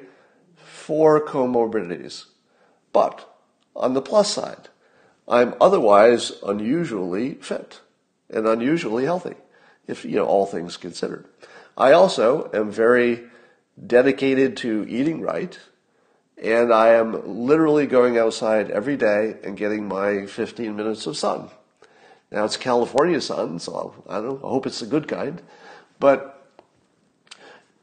four 0.56 1.26
comorbidities. 1.26 2.26
But 2.92 3.34
on 3.76 3.94
the 3.94 4.02
plus 4.02 4.34
side, 4.34 4.70
I'm 5.28 5.56
otherwise 5.60 6.34
unusually 6.46 7.36
fit 7.36 7.82
and 8.30 8.48
unusually 8.48 9.06
healthy, 9.06 9.36
if 9.88 10.06
you 10.06 10.18
know 10.18 10.26
all 10.26 10.46
things 10.46 10.78
considered. 10.78 11.26
I 11.78 11.92
also 11.92 12.50
am 12.54 12.72
very 12.72 13.24
dedicated 13.86 14.56
to 14.58 14.86
eating 14.88 15.22
right, 15.22 15.60
and 16.42 16.74
I 16.74 16.90
am 16.90 17.46
literally 17.46 17.88
going 17.88 18.18
outside 18.18 18.72
every 18.72 18.98
day 18.98 19.38
and 19.44 19.58
getting 19.58 19.88
my 19.88 20.26
15 20.26 20.76
minutes 20.76 21.08
of 21.08 21.18
sun. 21.18 21.50
Now 22.32 22.46
it's 22.46 22.58
California 22.58 23.22
sun, 23.22 23.60
so 23.60 24.04
I 24.08 24.22
don't 24.22 24.44
I 24.44 24.48
hope 24.48 24.66
it's 24.66 24.80
the 24.80 24.86
good 24.86 25.08
kind, 25.08 25.42
but 26.00 26.46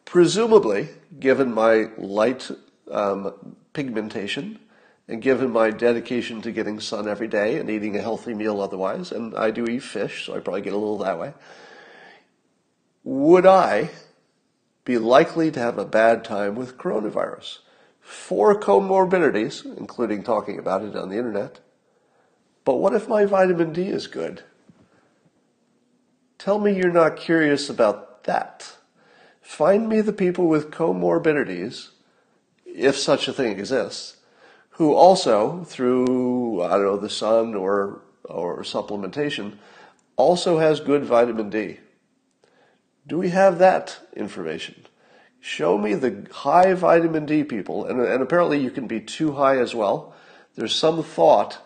presumably, 0.05 0.89
given 1.19 1.53
my 1.53 1.89
light 1.97 2.51
um, 2.91 3.57
pigmentation, 3.73 4.59
and 5.09 5.21
given 5.21 5.51
my 5.51 5.71
dedication 5.71 6.41
to 6.43 6.53
getting 6.53 6.81
sun 6.81 7.09
every 7.09 7.29
day 7.29 7.59
and 7.59 7.69
eating 7.69 7.97
a 7.97 8.03
healthy 8.03 8.35
meal 8.35 8.61
otherwise, 8.61 9.13
and 9.13 9.37
I 9.37 9.51
do 9.51 9.67
eat 9.67 9.83
fish, 9.83 10.27
so 10.27 10.35
I 10.35 10.41
probably 10.41 10.63
get 10.63 10.73
a 10.73 10.79
little 10.79 10.99
that 10.99 11.19
way, 11.19 11.35
would 13.05 13.47
I 13.47 13.91
be 14.85 14.99
likely 14.99 15.51
to 15.51 15.61
have 15.61 15.79
a 15.79 15.85
bad 15.85 16.25
time 16.25 16.55
with 16.55 16.79
coronavirus? 16.79 17.59
Four 18.01 18.59
comorbidities, 18.59 19.65
including 19.77 20.23
talking 20.23 20.59
about 20.59 20.83
it 20.83 20.97
on 20.97 21.09
the 21.09 21.19
internet. 21.19 21.61
But 22.65 22.77
what 22.77 22.95
if 22.95 23.09
my 23.09 23.25
vitamin 23.25 23.73
D 23.73 23.89
is 23.89 24.07
good? 24.07 24.43
Tell 26.39 26.59
me 26.59 26.77
you're 26.77 26.93
not 26.93 27.17
curious 27.17 27.69
about 27.69 28.25
that. 28.25 28.77
Find 29.41 29.89
me 29.89 30.01
the 30.01 30.13
people 30.13 30.47
with 30.49 30.71
comorbidities 30.71 31.91
if 32.65 32.97
such 32.97 33.29
a 33.29 33.33
thing 33.33 33.53
exists, 33.53 34.17
who 34.73 34.95
also, 34.95 35.65
through, 35.65 36.63
I 36.63 36.71
don't 36.71 36.85
know, 36.85 36.97
the 36.97 37.11
sun 37.11 37.55
or, 37.55 38.03
or 38.25 38.63
supplementation, 38.63 39.59
also 40.17 40.59
has 40.59 40.81
good 40.81 41.05
vitamin 41.05 41.51
D. 41.51 41.79
Do 43.07 43.19
we 43.19 43.31
have 43.31 43.59
that 43.59 43.99
information? 44.15 44.87
Show 45.41 45.77
me 45.77 45.95
the 45.95 46.27
high 46.33 46.73
vitamin 46.75 47.27
D 47.27 47.43
people, 47.43 47.85
and, 47.85 48.01
and 48.01 48.23
apparently 48.23 48.61
you 48.61 48.71
can 48.71 48.87
be 48.87 49.01
too 49.01 49.33
high 49.33 49.59
as 49.59 49.75
well. 49.75 50.15
There's 50.55 50.75
some 50.75 51.03
thought 51.03 51.59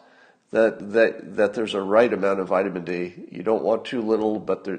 that, 0.50 0.92
that, 0.92 1.36
that 1.36 1.54
there's 1.54 1.74
a 1.74 1.82
right 1.82 2.12
amount 2.12 2.40
of 2.40 2.48
vitamin 2.48 2.84
D. 2.84 3.28
You 3.30 3.42
don't 3.42 3.62
want 3.62 3.84
too 3.84 4.00
little, 4.00 4.38
but 4.38 4.64
there, 4.64 4.78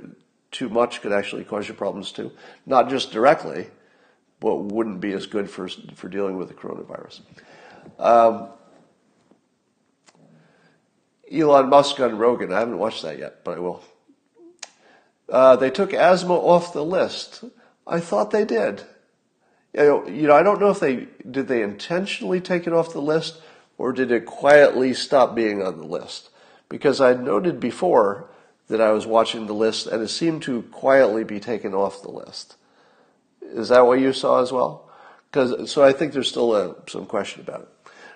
too 0.52 0.70
much 0.70 1.02
could 1.02 1.12
actually 1.12 1.44
cause 1.44 1.68
you 1.68 1.74
problems 1.74 2.12
too. 2.12 2.32
Not 2.66 2.90
just 2.90 3.12
directly, 3.12 3.68
but 4.40 4.56
wouldn't 4.56 5.02
be 5.02 5.14
as 5.14 5.28
good 5.28 5.50
for, 5.50 5.68
for 5.96 6.10
dealing 6.10 6.38
with 6.38 6.48
the 6.48 6.54
coronavirus. 6.54 7.22
Um, 8.00 8.50
Elon 11.32 11.70
Musk 11.70 12.00
on 12.00 12.18
Rogan. 12.18 12.54
I 12.54 12.60
haven't 12.60 12.78
watched 12.78 13.04
that 13.04 13.20
yet, 13.20 13.44
but 13.44 13.58
I 13.58 13.60
will. 13.60 13.84
Uh, 15.30 15.56
they 15.58 15.70
took 15.70 15.94
asthma 15.94 16.34
off 16.34 16.74
the 16.74 16.86
list. 16.86 17.44
I 17.86 18.00
thought 18.00 18.32
they 18.32 18.46
did. 18.46 18.84
You 19.74 19.84
know, 19.84 20.08
you 20.08 20.28
know, 20.28 20.36
I 20.36 20.44
don't 20.44 20.60
know 20.60 20.70
if 20.70 20.80
they 20.80 21.08
did 21.30 21.48
they 21.48 21.62
intentionally 21.62 22.40
take 22.40 22.66
it 22.66 22.74
off 22.74 22.94
the 22.94 23.02
list 23.02 23.42
or 23.78 23.92
did 23.92 24.12
it 24.12 24.26
quietly 24.26 24.94
stop 24.94 25.36
being 25.36 25.62
on 25.62 25.78
the 25.78 25.86
list? 25.86 26.30
Because 26.70 27.00
I 27.00 27.14
noted 27.14 27.60
before 27.60 28.30
that 28.70 28.82
I 28.82 28.92
was 28.92 29.06
watching 29.06 29.48
the 29.48 29.54
list 29.54 29.88
and 29.88 30.02
it 30.02 30.10
seemed 30.10 30.42
to 30.44 30.64
quietly 30.64 31.24
be 31.24 31.40
taken 31.40 31.74
off 31.74 32.02
the 32.02 32.12
list. 32.12 32.56
Is 33.42 33.70
that 33.70 33.86
what 33.86 34.00
you 34.00 34.14
saw 34.14 34.42
as 34.42 34.52
well? 34.52 34.90
Because 35.30 35.70
so 35.70 35.84
I 35.84 35.94
think 35.94 36.14
there's 36.14 36.30
still 36.30 36.56
a, 36.56 36.76
some 36.88 37.06
question 37.06 37.42
about 37.42 37.62
it. 37.62 37.70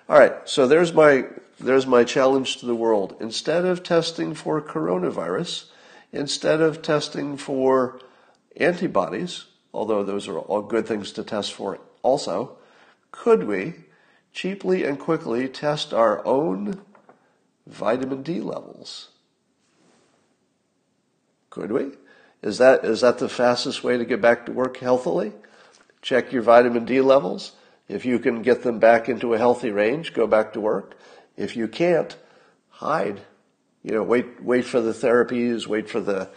All 0.08 0.18
right, 0.18 0.34
so 0.44 0.66
there's 0.66 0.92
my 0.92 1.26
there's 1.60 1.86
my 1.86 2.04
challenge 2.04 2.56
to 2.58 2.66
the 2.66 2.74
world. 2.74 3.16
Instead 3.20 3.64
of 3.64 3.82
testing 3.82 4.34
for 4.34 4.60
coronavirus, 4.60 5.66
instead 6.12 6.60
of 6.60 6.82
testing 6.82 7.36
for 7.36 8.00
antibodies, 8.56 9.44
although 9.72 10.02
those 10.02 10.28
are 10.28 10.38
all 10.38 10.62
good 10.62 10.86
things 10.86 11.12
to 11.12 11.22
test 11.22 11.52
for 11.52 11.78
also, 12.02 12.58
could 13.12 13.44
we 13.44 13.74
cheaply 14.32 14.84
and 14.84 14.98
quickly 14.98 15.48
test 15.48 15.94
our 15.94 16.24
own 16.26 16.80
vitamin 17.66 18.22
D 18.22 18.40
levels? 18.40 19.10
Could 21.50 21.70
we? 21.70 21.92
Is 22.42 22.58
that, 22.58 22.84
is 22.84 23.02
that 23.02 23.18
the 23.18 23.28
fastest 23.28 23.84
way 23.84 23.96
to 23.98 24.04
get 24.04 24.20
back 24.20 24.46
to 24.46 24.52
work 24.52 24.78
healthily? 24.78 25.32
Check 26.00 26.32
your 26.32 26.42
vitamin 26.42 26.84
D 26.84 27.00
levels. 27.00 27.52
If 27.88 28.04
you 28.04 28.18
can 28.18 28.42
get 28.42 28.62
them 28.62 28.78
back 28.78 29.08
into 29.08 29.34
a 29.34 29.38
healthy 29.38 29.70
range, 29.70 30.14
go 30.14 30.26
back 30.26 30.52
to 30.54 30.60
work. 30.60 30.96
If 31.36 31.56
you 31.56 31.68
can't, 31.68 32.16
hide. 32.68 33.20
You 33.82 33.94
know, 33.94 34.02
wait, 34.02 34.42
wait 34.42 34.64
for 34.64 34.80
the 34.80 34.92
therapies, 34.92 35.66
wait 35.66 35.90
for 35.90 36.00
the, 36.00 36.30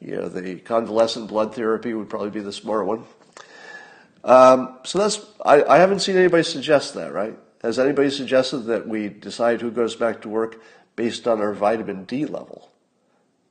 you 0.00 0.16
know, 0.16 0.28
the 0.28 0.56
convalescent 0.56 1.28
blood 1.28 1.54
therapy 1.54 1.94
would 1.94 2.08
probably 2.08 2.30
be 2.30 2.40
the 2.40 2.52
smart 2.52 2.86
one. 2.86 3.04
Um, 4.24 4.78
so 4.84 4.98
that's, 4.98 5.24
I, 5.44 5.62
I 5.62 5.78
haven't 5.78 6.00
seen 6.00 6.16
anybody 6.16 6.42
suggest 6.42 6.94
that, 6.94 7.12
right? 7.12 7.36
Has 7.62 7.78
anybody 7.78 8.10
suggested 8.10 8.58
that 8.60 8.86
we 8.86 9.08
decide 9.08 9.60
who 9.60 9.70
goes 9.70 9.96
back 9.96 10.22
to 10.22 10.28
work 10.28 10.60
based 10.96 11.26
on 11.26 11.40
our 11.40 11.52
vitamin 11.52 12.04
D 12.04 12.26
level? 12.26 12.70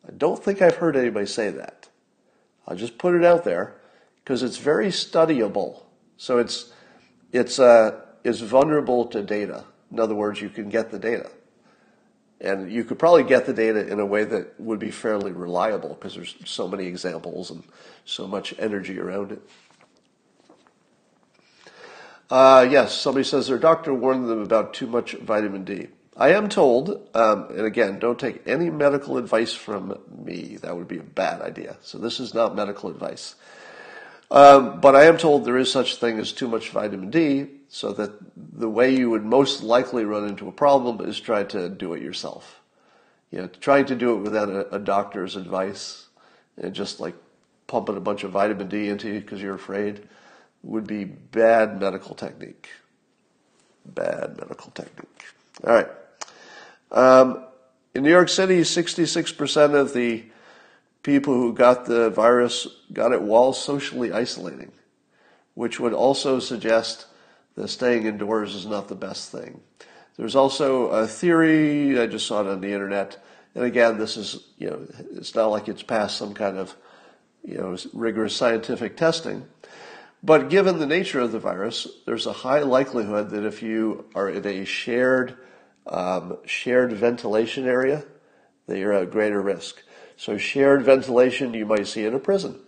I 0.07 0.11
don't 0.11 0.41
think 0.41 0.61
I've 0.61 0.77
heard 0.77 0.95
anybody 0.95 1.25
say 1.25 1.49
that. 1.51 1.89
I'll 2.67 2.75
just 2.75 2.97
put 2.97 3.15
it 3.15 3.23
out 3.23 3.43
there 3.43 3.75
because 4.23 4.43
it's 4.43 4.57
very 4.57 4.87
studyable. 4.87 5.83
So 6.17 6.37
it's 6.37 6.73
it's 7.31 7.59
uh, 7.59 8.01
it's 8.23 8.39
vulnerable 8.39 9.05
to 9.07 9.21
data. 9.23 9.63
In 9.91 9.99
other 9.99 10.15
words, 10.15 10.41
you 10.41 10.49
can 10.49 10.69
get 10.69 10.91
the 10.91 10.99
data. 10.99 11.29
And 12.39 12.71
you 12.71 12.83
could 12.83 12.99
probably 12.99 13.23
get 13.23 13.45
the 13.45 13.53
data 13.53 13.87
in 13.87 13.99
a 13.99 14.05
way 14.05 14.23
that 14.23 14.59
would 14.59 14.77
be 14.77 14.91
fairly 14.91 15.31
reliable 15.31 15.95
because 15.95 16.13
there's 16.13 16.35
so 16.45 16.67
many 16.67 16.85
examples 16.85 17.49
and 17.49 17.63
so 18.05 18.27
much 18.27 18.53
energy 18.59 18.99
around 18.99 19.31
it. 19.31 19.41
Uh, 22.29 22.67
yes, 22.69 22.93
somebody 22.93 23.23
says 23.23 23.47
their 23.47 23.57
doctor 23.57 23.93
warned 23.93 24.29
them 24.29 24.41
about 24.41 24.73
too 24.73 24.85
much 24.85 25.13
vitamin 25.13 25.63
D. 25.63 25.87
I 26.15 26.33
am 26.33 26.49
told, 26.49 27.09
um, 27.15 27.47
and 27.49 27.61
again, 27.61 27.99
don't 27.99 28.19
take 28.19 28.41
any 28.47 28.69
medical 28.69 29.17
advice 29.17 29.53
from 29.53 29.97
me. 30.23 30.57
That 30.61 30.75
would 30.75 30.87
be 30.87 30.97
a 30.97 31.03
bad 31.03 31.41
idea. 31.41 31.77
So 31.81 31.97
this 31.97 32.19
is 32.19 32.33
not 32.33 32.55
medical 32.55 32.89
advice. 32.89 33.35
Um, 34.29 34.81
but 34.81 34.95
I 34.95 35.05
am 35.05 35.17
told 35.17 35.45
there 35.45 35.57
is 35.57 35.71
such 35.71 35.97
thing 35.97 36.19
as 36.19 36.31
too 36.31 36.47
much 36.47 36.69
vitamin 36.69 37.09
D, 37.09 37.47
so 37.69 37.91
that 37.93 38.11
the 38.35 38.69
way 38.69 38.95
you 38.95 39.09
would 39.09 39.23
most 39.23 39.63
likely 39.63 40.03
run 40.03 40.27
into 40.27 40.47
a 40.47 40.51
problem 40.51 41.07
is 41.07 41.19
try 41.19 41.43
to 41.45 41.69
do 41.69 41.93
it 41.93 42.01
yourself. 42.01 42.61
You 43.31 43.41
know, 43.41 43.47
trying 43.47 43.85
to 43.85 43.95
do 43.95 44.13
it 44.13 44.21
without 44.21 44.49
a, 44.49 44.75
a 44.75 44.79
doctor's 44.79 45.35
advice 45.35 46.07
and 46.57 46.73
just 46.73 46.99
like 46.99 47.15
pumping 47.67 47.97
a 47.97 48.01
bunch 48.01 48.23
of 48.23 48.31
vitamin 48.31 48.67
D 48.67 48.89
into 48.89 49.07
you 49.07 49.19
because 49.19 49.41
you're 49.41 49.55
afraid 49.55 50.07
would 50.63 50.87
be 50.87 51.05
bad 51.05 51.79
medical 51.79 52.15
technique. 52.15 52.69
Bad 53.85 54.37
medical 54.37 54.71
technique. 54.71 55.25
All 55.65 55.73
right. 55.73 55.87
Um, 56.91 57.43
in 57.93 58.03
New 58.03 58.09
York 58.09 58.29
City, 58.29 58.61
66% 58.61 59.73
of 59.75 59.93
the 59.93 60.25
people 61.07 61.33
who 61.33 61.53
got 61.53 61.85
the 61.85 62.09
virus 62.09 62.67
got 62.91 63.13
it 63.13 63.21
while 63.21 63.53
socially 63.53 64.11
isolating, 64.11 64.73
which 65.53 65.79
would 65.79 65.93
also 65.93 66.37
suggest 66.37 67.05
that 67.55 67.69
staying 67.69 68.05
indoors 68.05 68.53
is 68.53 68.65
not 68.65 68.89
the 68.89 68.95
best 68.95 69.31
thing. 69.31 69.61
There's 70.17 70.35
also 70.35 70.87
a 70.87 71.07
theory, 71.07 71.97
I 71.97 72.07
just 72.07 72.27
saw 72.27 72.41
it 72.41 72.47
on 72.47 72.59
the 72.59 72.73
internet, 72.73 73.23
and 73.55 73.63
again, 73.63 73.97
this 73.97 74.17
is, 74.17 74.47
you 74.57 74.69
know, 74.69 74.85
it's 75.15 75.33
not 75.33 75.49
like 75.49 75.69
it's 75.69 75.81
passed 75.81 76.17
some 76.17 76.33
kind 76.33 76.57
of, 76.57 76.75
you 77.41 77.55
know, 77.55 77.77
rigorous 77.93 78.35
scientific 78.35 78.97
testing. 78.97 79.47
But 80.21 80.49
given 80.49 80.77
the 80.77 80.85
nature 80.85 81.21
of 81.21 81.31
the 81.31 81.39
virus, 81.39 81.87
there's 82.05 82.25
a 82.25 82.33
high 82.33 82.63
likelihood 82.63 83.29
that 83.29 83.45
if 83.45 83.63
you 83.63 84.09
are 84.13 84.29
in 84.29 84.45
a 84.45 84.65
shared, 84.65 85.37
um, 85.85 86.39
shared 86.45 86.91
ventilation 86.91 87.65
area, 87.65 88.03
that 88.65 88.77
you're 88.77 88.91
at 88.91 89.09
greater 89.09 89.41
risk. 89.41 89.81
So 90.17 90.37
shared 90.37 90.83
ventilation 90.83 91.53
you 91.53 91.65
might 91.65 91.87
see 91.87 92.03
in 92.03 92.15
a 92.15 92.19
prison. 92.19 92.59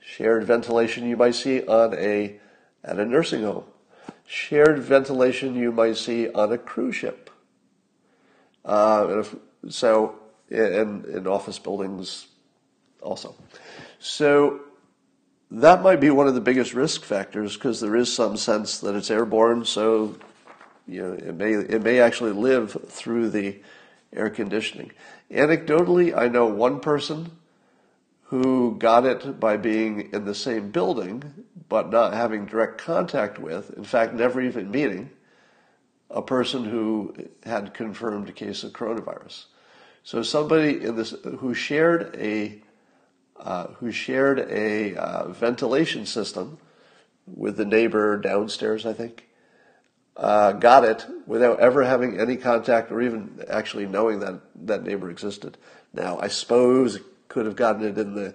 Shared 0.00 0.44
ventilation 0.44 1.08
you 1.08 1.16
might 1.16 1.34
see 1.34 1.66
on 1.66 1.92
a 1.94 2.38
at 2.84 3.00
a 3.00 3.04
nursing 3.04 3.42
home. 3.42 3.64
Shared 4.24 4.78
ventilation 4.78 5.56
you 5.56 5.72
might 5.72 5.96
see 5.96 6.30
on 6.30 6.52
a 6.52 6.58
cruise 6.58 6.94
ship. 6.94 7.30
Uh, 8.64 9.06
and 9.10 9.20
if, 9.20 9.34
so 9.68 10.14
in, 10.48 11.04
in 11.12 11.26
office 11.26 11.58
buildings 11.58 12.28
also. 13.02 13.34
So 13.98 14.60
that 15.50 15.82
might 15.82 16.00
be 16.00 16.10
one 16.10 16.28
of 16.28 16.34
the 16.34 16.40
biggest 16.40 16.74
risk 16.74 17.02
factors 17.02 17.54
because 17.54 17.80
there 17.80 17.96
is 17.96 18.12
some 18.12 18.36
sense 18.36 18.78
that 18.78 18.94
it's 18.94 19.10
airborne. 19.10 19.64
So 19.64 20.16
you 20.86 21.02
know 21.02 21.12
it 21.12 21.34
may 21.34 21.54
it 21.54 21.82
may 21.82 21.98
actually 21.98 22.32
live 22.32 22.76
through 22.88 23.30
the 23.30 23.56
air 24.12 24.30
conditioning. 24.30 24.92
Anecdotally, 25.30 26.16
I 26.16 26.28
know 26.28 26.46
one 26.46 26.80
person 26.80 27.30
who 28.24 28.76
got 28.78 29.04
it 29.04 29.38
by 29.38 29.56
being 29.56 30.12
in 30.12 30.24
the 30.24 30.34
same 30.34 30.70
building 30.70 31.46
but 31.68 31.90
not 31.90 32.12
having 32.12 32.46
direct 32.46 32.78
contact 32.78 33.38
with, 33.38 33.70
in 33.76 33.84
fact, 33.84 34.14
never 34.14 34.40
even 34.40 34.70
meeting, 34.70 35.10
a 36.10 36.22
person 36.22 36.64
who 36.64 37.14
had 37.44 37.74
confirmed 37.74 38.28
a 38.28 38.32
case 38.32 38.62
of 38.62 38.72
coronavirus. 38.72 39.46
So 40.04 40.22
somebody 40.22 40.80
in 40.80 40.94
this 40.94 41.14
who 41.38 41.54
shared 41.54 42.14
a 42.16 42.62
uh, 43.38 43.66
who 43.78 43.90
shared 43.90 44.38
a 44.38 44.94
uh, 44.94 45.28
ventilation 45.28 46.06
system 46.06 46.58
with 47.26 47.56
the 47.56 47.64
neighbor 47.64 48.16
downstairs, 48.16 48.86
I 48.86 48.92
think, 48.92 49.25
uh, 50.16 50.52
got 50.52 50.84
it 50.84 51.06
without 51.26 51.60
ever 51.60 51.82
having 51.82 52.18
any 52.18 52.36
contact 52.36 52.90
or 52.90 53.02
even 53.02 53.44
actually 53.48 53.86
knowing 53.86 54.20
that 54.20 54.40
that 54.66 54.82
neighbor 54.82 55.10
existed. 55.10 55.58
Now, 55.92 56.18
I 56.18 56.28
suppose 56.28 56.98
could 57.28 57.46
have 57.46 57.56
gotten 57.56 57.84
it 57.84 57.98
in 57.98 58.14
the 58.14 58.34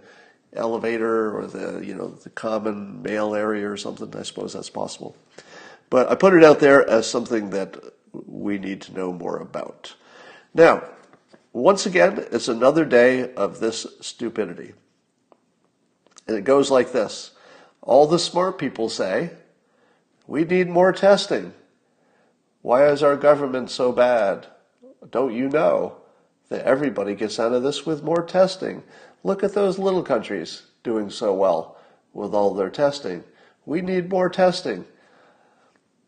elevator 0.53 1.35
or 1.35 1.47
the 1.47 1.79
you 1.85 1.95
know 1.95 2.09
the 2.09 2.29
common 2.29 3.01
mail 3.01 3.33
area 3.33 3.69
or 3.69 3.77
something. 3.77 4.13
I 4.15 4.23
suppose 4.23 4.53
that's 4.53 4.69
possible. 4.69 5.15
But 5.89 6.09
I 6.09 6.15
put 6.15 6.33
it 6.33 6.43
out 6.43 6.59
there 6.59 6.87
as 6.87 7.09
something 7.09 7.49
that 7.49 7.77
we 8.13 8.57
need 8.57 8.81
to 8.81 8.93
know 8.93 9.11
more 9.11 9.37
about. 9.37 9.95
Now, 10.53 10.83
once 11.53 11.85
again, 11.85 12.25
it's 12.31 12.47
another 12.47 12.85
day 12.85 13.33
of 13.33 13.59
this 13.59 13.85
stupidity. 13.99 14.73
And 16.27 16.37
it 16.37 16.43
goes 16.43 16.71
like 16.71 16.91
this. 16.91 17.31
All 17.81 18.07
the 18.07 18.19
smart 18.19 18.57
people 18.57 18.87
say, 18.87 19.31
we 20.27 20.45
need 20.45 20.69
more 20.69 20.93
testing. 20.93 21.53
Why 22.61 22.87
is 22.87 23.01
our 23.01 23.15
government 23.15 23.69
so 23.69 23.91
bad? 23.91 24.47
Don't 25.09 25.33
you 25.33 25.49
know 25.49 25.97
that 26.49 26.65
everybody 26.65 27.15
gets 27.15 27.39
out 27.39 27.53
of 27.53 27.63
this 27.63 27.85
with 27.85 28.03
more 28.03 28.23
testing? 28.23 28.83
Look 29.23 29.43
at 29.43 29.53
those 29.53 29.79
little 29.79 30.03
countries 30.03 30.63
doing 30.83 31.09
so 31.09 31.33
well 31.33 31.77
with 32.13 32.33
all 32.33 32.53
their 32.53 32.69
testing. 32.69 33.23
We 33.65 33.81
need 33.81 34.09
more 34.09 34.29
testing. 34.29 34.85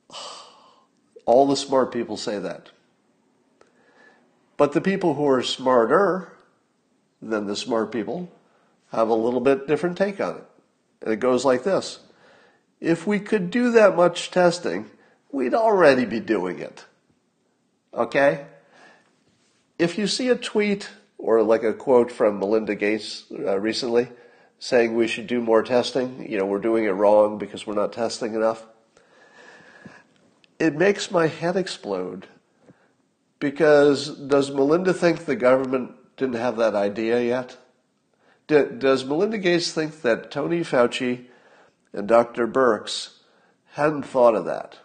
All 1.26 1.48
the 1.48 1.56
smart 1.56 1.94
people 1.94 2.18
say 2.18 2.38
that. 2.40 2.72
But 4.58 4.74
the 4.74 4.82
people 4.82 5.14
who 5.14 5.26
are 5.30 5.42
smarter 5.42 6.34
than 7.22 7.48
the 7.48 7.56
smart 7.56 7.94
people 7.94 8.30
have 8.92 9.08
a 9.08 9.14
little 9.14 9.40
bit 9.40 9.66
different 9.66 9.98
take 9.98 10.20
on 10.20 10.36
it. 10.38 10.44
And 11.02 11.14
it 11.14 11.22
goes 11.22 11.46
like 11.46 11.64
this. 11.64 12.00
If 12.82 13.08
we 13.08 13.20
could 13.20 13.50
do 13.50 13.72
that 13.72 13.96
much 13.96 14.32
testing, 14.32 14.92
we'd 15.34 15.56
already 15.56 16.06
be 16.06 16.22
doing 16.22 16.60
it. 16.60 16.86
Okay? 17.94 18.46
If 19.78 19.98
you 19.98 20.08
see 20.08 20.30
a 20.30 20.36
tweet 20.36 20.90
or 21.18 21.42
like 21.42 21.64
a 21.64 21.74
quote 21.74 22.12
from 22.12 22.40
Melinda 22.40 22.76
Gates 22.76 23.26
uh, 23.32 23.60
recently 23.60 24.08
saying 24.60 24.96
we 24.96 25.08
should 25.08 25.28
do 25.28 25.42
more 25.42 25.64
testing, 25.64 26.30
you 26.32 26.38
know, 26.38 26.46
we're 26.46 26.60
doing 26.60 26.86
it 26.86 26.92
wrong 26.92 27.38
because 27.38 27.68
we're 27.68 27.74
not 27.74 27.92
testing 27.92 28.36
enough, 28.36 28.66
it 30.60 30.76
makes 30.76 31.12
my 31.12 31.28
head 31.28 31.58
explode. 31.58 32.28
Because 33.40 34.10
does 34.10 34.52
Melinda 34.52 34.94
think 34.94 35.26
the 35.26 35.36
government 35.36 35.92
didn't 36.16 36.36
have 36.36 36.56
that 36.58 36.76
idea 36.76 37.22
yet? 37.22 37.58
does 38.48 39.04
Melinda 39.04 39.40
Gates 39.40 39.72
think 39.72 40.02
that 40.02 40.30
Tony 40.30 40.60
Fauci 40.60 41.26
and 41.92 42.08
Dr. 42.08 42.48
Birx 42.48 43.18
hadn't 43.72 44.04
thought 44.04 44.36
of 44.36 44.46
that? 44.46 44.78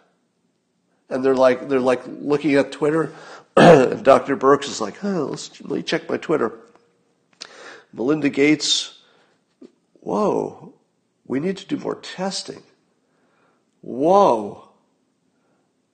And 1.09 1.23
they're 1.23 1.35
like 1.35 1.67
they're 1.69 1.79
like 1.79 2.03
looking 2.05 2.55
at 2.55 2.71
Twitter. 2.71 3.13
and 3.57 4.03
Dr. 4.05 4.37
Birx 4.37 4.65
is 4.65 4.79
like, 4.79 5.03
oh, 5.03 5.25
let's, 5.25 5.59
let 5.61 5.71
me 5.71 5.83
check 5.83 6.09
my 6.09 6.17
Twitter. 6.17 6.59
Melinda 7.91 8.29
Gates, 8.29 8.99
whoa, 9.99 10.73
we 11.25 11.39
need 11.39 11.57
to 11.57 11.65
do 11.65 11.77
more 11.77 11.95
testing. 11.95 12.61
Whoa, 13.81 14.69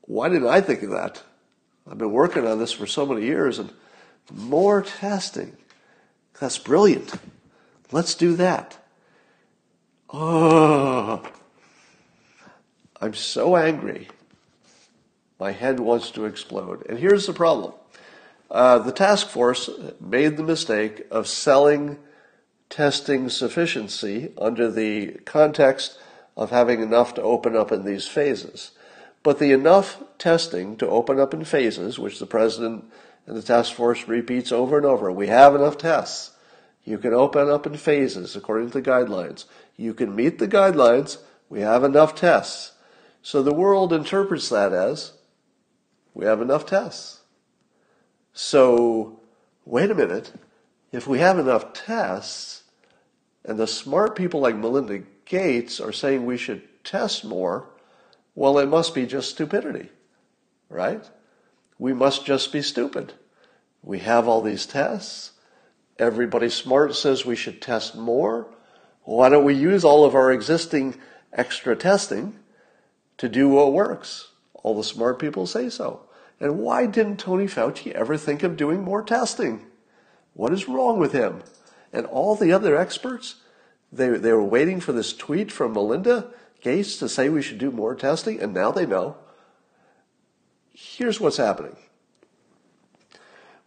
why 0.01 0.29
didn't 0.29 0.47
I 0.47 0.61
think 0.61 0.83
of 0.83 0.91
that? 0.91 1.23
I've 1.89 1.97
been 1.97 2.11
working 2.11 2.45
on 2.45 2.59
this 2.59 2.71
for 2.71 2.85
so 2.85 3.05
many 3.05 3.25
years, 3.25 3.59
and 3.59 3.71
more 4.31 4.81
testing. 4.81 5.55
That's 6.39 6.57
brilliant. 6.57 7.13
Let's 7.91 8.15
do 8.15 8.35
that. 8.35 8.77
Oh, 10.11 11.23
I'm 12.99 13.13
so 13.13 13.55
angry 13.55 14.07
my 15.39 15.51
head 15.51 15.79
wants 15.79 16.11
to 16.11 16.25
explode. 16.25 16.85
And 16.87 16.99
here's 16.99 17.27
the 17.27 17.33
problem 17.33 17.73
uh, 18.49 18.79
the 18.79 18.91
task 18.91 19.27
force 19.27 19.69
made 19.99 20.37
the 20.37 20.43
mistake 20.43 21.05
of 21.11 21.27
selling 21.27 21.97
testing 22.69 23.29
sufficiency 23.29 24.31
under 24.37 24.71
the 24.71 25.11
context 25.25 25.99
of 26.37 26.49
having 26.49 26.81
enough 26.81 27.13
to 27.15 27.21
open 27.21 27.55
up 27.55 27.71
in 27.71 27.85
these 27.85 28.07
phases. 28.07 28.71
But 29.23 29.39
the 29.39 29.51
enough 29.51 30.03
testing 30.17 30.77
to 30.77 30.87
open 30.87 31.19
up 31.19 31.33
in 31.33 31.45
phases, 31.45 31.97
which 31.97 32.19
the 32.19 32.25
president 32.25 32.85
and 33.25 33.35
the 33.35 33.41
task 33.41 33.73
force 33.73 34.07
repeats 34.07 34.51
over 34.51 34.77
and 34.77 34.85
over, 34.85 35.11
we 35.11 35.27
have 35.27 35.55
enough 35.55 35.77
tests. 35.77 36.31
You 36.83 36.99
can 36.99 37.13
open 37.13 37.49
up 37.49 37.65
in 37.65 37.75
phases 37.75 38.35
according 38.35 38.69
to 38.69 38.81
the 38.81 38.89
guidelines. 38.89 39.45
You 39.77 39.93
can 39.93 40.15
meet 40.15 40.37
the 40.37 40.47
guidelines. 40.47 41.17
We 41.49 41.61
have 41.61 41.83
enough 41.83 42.13
tests. 42.13 42.73
So 43.23 43.41
the 43.41 43.53
world 43.53 43.91
interprets 43.91 44.49
that 44.49 44.71
as 44.71 45.13
we 46.15 46.25
have 46.25 46.41
enough 46.41 46.65
tests. 46.65 47.19
So, 48.33 49.19
wait 49.65 49.91
a 49.91 49.95
minute. 49.95 50.33
If 50.91 51.05
we 51.05 51.19
have 51.19 51.37
enough 51.37 51.73
tests, 51.73 52.63
and 53.43 53.59
the 53.59 53.67
smart 53.67 54.15
people 54.15 54.39
like 54.39 54.55
Melinda 54.55 55.03
Gates 55.25 55.79
are 55.79 55.91
saying 55.91 56.25
we 56.25 56.37
should 56.37 56.63
test 56.83 57.25
more, 57.25 57.69
well, 58.33 58.57
it 58.57 58.67
must 58.67 58.95
be 58.95 59.05
just 59.05 59.29
stupidity, 59.29 59.89
right? 60.69 61.07
We 61.77 61.93
must 61.93 62.25
just 62.25 62.51
be 62.51 62.61
stupid. 62.61 63.13
We 63.83 63.99
have 63.99 64.27
all 64.27 64.41
these 64.41 64.65
tests. 64.65 65.33
Everybody 65.99 66.49
smart 66.49 66.95
says 66.95 67.25
we 67.25 67.35
should 67.35 67.61
test 67.61 67.95
more. 67.95 68.47
Why 69.03 69.29
don't 69.29 69.45
we 69.45 69.53
use 69.53 69.83
all 69.83 70.05
of 70.05 70.15
our 70.15 70.31
existing 70.31 70.95
extra 71.33 71.75
testing 71.75 72.39
to 73.17 73.29
do 73.29 73.49
what 73.49 73.73
works? 73.73 74.29
All 74.53 74.75
the 74.75 74.83
smart 74.83 75.19
people 75.19 75.45
say 75.45 75.69
so. 75.69 76.04
And 76.39 76.59
why 76.59 76.85
didn't 76.85 77.17
Tony 77.17 77.45
Fauci 77.45 77.91
ever 77.91 78.17
think 78.17 78.43
of 78.43 78.57
doing 78.57 78.83
more 78.83 79.03
testing? 79.03 79.65
What 80.33 80.51
is 80.51 80.67
wrong 80.67 80.99
with 80.99 81.13
him? 81.13 81.43
And 81.93 82.05
all 82.05 82.35
the 82.35 82.51
other 82.51 82.75
experts, 82.75 83.35
they, 83.91 84.09
they 84.09 84.33
were 84.33 84.43
waiting 84.43 84.79
for 84.79 84.91
this 84.91 85.13
tweet 85.13 85.51
from 85.51 85.73
Melinda 85.73 86.31
Gates 86.61 86.97
to 86.97 87.07
say 87.07 87.29
we 87.29 87.41
should 87.41 87.57
do 87.57 87.71
more 87.71 87.95
testing, 87.95 88.41
and 88.41 88.53
now 88.53 88.71
they 88.71 88.85
know. 88.85 89.15
Here's 90.73 91.21
what's 91.21 91.37
happening. 91.37 91.77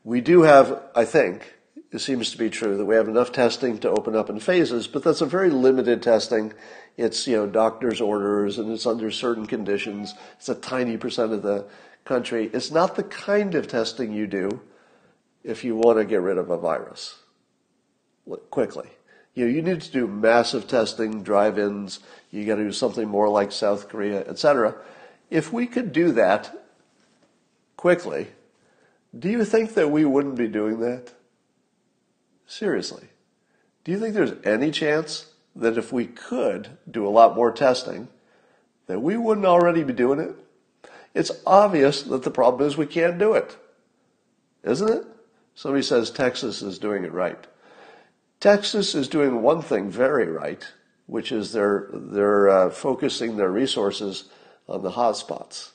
We 0.04 0.20
do 0.20 0.42
have, 0.42 0.82
I 0.94 1.04
think, 1.04 1.54
it 1.90 2.00
seems 2.00 2.30
to 2.32 2.38
be 2.38 2.50
true 2.50 2.76
that 2.76 2.84
we 2.84 2.96
have 2.96 3.08
enough 3.08 3.32
testing 3.32 3.78
to 3.78 3.90
open 3.90 4.14
up 4.14 4.28
in 4.28 4.40
phases, 4.40 4.86
but 4.86 5.02
that's 5.02 5.22
a 5.22 5.26
very 5.26 5.48
limited 5.48 6.02
testing. 6.02 6.52
It's, 6.98 7.26
you 7.26 7.36
know, 7.36 7.46
doctor's 7.46 8.00
orders 8.00 8.58
and 8.58 8.70
it's 8.70 8.86
under 8.86 9.10
certain 9.10 9.46
conditions. 9.46 10.14
It's 10.36 10.50
a 10.50 10.54
tiny 10.54 10.98
percent 10.98 11.32
of 11.32 11.42
the 11.42 11.66
country. 12.08 12.50
It's 12.52 12.70
not 12.70 12.96
the 12.96 13.02
kind 13.04 13.54
of 13.54 13.68
testing 13.68 14.12
you 14.12 14.26
do 14.26 14.62
if 15.44 15.62
you 15.62 15.76
want 15.76 15.98
to 15.98 16.04
get 16.04 16.22
rid 16.22 16.38
of 16.38 16.50
a 16.50 16.56
virus 16.56 17.18
quickly. 18.50 18.88
You 19.34 19.44
know, 19.44 19.52
you 19.52 19.62
need 19.62 19.82
to 19.82 19.92
do 19.92 20.06
massive 20.08 20.66
testing, 20.66 21.22
drive-ins. 21.22 22.00
You 22.30 22.44
got 22.44 22.56
to 22.56 22.64
do 22.64 22.72
something 22.72 23.06
more 23.06 23.28
like 23.28 23.52
South 23.52 23.88
Korea, 23.88 24.26
etc. 24.26 24.74
If 25.30 25.52
we 25.52 25.66
could 25.66 25.92
do 25.92 26.12
that 26.12 26.66
quickly, 27.76 28.28
do 29.16 29.28
you 29.28 29.44
think 29.44 29.74
that 29.74 29.90
we 29.90 30.04
wouldn't 30.04 30.36
be 30.36 30.48
doing 30.48 30.80
that? 30.80 31.12
Seriously. 32.46 33.08
Do 33.84 33.92
you 33.92 34.00
think 34.00 34.14
there's 34.14 34.34
any 34.44 34.70
chance 34.70 35.32
that 35.54 35.78
if 35.78 35.92
we 35.92 36.06
could 36.06 36.70
do 36.90 37.06
a 37.06 37.10
lot 37.10 37.36
more 37.36 37.52
testing, 37.52 38.08
that 38.86 39.00
we 39.00 39.16
wouldn't 39.16 39.46
already 39.46 39.84
be 39.84 39.92
doing 39.92 40.18
it? 40.18 40.34
It's 41.18 41.32
obvious 41.44 42.02
that 42.04 42.22
the 42.22 42.30
problem 42.30 42.64
is 42.68 42.76
we 42.76 42.86
can't 42.86 43.18
do 43.18 43.34
it. 43.34 43.56
Isn't 44.62 44.88
it? 44.88 45.04
Somebody 45.56 45.82
says 45.82 46.12
Texas 46.12 46.62
is 46.62 46.78
doing 46.78 47.02
it 47.02 47.12
right. 47.12 47.44
Texas 48.38 48.94
is 48.94 49.08
doing 49.08 49.42
one 49.42 49.60
thing 49.60 49.90
very 49.90 50.28
right, 50.28 50.64
which 51.06 51.32
is 51.32 51.52
they're, 51.52 51.88
they're 51.92 52.48
uh, 52.48 52.70
focusing 52.70 53.36
their 53.36 53.50
resources 53.50 54.28
on 54.68 54.82
the 54.82 54.92
hotspots. 54.92 55.70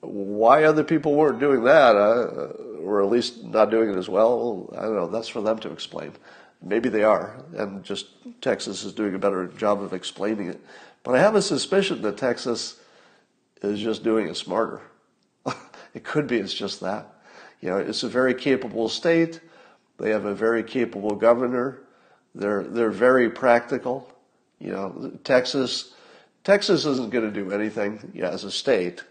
Why 0.00 0.64
other 0.64 0.84
people 0.84 1.14
weren't 1.16 1.38
doing 1.38 1.64
that, 1.64 1.94
uh, 1.94 2.54
or 2.82 3.02
at 3.02 3.10
least 3.10 3.44
not 3.44 3.70
doing 3.70 3.90
it 3.90 3.98
as 3.98 4.08
well, 4.08 4.72
I 4.74 4.84
don't 4.84 4.96
know. 4.96 5.06
That's 5.06 5.28
for 5.28 5.42
them 5.42 5.58
to 5.58 5.70
explain. 5.70 6.14
Maybe 6.62 6.88
they 6.88 7.04
are, 7.04 7.44
and 7.54 7.84
just 7.84 8.06
Texas 8.40 8.84
is 8.84 8.94
doing 8.94 9.14
a 9.14 9.18
better 9.18 9.48
job 9.48 9.82
of 9.82 9.92
explaining 9.92 10.48
it. 10.48 10.64
But 11.02 11.14
I 11.14 11.18
have 11.18 11.34
a 11.34 11.42
suspicion 11.42 12.00
that 12.00 12.16
Texas 12.16 12.79
is 13.62 13.80
just 13.80 14.02
doing 14.02 14.26
it 14.26 14.36
smarter. 14.36 14.80
it 15.94 16.04
could 16.04 16.26
be 16.26 16.38
it's 16.38 16.54
just 16.54 16.80
that. 16.80 17.14
You 17.60 17.70
know, 17.70 17.76
it's 17.78 18.02
a 18.02 18.08
very 18.08 18.34
capable 18.34 18.88
state. 18.88 19.40
They 19.98 20.10
have 20.10 20.24
a 20.24 20.34
very 20.34 20.62
capable 20.62 21.14
governor. 21.14 21.82
They're 22.34 22.62
they're 22.62 22.90
very 22.90 23.28
practical. 23.28 24.10
You 24.58 24.72
know, 24.72 25.12
Texas 25.24 25.94
Texas 26.44 26.86
isn't 26.86 27.10
going 27.10 27.24
to 27.24 27.30
do 27.30 27.52
anything 27.52 28.12
yeah, 28.14 28.30
as 28.30 28.44
a 28.44 28.50
state 28.50 29.02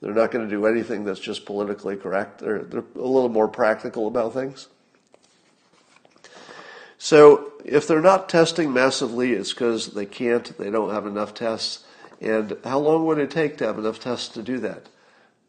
they're 0.00 0.14
not 0.14 0.30
going 0.30 0.48
to 0.48 0.50
do 0.50 0.66
anything 0.66 1.04
that's 1.04 1.20
just 1.20 1.44
politically 1.44 1.96
correct. 1.96 2.40
They're, 2.40 2.60
they're 2.60 2.84
a 2.94 2.98
little 3.00 3.28
more 3.28 3.48
practical 3.48 4.06
about 4.06 4.32
things. 4.32 4.68
So 6.98 7.52
if 7.64 7.86
they're 7.86 8.00
not 8.00 8.28
testing 8.28 8.72
massively, 8.72 9.32
it's 9.32 9.52
because 9.52 9.94
they 9.94 10.06
can't, 10.06 10.56
they 10.58 10.70
don't 10.70 10.90
have 10.90 11.06
enough 11.06 11.34
tests. 11.34 11.84
And 12.20 12.56
how 12.64 12.78
long 12.78 13.06
would 13.06 13.18
it 13.18 13.30
take 13.30 13.56
to 13.58 13.66
have 13.66 13.78
enough 13.78 14.00
tests 14.00 14.28
to 14.28 14.42
do 14.42 14.58
that? 14.60 14.88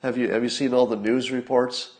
Have 0.03 0.17
you, 0.17 0.31
have 0.31 0.43
you 0.43 0.49
seen 0.49 0.73
all 0.73 0.85
the 0.85 0.95
news 0.95 1.31
reports 1.31 1.95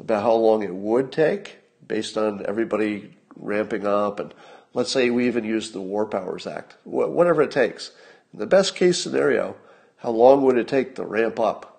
about 0.00 0.22
how 0.22 0.34
long 0.34 0.62
it 0.62 0.74
would 0.74 1.12
take 1.12 1.58
based 1.86 2.16
on 2.16 2.44
everybody 2.46 3.14
ramping 3.36 3.86
up? 3.86 4.18
And 4.18 4.34
let's 4.72 4.90
say 4.90 5.10
we 5.10 5.26
even 5.26 5.44
use 5.44 5.70
the 5.70 5.80
War 5.80 6.06
Powers 6.06 6.46
Act, 6.46 6.76
whatever 6.84 7.42
it 7.42 7.50
takes. 7.50 7.92
In 8.32 8.38
the 8.40 8.46
best 8.46 8.74
case 8.74 9.00
scenario, 9.00 9.56
how 9.98 10.10
long 10.10 10.42
would 10.42 10.58
it 10.58 10.68
take 10.68 10.96
to 10.96 11.04
ramp 11.04 11.38
up? 11.38 11.74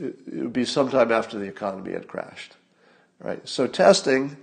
it 0.00 0.16
would 0.32 0.52
be 0.52 0.64
sometime 0.64 1.12
after 1.12 1.38
the 1.38 1.46
economy 1.46 1.92
had 1.92 2.08
crashed. 2.08 2.56
Right? 3.20 3.46
So 3.48 3.66
testing, 3.66 4.36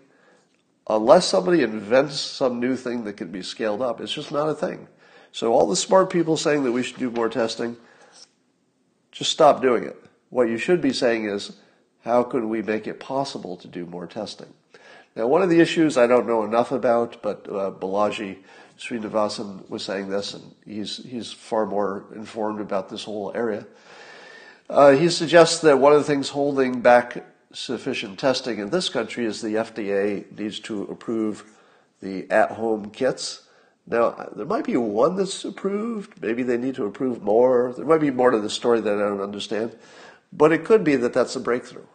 unless 0.90 1.28
somebody 1.28 1.62
invents 1.62 2.20
some 2.20 2.60
new 2.60 2.76
thing 2.76 3.06
that 3.06 3.14
can 3.14 3.32
be 3.32 3.42
scaled 3.42 3.82
up, 3.82 4.02
it's 4.02 4.14
just 4.14 4.32
not 4.32 4.50
a 4.50 4.54
thing. 4.54 4.88
So 5.36 5.52
all 5.52 5.68
the 5.68 5.76
smart 5.76 6.10
people 6.10 6.38
saying 6.38 6.64
that 6.64 6.72
we 6.72 6.82
should 6.82 6.98
do 6.98 7.12
more 7.12 7.28
testing, 7.28 7.76
just 9.12 9.32
stop 9.32 9.62
doing 9.62 9.84
it. 9.84 10.02
What 10.30 10.48
you 10.48 10.58
should 10.58 10.82
be 10.82 10.94
saying 10.94 11.26
is, 11.26 11.58
how 12.06 12.24
could 12.24 12.46
we 12.46 12.62
make 12.62 12.88
it 12.88 13.00
possible 13.00 13.58
to 13.58 13.68
do 13.68 13.86
more 13.86 14.08
testing? 14.08 14.54
Now, 15.16 15.28
one 15.28 15.42
of 15.42 15.50
the 15.50 15.60
issues 15.60 15.98
I 15.98 16.08
don't 16.08 16.26
know 16.28 16.44
enough 16.44 16.72
about, 16.72 17.22
but 17.22 17.48
uh, 17.50 17.72
Balaji 17.72 18.38
Srinivasan 18.80 19.70
was 19.70 19.84
saying 19.84 20.10
this, 20.10 20.34
and 20.34 20.56
he's 20.66 20.98
he's 20.98 21.32
far 21.32 21.66
more 21.66 22.06
informed 22.16 22.62
about 22.62 22.90
this 22.90 23.04
whole 23.04 23.32
area 23.36 23.66
uh, 24.70 24.92
he 24.92 25.10
suggests 25.10 25.60
that 25.60 25.80
one 25.80 25.94
of 25.94 26.00
the 26.00 26.06
things 26.06 26.30
holding 26.30 26.82
back 26.82 27.24
sufficient 27.54 28.20
testing 28.20 28.60
in 28.60 28.70
this 28.70 28.90
country 28.90 29.26
is 29.26 29.42
the 29.42 29.56
FDA 29.56 30.30
needs 30.38 30.60
to 30.60 30.84
approve 30.84 31.46
the 32.02 32.30
at-home 32.32 32.90
kits. 32.90 33.45
Now, 33.88 34.30
there 34.36 34.46
might 34.46 34.66
be 34.66 34.78
one 34.78 35.16
that's 35.16 35.46
approved. 35.46 36.22
Maybe 36.22 36.42
they 36.44 36.58
need 36.58 36.76
to 36.76 36.86
approve 36.86 37.22
more. 37.22 37.74
There 37.76 37.86
might 37.86 38.02
be 38.02 38.12
more 38.12 38.32
to 38.32 38.40
the 38.40 38.50
story 38.50 38.82
that 38.82 38.96
I 38.96 39.00
don't 39.00 39.22
understand. 39.22 39.76
But 40.34 40.52
it 40.52 40.66
could 40.66 40.84
be 40.84 40.96
that 40.96 41.14
that's 41.14 41.36
a 41.36 41.40
breakthrough. 41.40 41.86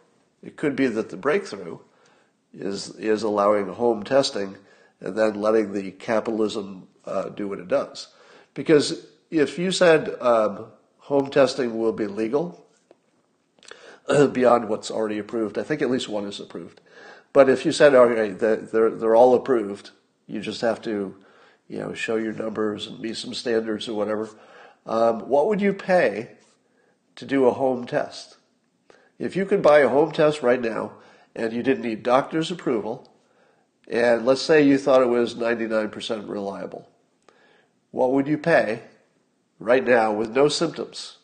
It 0.41 0.55
could 0.55 0.75
be 0.75 0.87
that 0.87 1.09
the 1.09 1.17
breakthrough 1.17 1.79
is, 2.53 2.95
is 2.95 3.23
allowing 3.23 3.67
home 3.67 4.03
testing 4.03 4.55
and 5.01 5.17
then 5.17 5.41
letting 5.41 5.73
the 5.73 5.91
capitalism 5.91 6.87
uh, 7.05 7.29
do 7.29 7.47
what 7.47 7.59
it 7.59 7.67
does. 7.67 8.07
Because 8.53 9.05
if 9.29 9.57
you 9.59 9.71
said 9.71 10.15
um, 10.21 10.67
home 10.99 11.29
testing 11.29 11.77
will 11.77 11.93
be 11.93 12.07
legal 12.07 12.65
beyond 14.31 14.69
what's 14.69 14.91
already 14.91 15.17
approved. 15.17 15.57
I 15.57 15.63
think 15.63 15.81
at 15.81 15.89
least 15.89 16.09
one 16.09 16.25
is 16.25 16.39
approved. 16.39 16.81
But 17.33 17.49
if 17.49 17.65
you 17.65 17.71
said, 17.71 17.95
okay, 17.95 18.31
they're, 18.31 18.89
they're 18.89 19.15
all 19.15 19.35
approved, 19.35 19.91
you 20.27 20.41
just 20.41 20.61
have 20.61 20.81
to, 20.83 21.15
you 21.71 21.79
know, 21.79 21.93
show 21.93 22.17
your 22.17 22.33
numbers 22.33 22.85
and 22.85 22.99
meet 22.99 23.15
some 23.15 23.33
standards 23.33 23.87
or 23.87 23.93
whatever. 23.93 24.29
Um, 24.85 25.29
what 25.29 25.47
would 25.47 25.61
you 25.61 25.71
pay 25.71 26.31
to 27.15 27.25
do 27.25 27.45
a 27.45 27.53
home 27.53 27.87
test? 27.87 28.35
If 29.17 29.37
you 29.37 29.45
could 29.45 29.61
buy 29.61 29.79
a 29.79 29.87
home 29.87 30.11
test 30.11 30.41
right 30.41 30.59
now 30.59 30.93
and 31.33 31.53
you 31.53 31.63
didn't 31.63 31.83
need 31.83 32.03
doctor's 32.03 32.51
approval, 32.51 33.09
and 33.87 34.25
let's 34.25 34.41
say 34.41 34.61
you 34.61 34.77
thought 34.77 35.01
it 35.01 35.07
was 35.07 35.35
99% 35.35 36.27
reliable, 36.27 36.89
what 37.91 38.11
would 38.11 38.27
you 38.27 38.37
pay 38.37 38.81
right 39.57 39.85
now 39.85 40.11
with 40.11 40.31
no 40.31 40.49
symptoms. 40.49 41.19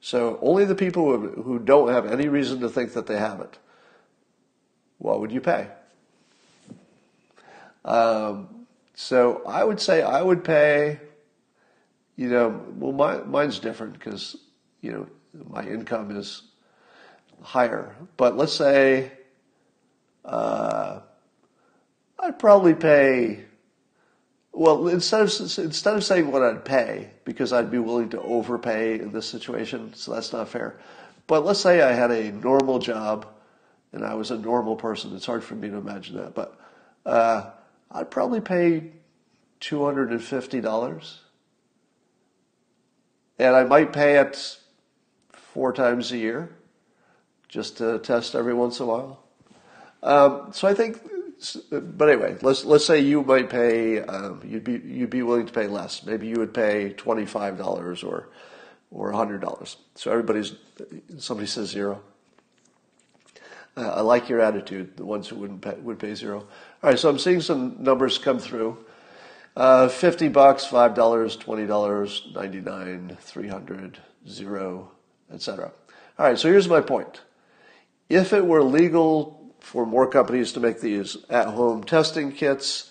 So 0.00 0.38
only 0.40 0.64
the 0.66 0.74
people 0.76 1.18
who, 1.18 1.42
who 1.42 1.58
don't 1.58 1.88
have 1.88 2.06
any 2.06 2.28
reason 2.28 2.60
to 2.60 2.68
think 2.68 2.92
that 2.92 3.06
they 3.06 3.16
have 3.16 3.40
it. 3.40 3.58
What 4.98 5.18
would 5.18 5.32
you 5.32 5.40
pay? 5.40 5.68
Um, 7.84 8.53
so 8.94 9.42
I 9.46 9.64
would 9.64 9.80
say 9.80 10.02
I 10.02 10.22
would 10.22 10.44
pay, 10.44 11.00
you 12.16 12.28
know, 12.28 12.60
well, 12.76 12.92
my, 12.92 13.18
mine's 13.24 13.58
different 13.58 13.94
because, 13.94 14.36
you 14.80 14.92
know, 14.92 15.06
my 15.48 15.64
income 15.66 16.16
is 16.16 16.42
higher. 17.42 17.94
But 18.16 18.36
let's 18.36 18.52
say 18.52 19.12
uh, 20.24 21.00
I'd 22.18 22.38
probably 22.38 22.74
pay 22.74 23.44
well, 24.54 24.86
instead 24.86 25.20
of 25.20 25.28
instead 25.58 25.96
of 25.96 26.04
saying 26.04 26.30
what 26.30 26.42
I'd 26.42 26.64
pay, 26.64 27.10
because 27.24 27.52
I'd 27.52 27.72
be 27.72 27.78
willing 27.78 28.10
to 28.10 28.20
overpay 28.22 29.00
in 29.00 29.10
this 29.10 29.28
situation, 29.28 29.92
so 29.94 30.14
that's 30.14 30.32
not 30.32 30.48
fair. 30.48 30.78
But 31.26 31.44
let's 31.44 31.58
say 31.60 31.82
I 31.82 31.92
had 31.92 32.12
a 32.12 32.30
normal 32.30 32.78
job, 32.78 33.26
and 33.92 34.04
I 34.04 34.14
was 34.14 34.30
a 34.30 34.38
normal 34.38 34.76
person. 34.76 35.14
It's 35.16 35.26
hard 35.26 35.42
for 35.42 35.56
me 35.56 35.68
to 35.70 35.76
imagine 35.76 36.16
that, 36.18 36.36
but 36.36 36.56
uh, 37.04 37.50
I'd 37.94 38.10
probably 38.10 38.40
pay 38.40 38.90
two 39.60 39.84
hundred 39.84 40.10
and 40.10 40.22
fifty 40.22 40.60
dollars, 40.60 41.20
and 43.38 43.56
I 43.56 43.64
might 43.64 43.92
pay 43.92 44.18
it 44.18 44.58
four 45.32 45.72
times 45.72 46.12
a 46.12 46.18
year, 46.18 46.54
just 47.48 47.78
to 47.78 47.98
test 48.00 48.34
every 48.34 48.52
once 48.52 48.80
in 48.80 48.84
a 48.84 48.88
while. 48.88 49.22
Um, 50.02 50.52
so 50.52 50.68
I 50.68 50.74
think 50.74 51.00
but 51.70 52.08
anyway, 52.08 52.36
let's 52.42 52.64
let's 52.64 52.86
say 52.86 53.00
you 53.00 53.22
might 53.22 53.50
pay 53.50 54.00
um, 54.00 54.40
you'd 54.44 54.64
be 54.64 54.80
you'd 54.84 55.10
be 55.10 55.22
willing 55.22 55.46
to 55.46 55.52
pay 55.52 55.66
less. 55.66 56.04
Maybe 56.04 56.26
you 56.26 56.36
would 56.36 56.54
pay 56.54 56.92
twenty 56.92 57.26
five 57.26 57.58
dollars 57.58 58.02
or 58.02 58.28
or 58.90 59.12
hundred 59.12 59.40
dollars. 59.40 59.76
So 59.94 60.10
everybody's 60.10 60.54
somebody 61.18 61.46
says 61.46 61.68
zero. 61.68 62.02
Uh, 63.76 63.88
I 63.88 64.00
like 64.02 64.28
your 64.28 64.40
attitude, 64.40 64.96
the 64.96 65.04
ones 65.04 65.28
who 65.28 65.36
wouldn't 65.36 65.60
pay, 65.60 65.74
would 65.74 65.98
pay 65.98 66.14
zero. 66.14 66.46
All 66.84 66.90
right, 66.90 66.98
so 66.98 67.08
I'm 67.08 67.18
seeing 67.18 67.40
some 67.40 67.76
numbers 67.78 68.18
come 68.18 68.38
through. 68.38 68.76
Uh, 69.56 69.88
50 69.88 70.28
bucks, 70.28 70.66
$5, 70.66 70.94
$20, 70.94 72.34
99, 72.34 73.16
300, 73.18 73.98
zero, 74.28 74.90
etc. 75.32 75.72
All 76.18 76.26
right, 76.26 76.38
so 76.38 76.50
here's 76.50 76.68
my 76.68 76.82
point. 76.82 77.22
If 78.10 78.34
it 78.34 78.44
were 78.44 78.62
legal 78.62 79.54
for 79.60 79.86
more 79.86 80.06
companies 80.06 80.52
to 80.52 80.60
make 80.60 80.82
these 80.82 81.16
at-home 81.30 81.84
testing 81.84 82.32
kits, 82.32 82.90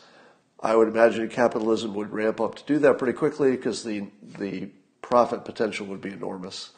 I 0.59 0.75
would 0.75 0.87
imagine 0.87 1.29
capitalism 1.29 1.93
would 1.93 2.11
ramp 2.11 2.41
up 2.41 2.55
to 2.55 2.63
do 2.65 2.79
that 2.79 2.97
pretty 2.97 3.13
quickly 3.13 3.51
because 3.51 3.83
the 3.83 4.07
the 4.39 4.69
profit 5.03 5.45
potential 5.45 5.85
would 5.85 6.01
be 6.01 6.13
enormous. 6.13 6.71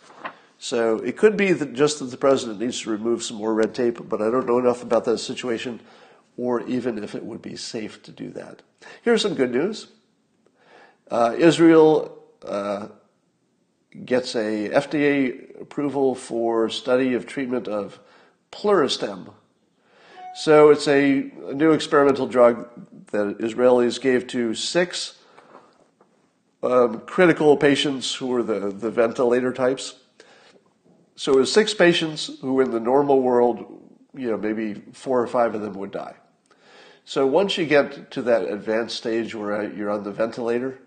So 0.60 0.98
it 0.98 1.16
could 1.16 1.38
be 1.38 1.54
that 1.54 1.76
just 1.76 2.00
that 2.00 2.06
the 2.06 2.18
president 2.18 2.60
needs 2.60 2.82
to 2.82 2.90
remove 2.90 3.24
some 3.24 3.38
more 3.38 3.54
red 3.54 3.74
tape, 3.74 4.10
but 4.10 4.22
I 4.22 4.30
don't 4.30 4.48
know 4.48 4.60
enough 4.60 4.84
about 4.84 5.06
that 5.06 5.20
situation 5.20 5.80
or 6.38 6.62
even 6.64 7.04
if 7.04 7.16
it 7.16 7.24
would 7.24 7.42
be 7.42 7.56
safe 7.56 8.04
to 8.04 8.12
do 8.12 8.30
that. 8.32 8.62
Here's 9.04 9.22
some 9.22 9.36
good 9.36 9.52
news. 9.52 9.88
Uh, 11.10 11.36
Israel 11.38 12.24
uh, 12.44 12.88
gets 14.04 14.36
a 14.36 14.70
FDA 14.70 15.62
approval 15.62 16.16
for 16.16 16.70
study 16.70 17.14
of 17.14 17.26
treatment 17.26 17.68
of 17.68 18.00
Pluristem. 18.52 19.34
So 20.36 20.70
it's 20.70 20.88
a, 20.88 21.32
a 21.48 21.54
new 21.54 21.72
experimental 21.72 22.28
drug 22.28 22.68
that 23.12 23.38
Israelis 23.40 24.02
gave 24.02 24.28
to 24.28 24.54
six 24.54 25.18
um, 26.62 27.02
critical 27.02 27.56
patients 27.56 28.14
who 28.14 28.28
were 28.28 28.44
the, 28.44 28.72
the 28.72 28.90
ventilator 28.90 29.54
types. 29.54 29.96
So 31.16 31.34
it 31.34 31.38
was 31.38 31.54
six 31.54 31.74
patients 31.74 32.32
who 32.42 32.60
in 32.60 32.72
the 32.72 32.80
normal 32.80 33.22
world, 33.22 33.82
you 34.14 34.30
know, 34.32 34.38
maybe 34.38 34.74
four 34.92 35.22
or 35.22 35.28
five 35.28 35.56
of 35.56 35.62
them 35.62 35.74
would 35.74 35.92
die. 35.92 36.16
So 37.06 37.28
once 37.28 37.58
you 37.58 37.68
get 37.68 38.12
to 38.12 38.24
that 38.24 38.50
advanced 38.50 38.98
stage 38.98 39.36
where 39.36 39.62
uh, 39.62 39.68
you're 39.70 39.92
on 39.92 40.04
the 40.04 40.12
ventilator, 40.12 40.80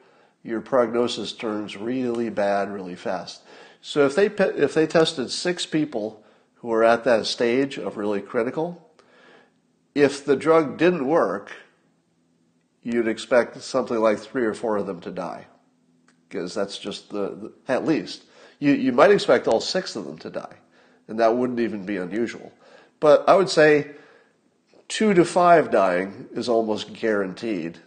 your 0.42 0.60
prognosis 0.60 1.32
turns 1.32 1.76
really 1.76 2.28
bad 2.28 2.72
really 2.72 2.96
fast. 2.96 3.42
So 3.80 4.04
if 4.04 4.16
they 4.16 4.26
if 4.26 4.74
they 4.74 4.86
tested 4.86 5.30
six 5.30 5.64
people 5.64 6.24
who 6.56 6.72
are 6.72 6.82
at 6.82 7.04
that 7.04 7.26
stage 7.26 7.78
of 7.78 7.96
really 7.96 8.20
critical, 8.20 8.90
if 9.94 10.24
the 10.24 10.34
drug 10.34 10.76
didn't 10.76 11.06
work, 11.06 11.52
you'd 12.82 13.06
expect 13.06 13.62
something 13.62 13.98
like 13.98 14.18
three 14.18 14.44
or 14.44 14.54
four 14.54 14.76
of 14.76 14.86
them 14.86 15.00
to 15.02 15.12
die, 15.12 15.46
because 16.28 16.52
that's 16.54 16.78
just 16.78 17.10
the, 17.10 17.28
the 17.28 17.52
at 17.68 17.84
least 17.84 18.24
you 18.58 18.72
you 18.72 18.90
might 18.90 19.12
expect 19.12 19.46
all 19.46 19.60
six 19.60 19.94
of 19.94 20.04
them 20.04 20.18
to 20.18 20.30
die, 20.30 20.56
and 21.06 21.20
that 21.20 21.36
wouldn't 21.36 21.60
even 21.60 21.84
be 21.84 21.96
unusual. 21.96 22.52
But 22.98 23.28
I 23.28 23.36
would 23.36 23.50
say 23.50 23.92
two 24.88 25.14
to 25.14 25.24
five 25.24 25.70
dying 25.70 26.26
is 26.32 26.48
almost 26.48 26.92
guaranteed 26.92 27.78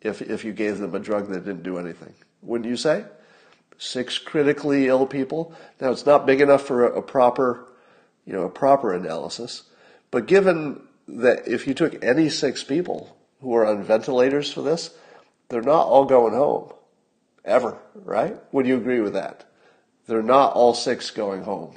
if, 0.00 0.20
if 0.22 0.44
you 0.44 0.52
gave 0.52 0.78
them 0.78 0.94
a 0.94 0.98
drug 0.98 1.28
that 1.28 1.44
didn't 1.44 1.62
do 1.62 1.78
anything. 1.78 2.14
Wouldn't 2.40 2.68
you 2.68 2.76
say? 2.76 3.04
Six 3.78 4.18
critically 4.18 4.88
ill 4.88 5.06
people. 5.06 5.54
Now 5.80 5.90
it's 5.90 6.06
not 6.06 6.26
big 6.26 6.40
enough 6.40 6.62
for 6.62 6.86
a, 6.86 6.98
a 6.98 7.02
proper, 7.02 7.68
you 8.24 8.32
know, 8.32 8.42
a 8.42 8.50
proper 8.50 8.94
analysis. 8.94 9.64
But 10.10 10.26
given 10.26 10.82
that 11.08 11.46
if 11.46 11.66
you 11.66 11.74
took 11.74 12.02
any 12.04 12.28
six 12.28 12.62
people 12.64 13.16
who 13.40 13.54
are 13.54 13.66
on 13.66 13.82
ventilators 13.82 14.52
for 14.52 14.62
this, 14.62 14.94
they're 15.48 15.62
not 15.62 15.86
all 15.86 16.04
going 16.04 16.34
home. 16.34 16.72
Ever, 17.44 17.76
right? 17.94 18.36
Would 18.52 18.66
you 18.66 18.76
agree 18.76 19.00
with 19.00 19.14
that? 19.14 19.44
They're 20.06 20.22
not 20.22 20.54
all 20.54 20.74
six 20.74 21.10
going 21.10 21.42
home. 21.42 21.76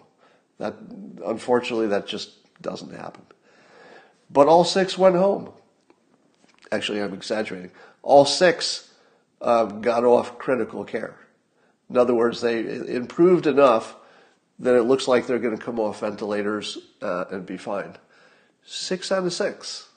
That, 0.59 0.75
unfortunately, 1.25 1.87
that 1.87 2.07
just 2.07 2.31
doesn't 2.61 2.93
happen. 2.93 3.23
But 4.29 4.47
all 4.47 4.63
six 4.63 4.97
went 4.97 5.15
home. 5.15 5.51
Actually, 6.71 7.01
I'm 7.01 7.13
exaggerating. 7.13 7.71
All 8.01 8.25
six 8.25 8.91
uh, 9.41 9.65
got 9.65 10.03
off 10.03 10.37
critical 10.37 10.83
care. 10.83 11.15
In 11.89 11.97
other 11.97 12.15
words, 12.15 12.41
they 12.41 12.59
improved 12.59 13.45
enough 13.47 13.95
that 14.59 14.75
it 14.75 14.83
looks 14.83 15.07
like 15.07 15.27
they're 15.27 15.39
going 15.39 15.57
to 15.57 15.63
come 15.63 15.79
off 15.79 15.99
ventilators 15.99 16.77
uh, 17.01 17.25
and 17.31 17.45
be 17.45 17.57
fine. 17.57 17.95
Six 18.63 19.11
out 19.11 19.25
of 19.25 19.33
six. 19.33 19.89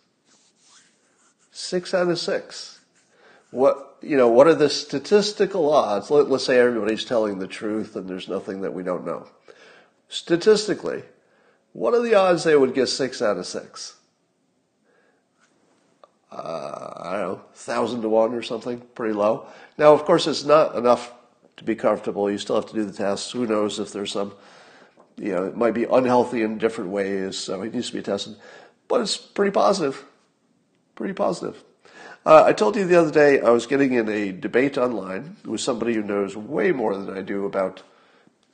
Six 1.51 1.95
out 1.95 2.09
of 2.09 2.19
six. 2.19 2.81
What 3.51 3.97
you 4.03 4.17
know? 4.17 4.29
What 4.29 4.47
are 4.47 4.55
the 4.55 4.69
statistical 4.69 5.73
odds? 5.73 6.11
Let, 6.11 6.29
let's 6.29 6.45
say 6.45 6.59
everybody's 6.59 7.05
telling 7.05 7.39
the 7.39 7.47
truth 7.47 7.97
and 7.97 8.09
there's 8.09 8.29
nothing 8.29 8.61
that 8.61 8.75
we 8.75 8.83
don't 8.83 9.07
know. 9.07 9.27
Statistically, 10.09 11.03
what 11.73 11.95
are 11.95 12.03
the 12.03 12.15
odds 12.15 12.45
they 12.45 12.57
would 12.57 12.75
get 12.75 12.89
six 12.89 13.23
out 13.23 13.39
of 13.39 13.47
six? 13.47 13.98
Uh, 16.31 16.93
I 16.97 17.13
don't 17.13 17.21
know, 17.21 17.41
thousand 17.55 18.03
to 18.03 18.09
one 18.09 18.35
or 18.35 18.43
something, 18.43 18.81
pretty 18.95 19.15
low. 19.15 19.47
Now, 19.79 19.95
of 19.95 20.05
course, 20.05 20.27
it's 20.27 20.45
not 20.45 20.77
enough 20.77 21.13
to 21.57 21.65
be 21.65 21.75
comfortable. 21.75 22.31
You 22.31 22.39
still 22.39 22.57
have 22.57 22.67
to 22.67 22.75
do 22.75 22.85
the 22.85 22.93
tests. 22.93 23.31
Who 23.33 23.47
knows 23.47 23.79
if 23.79 23.93
there's 23.93 24.13
some, 24.13 24.35
you 25.17 25.33
know, 25.33 25.45
it 25.45 25.57
might 25.57 25.75
be 25.75 25.85
unhealthy 25.85 26.43
in 26.43 26.59
different 26.59 26.91
ways, 26.91 27.37
so 27.39 27.63
it 27.63 27.75
needs 27.75 27.89
to 27.89 27.97
be 27.97 28.03
tested. 28.03 28.37
But 28.89 29.01
it's 29.01 29.17
pretty 29.17 29.53
positive. 29.53 30.05
Pretty 30.95 31.15
positive. 31.15 31.63
Uh, 32.27 32.45
I 32.45 32.53
told 32.53 32.77
you 32.77 32.85
the 32.85 33.01
other 33.01 33.11
day 33.11 33.41
I 33.41 33.51
was 33.51 33.67
getting 33.67 33.95
in 33.95 34.09
a 34.09 34.33
debate 34.33 34.77
online 34.77 35.37
with 35.45 35.61
somebody 35.61 35.95
who 35.95 36.03
knows 36.03 36.37
way 36.37 36.73
more 36.73 36.97
than 36.97 37.17
I 37.17 37.23
do 37.23 37.47
about 37.47 37.83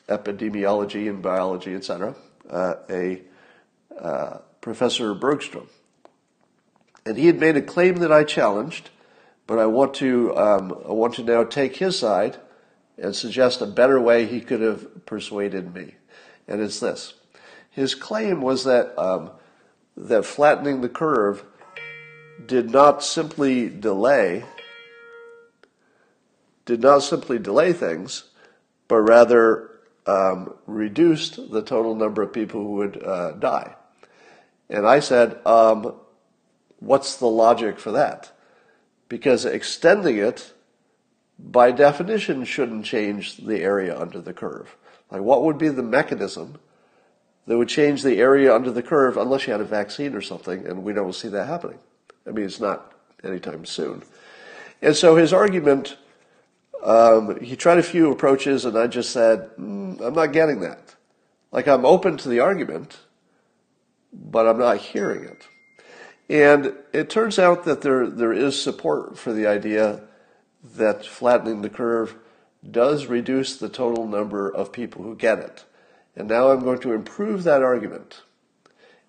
epidemiology 0.09 1.09
and 1.09 1.23
biology, 1.23 1.75
etc. 1.75 2.15
Uh, 2.49 2.75
a 2.89 3.23
uh, 3.99 4.39
Professor 4.61 5.15
Bergstrom 5.15 5.69
and 7.07 7.17
he 7.17 7.27
had 7.27 7.39
made 7.39 7.57
a 7.57 7.63
claim 7.63 7.97
that 7.97 8.13
I 8.13 8.25
challenged, 8.25 8.91
but 9.47 9.59
I 9.59 9.67
want 9.67 9.95
to 9.95 10.37
um, 10.37 10.73
I 10.89 10.93
want 10.93 11.15
to 11.15 11.25
now 11.25 11.45
take 11.45 11.77
his 11.77 11.99
side 11.99 12.39
and 12.97 13.15
suggest 13.15 13.61
a 13.61 13.67
better 13.67 14.01
way 14.01 14.27
he 14.27 14.41
could 14.41 14.61
have 14.61 15.05
persuaded 15.07 15.75
me, 15.75 15.95
and 16.49 16.61
it's 16.61 16.81
this: 16.81 17.15
his 17.71 17.95
claim 17.95 18.41
was 18.41 18.65
that 18.65 18.99
um, 18.99 19.31
that 19.97 20.25
flattening 20.25 20.81
the 20.81 20.89
curve 20.89 21.45
did 22.47 22.71
not 22.71 23.03
simply 23.03 23.69
delay 23.69 24.45
did 26.65 26.81
not 26.81 27.01
simply 27.01 27.39
delay 27.39 27.73
things, 27.73 28.25
but 28.89 28.97
rather 28.99 29.71
um, 30.07 30.55
reduced 30.67 31.51
the 31.51 31.63
total 31.63 31.95
number 31.95 32.23
of 32.23 32.33
people 32.33 32.63
who 32.63 32.73
would 32.73 33.03
uh, 33.03 33.33
die. 33.33 33.75
And 34.71 34.87
I 34.87 35.01
said, 35.01 35.39
um, 35.47 35.95
What's 36.81 37.17
the 37.17 37.27
logic 37.27 37.79
for 37.79 37.93
that? 37.93 38.33
Because 39.09 39.45
extending 39.45 40.17
it, 40.19 40.53
by 41.39 41.73
definition, 41.73 42.45
shouldn't 42.45 42.85
change 42.85 43.39
the 43.39 43.61
area 43.61 43.99
under 43.99 44.21
the 44.21 44.33
curve. 44.33 44.77
Like, 45.11 45.23
what 45.23 45.45
would 45.45 45.59
be 45.59 45.69
the 45.69 45.83
mechanism 45.83 46.59
that 47.47 47.59
would 47.59 47.69
change 47.69 48.03
the 48.03 48.19
area 48.19 48.55
under 48.55 48.71
the 48.71 48.83
curve 48.83 49.17
unless 49.17 49.47
you 49.47 49.53
had 49.53 49.61
a 49.61 49.65
vaccine 49.65 50.15
or 50.15 50.21
something, 50.21 50.67
and 50.67 50.85
we 50.85 50.93
don't 50.93 51.15
see 51.15 51.29
that 51.29 51.47
happening? 51.47 51.79
I 52.27 52.31
mean, 52.31 52.45
it's 52.45 52.61
not 52.61 52.93
anytime 53.23 53.65
soon. 53.65 54.03
And 54.81 54.97
so 54.97 55.17
his 55.17 55.33
argument, 55.33 55.97
um, 56.83 57.41
he 57.41 57.57
tried 57.57 57.79
a 57.79 57.83
few 57.83 58.11
approaches, 58.11 58.65
and 58.65 58.79
I 58.79 58.87
just 58.87 59.11
said, 59.11 59.51
mm, 59.59 60.01
I'm 60.01 60.15
not 60.15 60.33
getting 60.33 60.61
that. 60.61 60.95
Like, 61.53 61.69
I'm 61.69 61.85
open 61.85 62.17
to 62.19 62.29
the 62.29 62.41
argument, 62.41 62.99
but 64.13 64.47
I'm 64.47 64.59
not 64.59 64.79
hearing 64.79 65.25
it. 65.25 65.47
And 66.29 66.75
it 66.93 67.11
turns 67.11 67.39
out 67.39 67.65
that 67.65 67.83
there, 67.83 68.07
there 68.09 68.33
is 68.33 68.61
support 68.61 69.19
for 69.19 69.33
the 69.33 69.47
idea 69.47 70.01
that 70.77 71.05
flattening 71.05 71.63
the 71.63 71.69
curve 71.69 72.17
does 72.69 73.07
reduce 73.07 73.57
the 73.57 73.69
total 73.69 74.07
number 74.07 74.49
of 74.49 74.73
people 74.73 75.03
who 75.03 75.15
get 75.15 75.39
it. 75.39 75.65
And 76.17 76.29
now 76.29 76.51
I'm 76.51 76.61
going 76.61 76.81
to 76.81 76.93
improve 76.93 77.45
that 77.45 77.63
argument. 77.63 78.23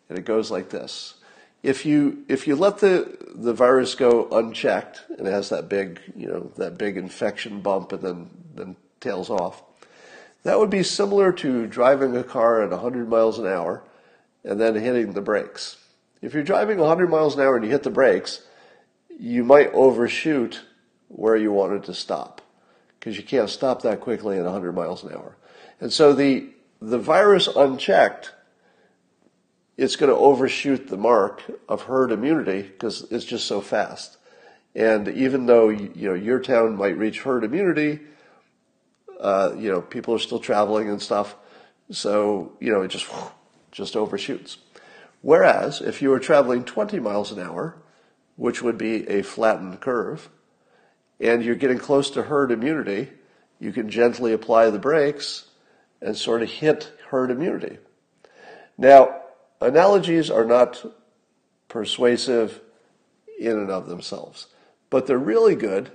And 0.10 0.18
it 0.18 0.26
goes 0.26 0.52
like 0.52 0.70
this. 0.70 1.16
If 1.64 1.86
you, 1.86 2.24
if 2.28 2.48
you 2.48 2.56
let 2.56 2.80
the, 2.80 3.18
the 3.34 3.54
virus 3.54 3.96
go 3.96 4.28
unchecked 4.30 5.02
and 5.18 5.28
it 5.28 5.32
has 5.32 5.50
that 5.50 5.70
big, 5.70 6.00
you 6.16 6.28
know, 6.28 6.52
that 6.58 6.78
big 6.78 6.98
infection 6.98 7.62
bump 7.62 7.92
and 7.92 8.02
then, 8.02 8.30
then 8.54 8.76
tails 9.00 9.30
off, 9.30 9.64
that 10.44 10.60
would 10.60 10.70
be 10.70 10.84
similar 10.84 11.32
to 11.32 11.66
driving 11.66 12.16
a 12.16 12.24
car 12.24 12.62
at 12.62 12.70
100 12.70 13.10
miles 13.10 13.40
an 13.40 13.48
hour 13.48 13.84
and 14.44 14.60
then 14.60 14.76
hitting 14.76 15.14
the 15.14 15.22
brakes. 15.22 15.78
If 16.22 16.34
you're 16.34 16.44
driving 16.44 16.78
100 16.78 17.10
miles 17.10 17.36
an 17.36 17.42
hour 17.42 17.56
and 17.56 17.66
you 17.66 17.72
hit 17.72 17.84
the 17.84 17.90
brakes, 17.90 18.42
you 19.18 19.44
might 19.44 19.72
overshoot 19.74 20.62
where 21.08 21.36
you 21.36 21.52
wanted 21.52 21.84
to 21.86 21.94
stop 21.94 22.42
because 23.00 23.18
you 23.18 23.24
can't 23.24 23.50
stop 23.50 23.84
that 23.84 24.02
quickly 24.02 24.38
at 24.38 24.44
100 24.44 24.74
miles 24.74 25.04
an 25.04 25.14
hour. 25.14 25.38
And 25.80 25.92
so 25.92 26.14
the, 26.14 26.50
the 26.82 26.98
virus 26.98 27.48
unchecked, 27.48 28.34
it's 29.78 29.96
going 29.96 30.10
to 30.10 30.18
overshoot 30.18 30.88
the 30.88 30.98
mark 30.98 31.44
of 31.68 31.84
herd 31.84 32.12
immunity 32.12 32.62
because 32.62 33.10
it's 33.12 33.26
just 33.26 33.46
so 33.46 33.62
fast. 33.62 34.18
And 34.74 35.08
even 35.08 35.46
though 35.46 35.70
you 35.70 36.10
know 36.10 36.14
your 36.14 36.40
town 36.40 36.76
might 36.76 36.98
reach 36.98 37.22
herd 37.22 37.44
immunity, 37.46 38.02
uh, 39.20 39.54
you 39.58 39.72
know 39.72 39.82
people 39.82 40.14
are 40.14 40.20
still 40.20 40.40
traveling 40.40 40.90
and 40.90 41.02
stuff, 41.02 41.36
so 41.92 42.52
you 42.60 42.74
know 42.74 42.82
it 42.82 42.90
just 42.90 43.08
just 43.72 43.96
overshoots. 43.96 44.58
Whereas 45.26 45.82
if 45.82 46.04
you 46.04 46.12
were 46.12 46.20
traveling 46.20 46.66
20 46.66 47.00
miles 47.00 47.32
an 47.32 47.40
hour, 47.40 47.82
which 48.36 48.62
would 48.62 48.78
be 48.78 49.10
a 49.10 49.24
flattened 49.24 49.82
curve, 49.82 50.30
and 51.20 51.44
you're 51.44 51.56
getting 51.56 51.80
close 51.80 52.12
to 52.12 52.22
herd 52.22 52.52
immunity, 52.52 53.10
you 53.60 53.72
can 53.72 53.90
gently 53.90 54.34
apply 54.34 54.70
the 54.70 54.78
brakes 54.78 55.48
and 56.00 56.16
sort 56.16 56.44
of 56.44 56.52
hit 56.52 56.92
herd 57.10 57.32
immunity. 57.32 57.80
Now, 58.78 59.20
analogies 59.60 60.30
are 60.30 60.46
not 60.46 60.86
persuasive 61.70 62.62
in 63.40 63.54
and 63.58 63.72
of 63.72 63.88
themselves, 63.88 64.46
but 64.92 65.08
they're 65.08 65.18
really 65.18 65.56
good 65.56 65.92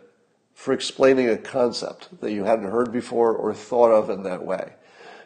for 0.54 0.74
explaining 0.74 1.28
a 1.28 1.38
concept 1.38 2.20
that 2.20 2.32
you 2.32 2.42
hadn't 2.42 2.72
heard 2.72 2.90
before 2.90 3.32
or 3.32 3.54
thought 3.54 3.92
of 3.92 4.10
in 4.10 4.24
that 4.24 4.44
way. 4.44 4.72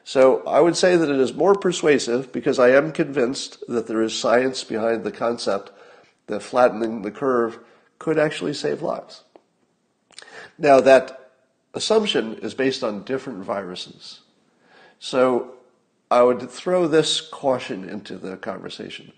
So 0.05 0.43
I 0.47 0.61
would 0.61 0.77
say 0.77 0.97
that 0.97 1.09
it 1.09 1.19
is 1.19 1.33
more 1.33 1.55
persuasive 1.55 2.31
because 2.31 2.59
I 2.59 2.71
am 2.71 2.93
convinced 2.93 3.65
that 3.69 3.87
there 3.87 4.03
is 4.03 4.19
science 4.19 4.63
behind 4.63 5.03
the 5.03 5.11
concept 5.11 5.71
that 6.27 6.43
flattening 6.43 7.03
the 7.03 7.11
curve 7.11 7.59
could 7.99 8.19
actually 8.19 8.53
save 8.53 8.83
lives. 8.83 9.25
Now 10.59 10.81
that 10.81 11.33
assumption 11.73 12.35
is 12.35 12.53
based 12.55 12.85
on 12.85 13.05
different 13.05 13.45
viruses. 13.45 14.21
So 14.99 15.55
I 16.11 16.23
would 16.23 16.51
throw 16.51 16.87
this 16.87 17.23
caution 17.23 17.89
into 17.89 18.19
the 18.19 18.37
conversation 18.37 19.13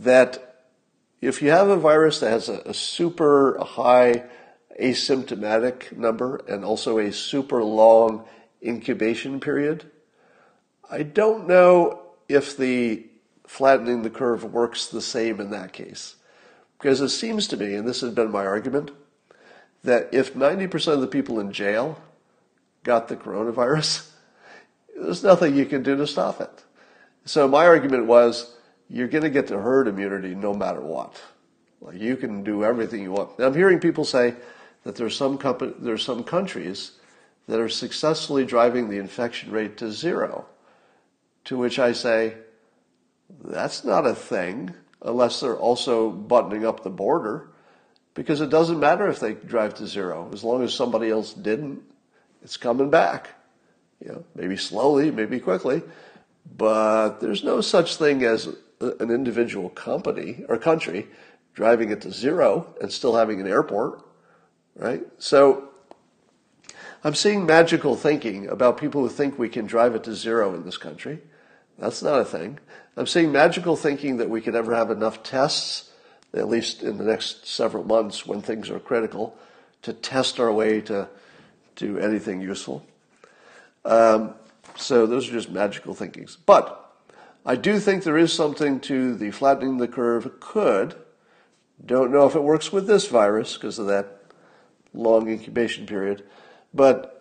that 0.00 0.64
if 1.20 1.42
you 1.42 1.50
have 1.50 1.68
a 1.68 1.76
virus 1.76 2.20
that 2.20 2.30
has 2.30 2.48
a, 2.48 2.60
a 2.66 2.74
super 2.74 3.58
high 3.60 4.24
asymptomatic 4.80 5.96
number 5.96 6.40
and 6.48 6.64
also 6.64 6.98
a 6.98 7.12
super 7.12 7.62
long 7.62 8.24
incubation 8.62 9.40
period, 9.40 9.90
I 10.90 11.02
don't 11.02 11.46
know 11.46 12.02
if 12.28 12.56
the 12.56 13.06
flattening 13.46 14.02
the 14.02 14.10
curve 14.10 14.44
works 14.44 14.86
the 14.86 15.02
same 15.02 15.40
in 15.40 15.50
that 15.50 15.72
case. 15.72 16.16
Because 16.78 17.00
it 17.00 17.08
seems 17.08 17.48
to 17.48 17.56
me, 17.56 17.74
and 17.74 17.88
this 17.88 18.02
has 18.02 18.12
been 18.12 18.30
my 18.30 18.46
argument, 18.46 18.90
that 19.82 20.08
if 20.12 20.34
90% 20.34 20.92
of 20.92 21.00
the 21.00 21.06
people 21.06 21.40
in 21.40 21.52
jail 21.52 22.00
got 22.84 23.08
the 23.08 23.16
coronavirus, 23.16 24.08
there's 24.96 25.22
nothing 25.22 25.56
you 25.56 25.66
can 25.66 25.82
do 25.82 25.96
to 25.96 26.06
stop 26.06 26.40
it. 26.40 26.64
So 27.24 27.48
my 27.48 27.66
argument 27.66 28.06
was 28.06 28.54
you're 28.88 29.08
going 29.08 29.24
to 29.24 29.30
get 29.30 29.48
to 29.48 29.58
herd 29.58 29.88
immunity 29.88 30.34
no 30.34 30.54
matter 30.54 30.80
what. 30.80 31.20
Like 31.80 32.00
you 32.00 32.16
can 32.16 32.42
do 32.42 32.64
everything 32.64 33.02
you 33.02 33.12
want. 33.12 33.38
Now, 33.38 33.46
I'm 33.46 33.54
hearing 33.54 33.80
people 33.80 34.04
say 34.04 34.34
that 34.84 34.96
there's 34.96 35.16
some 35.16 35.36
company, 35.36 35.74
there's 35.78 36.02
some 36.02 36.24
countries 36.24 36.92
that 37.46 37.60
are 37.60 37.68
successfully 37.68 38.44
driving 38.44 38.88
the 38.88 38.98
infection 38.98 39.50
rate 39.50 39.76
to 39.78 39.90
zero. 39.92 40.46
To 41.48 41.56
which 41.56 41.78
I 41.78 41.92
say, 41.92 42.34
that's 43.42 43.82
not 43.82 44.06
a 44.06 44.14
thing 44.14 44.74
unless 45.00 45.40
they're 45.40 45.56
also 45.56 46.10
buttoning 46.10 46.66
up 46.66 46.82
the 46.82 46.90
border 46.90 47.48
because 48.12 48.42
it 48.42 48.50
doesn't 48.50 48.78
matter 48.78 49.08
if 49.08 49.18
they 49.18 49.32
drive 49.32 49.74
to 49.76 49.86
zero. 49.86 50.28
As 50.34 50.44
long 50.44 50.62
as 50.62 50.74
somebody 50.74 51.08
else 51.08 51.32
didn't 51.32 51.82
it's 52.42 52.58
coming 52.58 52.90
back. 52.90 53.30
You 54.04 54.12
know 54.12 54.24
maybe 54.34 54.58
slowly 54.58 55.10
maybe 55.10 55.40
quickly. 55.40 55.80
But 56.54 57.20
there's 57.20 57.42
no 57.42 57.62
such 57.62 57.96
thing 57.96 58.24
as 58.24 58.54
an 58.80 59.10
individual 59.10 59.70
company 59.70 60.44
or 60.50 60.58
country 60.58 61.06
driving 61.54 61.90
it 61.90 62.02
to 62.02 62.12
zero 62.12 62.74
and 62.82 62.92
still 62.92 63.16
having 63.16 63.40
an 63.40 63.48
airport 63.48 64.04
right? 64.76 65.02
So 65.16 65.70
i'm 67.04 67.14
seeing 67.14 67.46
magical 67.46 67.96
thinking 67.96 68.48
about 68.48 68.76
people 68.76 69.00
who 69.00 69.08
think 69.08 69.38
we 69.38 69.48
can 69.48 69.66
drive 69.66 69.94
it 69.94 70.04
to 70.04 70.14
zero 70.14 70.54
in 70.54 70.64
this 70.64 70.76
country 70.76 71.20
that's 71.78 72.02
not 72.02 72.20
a 72.20 72.24
thing. 72.24 72.58
I'm 72.96 73.06
seeing 73.06 73.30
magical 73.30 73.76
thinking 73.76 74.16
that 74.16 74.28
we 74.28 74.40
could 74.40 74.56
ever 74.56 74.74
have 74.74 74.90
enough 74.90 75.22
tests, 75.22 75.90
at 76.34 76.48
least 76.48 76.82
in 76.82 76.98
the 76.98 77.04
next 77.04 77.46
several 77.46 77.84
months 77.84 78.26
when 78.26 78.42
things 78.42 78.70
are 78.70 78.80
critical, 78.80 79.36
to 79.82 79.92
test 79.92 80.40
our 80.40 80.52
way 80.52 80.80
to 80.82 81.08
do 81.76 81.98
anything 81.98 82.40
useful. 82.40 82.84
Um, 83.84 84.34
so 84.76 85.06
those 85.06 85.28
are 85.28 85.32
just 85.32 85.50
magical 85.50 85.94
thinkings. 85.94 86.36
But 86.36 86.92
I 87.46 87.56
do 87.56 87.78
think 87.78 88.02
there 88.02 88.18
is 88.18 88.32
something 88.32 88.80
to 88.80 89.14
the 89.14 89.30
flattening 89.30 89.78
the 89.78 89.88
curve 89.88 90.40
could. 90.40 90.96
Don't 91.84 92.12
know 92.12 92.26
if 92.26 92.34
it 92.34 92.42
works 92.42 92.72
with 92.72 92.86
this 92.86 93.06
virus 93.06 93.54
because 93.54 93.78
of 93.78 93.86
that 93.86 94.22
long 94.92 95.28
incubation 95.28 95.86
period, 95.86 96.24
but 96.74 97.17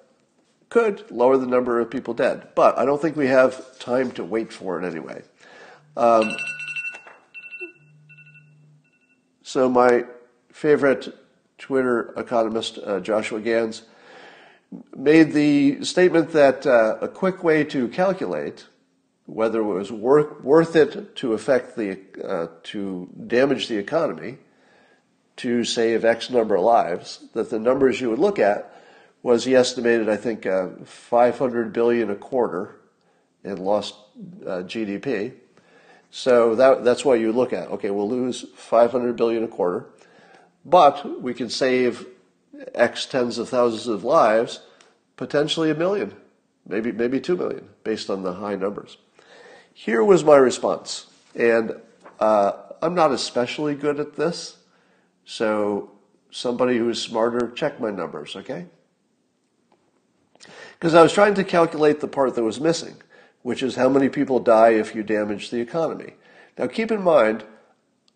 could 0.69 1.09
lower 1.11 1.37
the 1.37 1.47
number 1.47 1.79
of 1.79 1.89
people 1.89 2.13
dead. 2.13 2.49
But 2.55 2.77
I 2.77 2.85
don't 2.85 3.01
think 3.01 3.15
we 3.15 3.27
have 3.27 3.79
time 3.79 4.11
to 4.11 4.23
wait 4.23 4.51
for 4.51 4.81
it 4.81 4.85
anyway. 4.85 5.23
Um, 5.95 6.35
so 9.43 9.69
my 9.69 10.05
favorite 10.51 11.17
Twitter 11.57 12.13
economist, 12.17 12.77
uh, 12.77 12.99
Joshua 12.99 13.41
Gans, 13.41 13.83
made 14.95 15.31
the 15.33 15.83
statement 15.85 16.31
that 16.31 16.67
uh, 16.67 16.97
a 17.01 17.07
quick 17.07 17.43
way 17.43 17.63
to 17.63 17.87
calculate 17.87 18.65
whether 19.25 19.59
it 19.59 19.63
was 19.63 19.91
worth, 19.91 20.41
worth 20.41 20.75
it 20.75 21.15
to 21.17 21.33
affect 21.33 21.75
the 21.75 21.99
uh, 22.23 22.47
to 22.63 23.09
damage 23.27 23.67
the 23.67 23.77
economy 23.77 24.37
to 25.37 25.63
save 25.63 26.03
X 26.03 26.29
number 26.29 26.55
of 26.55 26.63
lives, 26.63 27.25
that 27.33 27.49
the 27.49 27.59
numbers 27.59 28.01
you 28.01 28.09
would 28.09 28.19
look 28.19 28.39
at 28.39 28.76
was 29.27 29.43
he 29.43 29.57
estimated, 29.57 30.07
I 30.07 30.15
think, 30.15 30.45
uh, 30.45 30.69
500 30.85 31.73
billion 31.73 32.09
a 32.09 32.15
quarter 32.15 32.79
in 33.43 33.57
lost 33.57 33.93
uh, 34.45 34.63
GDP. 34.63 35.33
So 36.09 36.55
that, 36.55 36.85
that's 36.85 37.03
what 37.03 37.19
you 37.19 37.33
look 37.33 37.51
at. 37.51 37.67
Okay, 37.71 37.89
we'll 37.89 38.07
lose 38.07 38.45
500 38.55 39.17
billion 39.17 39.43
a 39.43 39.49
quarter, 39.49 39.87
but 40.63 41.21
we 41.21 41.33
can 41.33 41.49
save 41.49 42.07
X 42.73 43.05
tens 43.05 43.37
of 43.37 43.49
thousands 43.49 43.87
of 43.87 44.05
lives, 44.05 44.61
potentially 45.17 45.71
a 45.71 45.75
million, 45.75 46.13
maybe 46.65 46.93
maybe 46.93 47.19
two 47.19 47.35
million, 47.35 47.67
based 47.83 48.09
on 48.09 48.23
the 48.23 48.35
high 48.35 48.55
numbers. 48.55 48.95
Here 49.73 50.05
was 50.05 50.23
my 50.23 50.37
response, 50.37 51.07
and 51.35 51.75
uh, 52.21 52.53
I'm 52.81 52.95
not 52.95 53.11
especially 53.11 53.75
good 53.75 53.99
at 53.99 54.15
this, 54.15 54.55
so 55.25 55.91
somebody 56.31 56.77
who's 56.77 57.01
smarter, 57.01 57.51
check 57.51 57.81
my 57.81 57.91
numbers, 57.91 58.33
okay? 58.37 58.67
Because 60.77 60.93
I 60.93 61.01
was 61.01 61.13
trying 61.13 61.33
to 61.35 61.43
calculate 61.43 62.01
the 62.01 62.07
part 62.07 62.35
that 62.35 62.43
was 62.43 62.59
missing, 62.59 62.97
which 63.41 63.63
is 63.63 63.75
how 63.75 63.89
many 63.89 64.09
people 64.09 64.39
die 64.39 64.71
if 64.71 64.93
you 64.93 65.01
damage 65.01 65.49
the 65.49 65.59
economy. 65.59 66.13
Now, 66.57 66.67
keep 66.67 66.91
in 66.91 67.03
mind, 67.03 67.43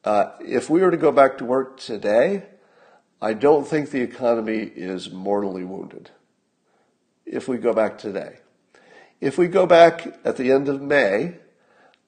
uh, 0.03 0.31
if 0.39 0.69
we 0.69 0.81
were 0.81 0.91
to 0.91 0.97
go 0.97 1.11
back 1.11 1.37
to 1.39 1.45
work 1.45 1.79
today, 1.79 2.43
I 3.21 3.33
don't 3.33 3.67
think 3.67 3.89
the 3.89 4.01
economy 4.01 4.71
is 4.75 5.11
mortally 5.11 5.63
wounded. 5.63 6.11
If 7.25 7.47
we 7.47 7.57
go 7.57 7.73
back 7.73 7.97
today. 7.97 8.37
If 9.19 9.37
we 9.37 9.47
go 9.47 9.65
back 9.65 10.19
at 10.25 10.37
the 10.37 10.51
end 10.51 10.67
of 10.67 10.81
May, 10.81 11.35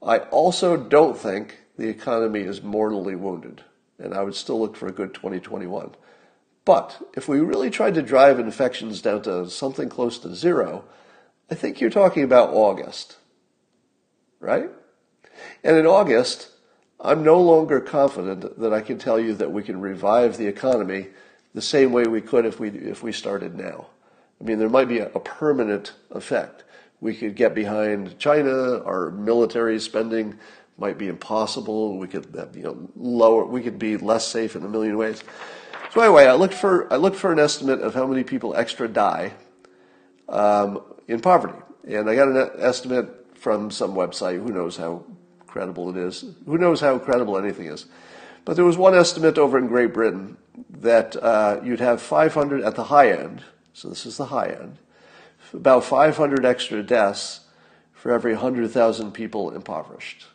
I 0.01 0.18
also 0.18 0.76
don't 0.76 1.18
think 1.18 1.60
the 1.78 1.88
economy 1.88 2.41
is 2.41 2.62
mortally 2.62 3.16
wounded. 3.16 3.64
And 3.99 4.14
I 4.14 4.24
would 4.24 4.36
still 4.36 4.60
look 4.60 4.76
for 4.76 4.88
a 4.88 4.91
good 4.91 5.14
2021. 5.14 5.95
But 6.66 7.11
if 7.14 7.28
we 7.28 7.39
really 7.39 7.70
tried 7.70 7.95
to 7.95 8.01
drive 8.01 8.39
infections 8.39 9.01
down 9.01 9.22
to 9.24 9.49
something 9.49 9.89
close 9.89 10.18
to 10.20 10.34
zero, 10.34 10.86
I 11.51 11.55
think 11.55 11.82
you're 11.82 11.89
talking 11.89 12.24
about 12.24 12.53
August, 12.53 13.18
right? 14.39 14.70
And 15.64 15.78
in 15.78 15.86
August, 15.86 16.49
I'm 17.01 17.24
no 17.24 17.39
longer 17.41 17.82
confident 17.82 18.59
that 18.59 18.74
I 18.74 18.80
can 18.80 18.97
tell 18.97 19.20
you 19.20 19.34
that 19.36 19.51
we 19.51 19.61
can 19.61 19.82
revive 19.82 20.38
the 20.38 20.47
economy 20.47 21.07
the 21.53 21.61
same 21.61 21.91
way 21.91 22.05
we 22.05 22.22
could 22.22 22.45
if 22.45 22.59
we 22.59 22.70
if 22.70 23.03
we 23.03 23.11
started 23.11 23.55
now. 23.55 23.88
I 24.39 24.45
mean, 24.45 24.57
there 24.57 24.70
might 24.70 24.88
be 24.88 24.99
a, 24.99 25.07
permanent 25.07 25.93
effect. 26.11 26.64
We 26.99 27.16
could 27.16 27.36
get 27.36 27.53
behind 27.53 28.18
China. 28.20 28.84
Our 28.84 29.11
military 29.11 29.80
spending 29.80 30.39
might 30.78 30.97
be 30.97 31.07
impossible. 31.07 31.97
We 31.97 32.07
could, 32.07 32.28
you 32.55 32.64
know, 32.64 32.89
lower. 32.95 33.45
We 33.45 33.61
could 33.61 33.78
be 33.78 33.97
less 33.97 34.28
safe 34.28 34.55
in 34.55 34.64
a 34.64 34.70
million 34.70 34.97
ways. 34.97 35.24
So 35.93 36.01
anyway, 36.01 36.25
I 36.25 36.33
looked 36.33 36.55
for 36.55 36.91
I 36.91 36.95
looked 36.95 37.17
for 37.17 37.31
an 37.31 37.37
estimate 37.37 37.81
of 37.81 37.93
how 37.93 38.07
many 38.07 38.23
people 38.23 38.55
extra 38.55 38.87
die 38.87 39.33
um, 40.27 40.81
in 41.07 41.19
poverty, 41.19 41.59
and 41.87 42.09
I 42.09 42.15
got 42.15 42.29
an 42.29 42.49
estimate 42.57 43.37
from 43.37 43.69
some 43.69 43.93
website. 43.93 44.41
Who 44.41 44.51
knows 44.51 44.75
how 44.75 45.03
credible 45.45 45.91
it 45.91 45.97
is? 45.97 46.25
Who 46.47 46.57
knows 46.57 46.81
how 46.81 46.97
credible 46.97 47.37
anything 47.37 47.67
is? 47.67 47.85
But 48.43 48.55
there 48.55 48.65
was 48.65 48.75
one 48.75 48.95
estimate 48.95 49.37
over 49.37 49.55
in 49.55 49.67
Great 49.67 49.93
Britain 49.93 50.35
that 50.71 51.15
uh, 51.15 51.61
you'd 51.63 51.79
have 51.79 52.01
500 52.01 52.63
at 52.63 52.73
the 52.73 52.85
high 52.85 53.11
end. 53.11 53.43
So 53.73 53.87
this 53.87 54.07
is 54.07 54.17
the 54.17 54.25
high 54.25 54.49
end. 54.49 54.79
About 55.53 55.83
500 55.83 56.43
extra 56.43 56.81
deaths 56.81 57.41
for 57.93 58.11
every 58.11 58.33
100,000 58.33 59.11
people 59.11 59.51
impoverished. 59.51 60.25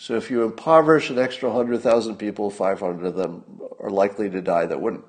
So 0.00 0.14
if 0.14 0.30
you 0.30 0.44
impoverish 0.44 1.10
an 1.10 1.18
extra 1.18 1.50
100,000 1.50 2.16
people, 2.16 2.50
500 2.50 3.04
of 3.04 3.16
them 3.16 3.42
are 3.80 3.90
likely 3.90 4.30
to 4.30 4.40
die 4.40 4.64
that 4.64 4.80
wouldn't. 4.80 5.04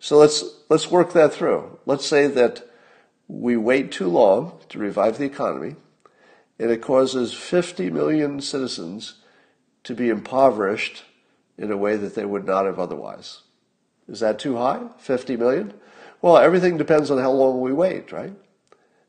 So 0.00 0.16
let's, 0.16 0.42
let's 0.70 0.90
work 0.90 1.12
that 1.12 1.34
through. 1.34 1.78
Let's 1.84 2.06
say 2.06 2.26
that 2.26 2.66
we 3.28 3.56
wait 3.56 3.92
too 3.92 4.08
long 4.08 4.58
to 4.70 4.78
revive 4.78 5.18
the 5.18 5.26
economy 5.26 5.76
and 6.58 6.70
it 6.70 6.80
causes 6.80 7.34
50 7.34 7.90
million 7.90 8.40
citizens 8.40 9.16
to 9.84 9.94
be 9.94 10.08
impoverished 10.08 11.04
in 11.58 11.70
a 11.70 11.76
way 11.76 11.96
that 11.96 12.14
they 12.14 12.24
would 12.24 12.46
not 12.46 12.64
have 12.64 12.78
otherwise. 12.78 13.42
Is 14.08 14.20
that 14.20 14.38
too 14.38 14.56
high? 14.56 14.88
50 14.98 15.36
million? 15.36 15.74
Well, 16.22 16.38
everything 16.38 16.78
depends 16.78 17.10
on 17.10 17.18
how 17.18 17.30
long 17.30 17.60
we 17.60 17.72
wait, 17.72 18.10
right? 18.10 18.32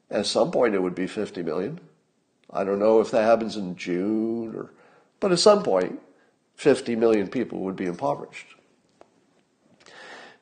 At 0.09 0.25
some 0.25 0.51
point, 0.51 0.75
it 0.75 0.81
would 0.81 0.95
be 0.95 1.07
50 1.07 1.41
million. 1.41 1.79
I 2.53 2.63
don't 2.63 2.79
know 2.79 3.01
if 3.01 3.11
that 3.11 3.23
happens 3.23 3.57
in 3.57 3.75
June 3.75 4.55
or, 4.55 4.71
but 5.19 5.31
at 5.31 5.39
some 5.39 5.63
point, 5.63 5.99
50 6.55 6.95
million 6.95 7.27
people 7.27 7.59
would 7.59 7.75
be 7.75 7.85
impoverished. 7.85 8.55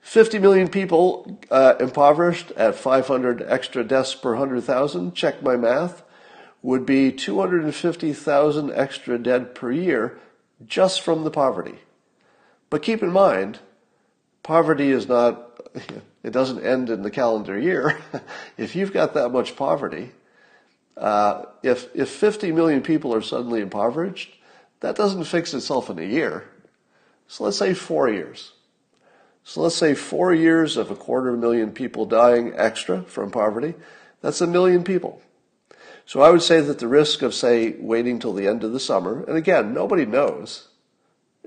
50 0.02 0.40
million 0.40 0.68
people 0.68 1.40
uh, 1.50 1.76
impoverished 1.80 2.52
at 2.52 2.76
500 2.76 3.44
extra 3.48 3.84
deaths 3.84 4.14
per 4.14 4.32
100,000, 4.32 5.14
check 5.14 5.42
my 5.42 5.56
math, 5.56 6.04
would 6.62 6.86
be 6.86 7.12
250,000 7.12 8.72
extra 8.72 9.18
dead 9.18 9.56
per 9.56 9.72
year 9.72 10.20
just 10.66 11.02
from 11.02 11.24
the 11.24 11.32
poverty. 11.32 11.80
But 12.70 12.84
keep 12.84 13.02
in 13.02 13.12
mind, 13.12 13.60
poverty 14.44 14.92
is 14.92 15.08
not, 15.08 15.62
it 16.24 16.32
doesn't 16.32 16.64
end 16.64 16.90
in 16.90 17.04
the 17.04 17.12
calendar 17.12 17.58
year. 17.58 18.00
if 18.58 18.76
you've 18.76 18.94
got 18.94 19.14
that 19.14 19.30
much 19.30 19.56
poverty, 19.56 20.12
uh, 20.98 21.46
if, 21.64 21.94
if 21.96 22.10
50 22.10 22.52
million 22.52 22.82
people 22.82 23.14
are 23.14 23.22
suddenly 23.22 23.62
impoverished, 23.62 24.38
that 24.82 24.96
doesn't 24.96 25.24
fix 25.26 25.54
itself 25.54 25.90
in 25.90 26.00
a 26.00 26.04
year. 26.04 26.50
So 27.28 27.46
let's 27.46 27.58
say 27.58 27.74
four 27.74 28.10
years. 28.10 28.54
So 29.44 29.62
let's 29.62 29.76
say 29.76 29.96
four 29.96 30.34
years 30.34 30.78
of 30.78 30.92
a 30.92 30.96
quarter 30.96 31.30
of 31.30 31.36
a 31.36 31.38
million 31.38 31.72
people 31.72 32.06
dying 32.06 32.54
extra 32.56 33.04
from 33.04 33.32
poverty. 33.32 33.74
That's 34.22 34.42
a 34.42 34.48
million 34.48 34.84
people. 34.84 35.22
So 36.06 36.22
I 36.22 36.30
would 36.30 36.42
say 36.42 36.62
that 36.62 36.80
the 36.80 36.88
risk 36.88 37.22
of, 37.22 37.34
say, 37.34 37.76
waiting 37.80 38.20
till 38.20 38.34
the 38.34 38.48
end 38.48 38.64
of 38.64 38.74
the 38.74 38.80
summer, 38.80 39.24
and 39.24 39.38
again, 39.38 39.74
nobody 39.74 40.06
knows. 40.06 40.68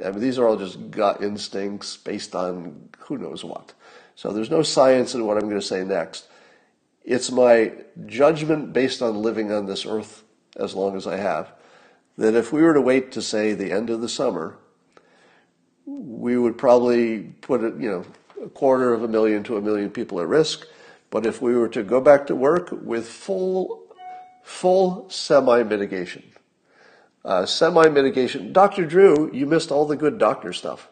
I 0.03 0.11
mean, 0.11 0.21
these 0.21 0.39
are 0.39 0.47
all 0.47 0.57
just 0.57 0.91
gut 0.91 1.23
instincts 1.23 1.97
based 1.97 2.35
on 2.35 2.89
who 3.01 3.19
knows 3.19 3.45
what. 3.45 3.75
So 4.17 4.33
there's 4.33 4.51
no 4.51 4.63
science 4.63 5.15
in 5.15 5.27
what 5.27 5.37
I'm 5.37 5.49
going 5.49 5.61
to 5.61 5.67
say 5.67 5.85
next. 5.85 6.29
It's 7.05 7.31
my 7.31 7.73
judgment 8.07 8.73
based 8.73 9.03
on 9.03 9.23
living 9.23 9.53
on 9.53 9.67
this 9.67 9.85
earth 9.85 10.23
as 10.57 10.75
long 10.75 10.97
as 10.97 11.07
I 11.07 11.17
have 11.17 11.53
that 12.17 12.35
if 12.35 12.53
we 12.53 12.63
were 12.63 12.75
to 12.75 12.81
wait 12.81 13.13
to 13.13 13.23
say 13.23 13.53
the 13.53 13.73
end 13.73 13.91
of 13.91 14.01
the 14.01 14.09
summer, 14.09 14.57
we 15.87 16.39
would 16.39 16.57
probably 16.57 17.21
put 17.41 17.63
it, 17.63 17.75
you 17.77 17.91
know, 17.91 18.05
a 18.45 18.49
quarter 18.49 18.93
of 18.93 19.03
a 19.03 19.09
million 19.09 19.43
to 19.45 19.57
a 19.57 19.61
million 19.61 19.91
people 19.91 20.21
at 20.21 20.27
risk. 20.27 20.67
But 21.11 21.27
if 21.27 21.43
we 21.43 21.55
were 21.55 21.69
to 21.69 21.83
go 21.83 22.01
back 22.01 22.27
to 22.29 22.35
work 22.35 22.71
with 22.73 23.09
full, 23.09 23.83
full 24.43 25.09
semi 25.11 25.63
mitigation, 25.63 26.25
uh, 27.25 27.47
semi 27.47 27.89
mitigation. 27.89 28.53
Dr. 28.53 28.85
Drew, 28.87 29.31
you 29.33 29.47
missed 29.47 29.71
all 29.71 29.87
the 29.87 29.97
good 29.97 30.19
doctor 30.19 30.53
stuff. 30.53 30.89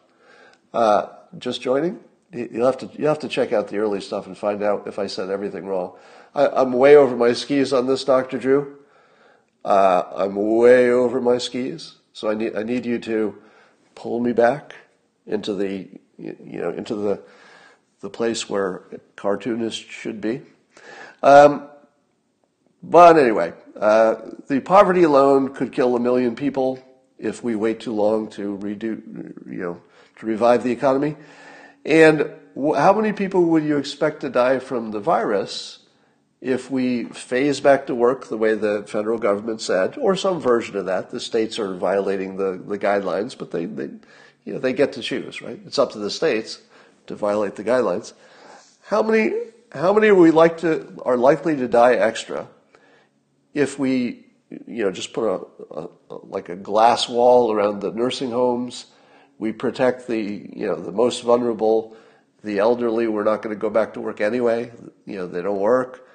Uh, 0.73 1.09
just 1.39 1.61
joining? 1.61 2.01
You'll 2.33 2.67
have 2.67 2.79
to 2.79 2.91
you 2.99 3.07
have 3.07 3.19
to 3.21 3.29
check 3.29 3.53
out 3.53 3.69
the 3.69 3.77
early 3.77 4.01
stuff 4.01 4.27
and 4.27 4.37
find 4.37 4.63
out 4.63 4.87
if 4.87 4.99
I 4.99 5.07
said 5.07 5.29
everything 5.29 5.67
wrong. 5.67 5.97
I, 6.35 6.63
am 6.63 6.73
way 6.73 6.97
over 6.97 7.15
my 7.15 7.35
skis 7.35 7.75
on 7.75 7.87
this, 7.87 8.05
Dr. 8.05 8.39
Drew. 8.39 8.79
Uh, 9.65 10.05
I'm 10.15 10.35
way 10.35 10.91
over 10.91 11.21
my 11.21 11.37
skis, 11.37 11.97
so 12.15 12.31
I 12.31 12.35
need 12.35 12.57
I 12.57 12.63
need 12.63 12.87
you 12.87 12.99
to 13.01 13.37
pull 13.95 14.19
me 14.21 14.33
back 14.33 14.75
into 15.27 15.53
the 15.53 15.89
you 16.19 16.61
know 16.61 16.71
into 16.71 16.95
the 16.95 17.21
the 18.01 18.09
place 18.09 18.49
where 18.49 18.83
cartoonists 19.15 19.79
should 19.79 20.21
be. 20.21 20.41
Um, 21.23 21.69
but 22.83 23.19
anyway, 23.19 23.53
uh, 23.77 24.17
the 24.49 24.61
poverty 24.61 25.03
alone 25.03 25.55
could 25.55 25.73
kill 25.73 25.95
a 25.97 26.01
million 26.01 26.35
people 26.35 26.83
if 27.19 27.45
we 27.45 27.55
wait 27.55 27.81
too 27.81 27.93
long 27.93 28.29
to 28.31 28.59
redo, 28.59 29.01
you 29.47 29.61
know, 29.61 29.81
to 30.19 30.27
revive 30.27 30.65
the 30.65 30.73
economy. 30.73 31.15
And 31.85 32.31
how 32.55 32.93
many 32.93 33.13
people 33.13 33.45
would 33.47 33.65
you 33.65 33.79
expect 33.79 34.21
to 34.21 34.31
die 34.31 34.59
from 34.59 34.91
the 34.91 35.01
virus 35.01 35.81
if 36.41 36.71
we 36.71 37.05
phase 37.05 37.61
back 37.61 37.87
to 37.87 37.95
work 37.95 38.29
the 38.29 38.37
way 38.37 38.55
the 38.55 38.85
federal 38.87 39.19
government 39.19 39.61
said, 39.61 39.97
or 39.99 40.17
some 40.17 40.41
version 40.41 40.77
of 40.77 40.87
that? 40.87 41.11
The 41.11 41.21
states 41.21 41.59
are 41.59 41.75
violating 41.75 42.37
the, 42.37 42.63
the 42.65 42.79
guidelines, 42.79 43.37
but 43.37 43.51
they, 43.51 43.67
they 43.67 43.91
you 44.45 44.55
know, 44.55 44.59
they 44.59 44.73
get 44.73 44.93
to 44.95 45.03
choose, 45.03 45.41
right? 45.41 45.61
It's 45.67 45.79
up 45.79 45.93
to 45.93 45.99
the 45.99 46.11
states 46.11 46.61
to 47.07 47.15
violate 47.15 47.57
the 47.57 47.65
guidelines. 47.65 48.13
How 48.85 49.03
many, 49.03 49.33
how 49.73 49.93
many 49.93 50.09
are 50.09 50.15
we 50.15 50.31
like 50.31 50.59
to, 50.59 51.01
are 51.05 51.17
likely 51.17 51.57
to 51.57 51.69
die 51.69 51.95
extra 51.95 52.49
if 53.55 53.79
we, 53.79 54.27
you 54.67 54.85
know, 54.85 54.91
just 54.91 55.13
put 55.13 55.25
a, 55.25 55.47
a, 55.75 55.89
like 56.09 56.49
a 56.49 56.57
glass 56.57 57.09
wall 57.09 57.53
around 57.53 57.81
the 57.81 57.93
nursing 57.93 58.31
homes, 58.31 58.87
we 59.43 59.51
protect 59.51 60.07
the, 60.07 60.49
you 60.55 60.69
know, 60.69 60.77
the 60.77 60.93
most 60.93 61.25
vulnerable, 61.25 61.97
the 62.45 62.61
elderly, 62.61 63.09
we're 63.09 63.25
not 63.25 63.43
going 63.43 63.53
to 63.53 63.59
go 63.59 63.71
back 63.71 63.93
to 63.93 64.01
work 64.01 64.21
anyway. 64.21 64.71
You 65.05 65.17
know, 65.17 65.27
they 65.27 65.43
don't 65.43 65.59
work, 65.59 66.07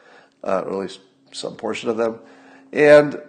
uh, 0.45 0.61
or 0.61 0.71
at 0.71 0.77
least 0.77 0.99
some 1.33 1.57
portion 1.57 1.89
of 1.89 1.97
them. 1.97 2.19
And 2.71 3.21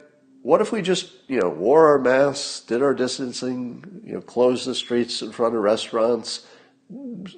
what 0.43 0.61
if 0.61 0.71
we 0.71 0.83
just, 0.83 1.11
you 1.27 1.41
know, 1.41 1.49
wore 1.49 1.89
our 1.89 1.99
masks, 1.99 2.61
did 2.61 2.81
our 2.81 2.95
distancing, 2.95 4.03
you 4.05 4.13
know, 4.13 4.21
closed 4.21 4.69
the 4.69 4.75
streets 4.77 5.21
in 5.21 5.33
front 5.33 5.57
of 5.57 5.63
restaurants, 5.63 6.47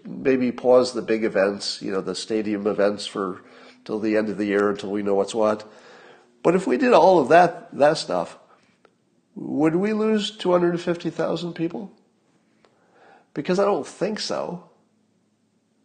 maybe 0.05 0.53
pause 0.53 0.93
the 0.93 1.01
big 1.01 1.25
events, 1.25 1.81
you 1.81 1.91
know, 1.91 2.03
the 2.03 2.15
stadium 2.15 2.67
events 2.67 3.07
for 3.07 3.43
till 3.87 4.01
the 4.01 4.19
end 4.19 4.29
of 4.29 4.37
the 4.37 4.45
year 4.45 4.69
until 4.69 4.91
we 4.91 5.03
know 5.03 5.15
what's 5.15 5.35
what. 5.35 5.67
But 6.43 6.55
if 6.55 6.67
we 6.67 6.77
did 6.77 6.93
all 6.93 7.21
of 7.21 7.31
that 7.31 7.75
that 7.79 7.97
stuff, 7.97 8.39
would 9.35 9.77
we 9.77 9.95
lose 9.95 10.31
250,000 10.37 11.55
people? 11.55 11.97
Because 13.35 13.59
I 13.59 13.65
don't 13.65 13.87
think 13.87 14.21
so. 14.21 14.71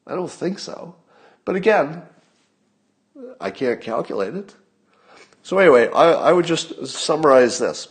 I 0.08 0.16
don't 0.16 0.32
think 0.32 0.60
so. 0.60 0.96
But 1.46 1.56
again, 1.56 2.04
I 3.40 3.52
can't 3.52 3.82
calculate 3.82 4.36
it. 4.36 4.56
So 5.44 5.58
anyway, 5.60 5.90
I, 5.92 6.12
I 6.12 6.34
would 6.34 6.46
just 6.46 6.88
summarize 6.88 7.60
this. 7.60 7.88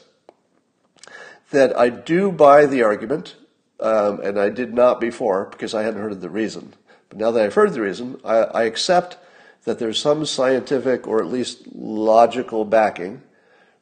That 1.51 1.77
I 1.79 1.89
do 1.89 2.33
buy 2.33 2.67
the 2.67 2.83
argument, 2.83 3.37
um, 3.79 4.21
and 4.21 4.41
I 4.41 4.49
did 4.49 4.75
not 4.75 5.01
before 5.01 5.47
because 5.47 5.73
I 5.73 5.83
hadn't 5.83 6.01
heard 6.01 6.21
the 6.21 6.31
reason. 6.31 6.75
But 7.09 7.19
now 7.19 7.31
that 7.31 7.45
I've 7.45 7.55
heard 7.55 7.73
the 7.73 7.81
reason, 7.81 8.21
I, 8.25 8.39
I 8.39 8.63
accept 8.65 9.19
that 9.65 9.79
there's 9.79 9.99
some 9.99 10.27
scientific 10.27 11.07
or 11.07 11.21
at 11.21 11.29
least 11.29 11.63
logical 11.73 12.65
backing 12.65 13.23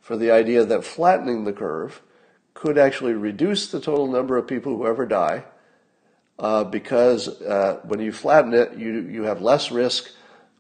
for 0.00 0.16
the 0.16 0.30
idea 0.30 0.64
that 0.64 0.84
flattening 0.84 1.44
the 1.44 1.52
curve 1.52 2.02
could 2.54 2.76
actually 2.76 3.14
reduce 3.14 3.68
the 3.68 3.80
total 3.80 4.06
number 4.06 4.36
of 4.36 4.46
people 4.46 4.76
who 4.76 4.86
ever 4.86 5.06
die 5.06 5.44
uh, 6.42 6.64
because 6.64 7.28
uh, 7.28 7.80
when 7.84 8.00
you 8.00 8.10
flatten 8.10 8.52
it, 8.52 8.76
you, 8.76 9.00
you 9.08 9.22
have 9.22 9.40
less 9.40 9.70
risk 9.70 10.10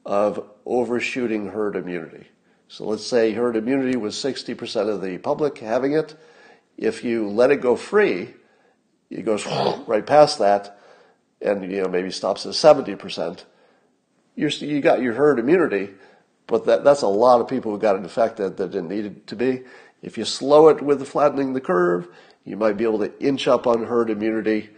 of 0.06 0.48
overshooting 0.64 1.48
herd 1.48 1.74
immunity. 1.74 2.28
So 2.68 2.84
let's 2.84 3.04
say 3.04 3.32
herd 3.32 3.56
immunity 3.56 3.96
was 3.96 4.14
60% 4.14 4.88
of 4.88 5.02
the 5.02 5.18
public 5.18 5.58
having 5.58 5.92
it. 5.92 6.14
If 6.78 7.02
you 7.02 7.28
let 7.28 7.50
it 7.50 7.60
go 7.60 7.74
free, 7.74 8.30
it 9.10 9.24
goes 9.24 9.44
right 9.86 10.06
past 10.06 10.38
that 10.38 10.78
and 11.40 11.68
you 11.70 11.82
know 11.82 11.88
maybe 11.88 12.12
stops 12.12 12.46
at 12.46 12.52
70%. 12.52 13.44
You're, 14.36 14.50
you 14.50 14.80
got 14.80 15.02
your 15.02 15.14
herd 15.14 15.40
immunity, 15.40 15.90
but 16.46 16.64
that, 16.66 16.84
that's 16.84 17.02
a 17.02 17.08
lot 17.08 17.40
of 17.40 17.48
people 17.48 17.72
who 17.72 17.78
got 17.78 17.96
infected 17.96 18.56
that 18.56 18.70
didn't 18.70 18.88
need 18.88 19.04
it 19.04 19.26
to 19.26 19.36
be. 19.36 19.64
If 20.00 20.16
you 20.16 20.24
slow 20.24 20.68
it 20.68 20.80
with 20.80 21.06
flattening 21.08 21.54
the 21.54 21.60
curve, 21.60 22.08
you 22.44 22.56
might 22.56 22.76
be 22.76 22.84
able 22.84 23.00
to 23.00 23.20
inch 23.20 23.48
up 23.48 23.66
on 23.66 23.84
herd 23.84 24.10
immunity, 24.10 24.70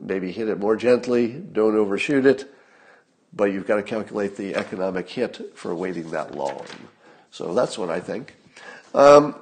maybe 0.00 0.32
hit 0.32 0.48
it 0.48 0.58
more 0.58 0.76
gently, 0.76 1.28
don't 1.28 1.76
overshoot 1.76 2.26
it, 2.26 2.52
but 3.32 3.52
you've 3.52 3.66
got 3.66 3.76
to 3.76 3.82
calculate 3.82 4.36
the 4.36 4.54
economic 4.54 5.08
hit 5.08 5.56
for 5.56 5.74
waiting 5.74 6.10
that 6.10 6.34
long. 6.34 6.64
So 7.30 7.52
that's 7.54 7.76
what 7.76 7.90
I 7.90 8.00
think. 8.00 8.36
Um, 8.94 9.34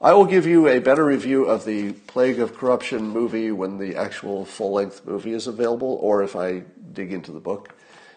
I 0.00 0.12
will 0.12 0.26
give 0.26 0.46
you 0.46 0.68
a 0.68 0.80
better 0.80 1.04
review 1.04 1.44
of 1.44 1.64
the 1.64 1.92
Plague 1.92 2.40
of 2.40 2.56
Corruption 2.56 3.08
movie 3.08 3.52
when 3.52 3.78
the 3.78 3.96
actual 3.96 4.44
full 4.44 4.72
length 4.72 5.06
movie 5.06 5.32
is 5.32 5.46
available, 5.46 5.98
or 6.02 6.22
if 6.22 6.36
I 6.36 6.64
dig 6.92 7.12
into 7.12 7.32
the 7.32 7.40
book. 7.40 7.74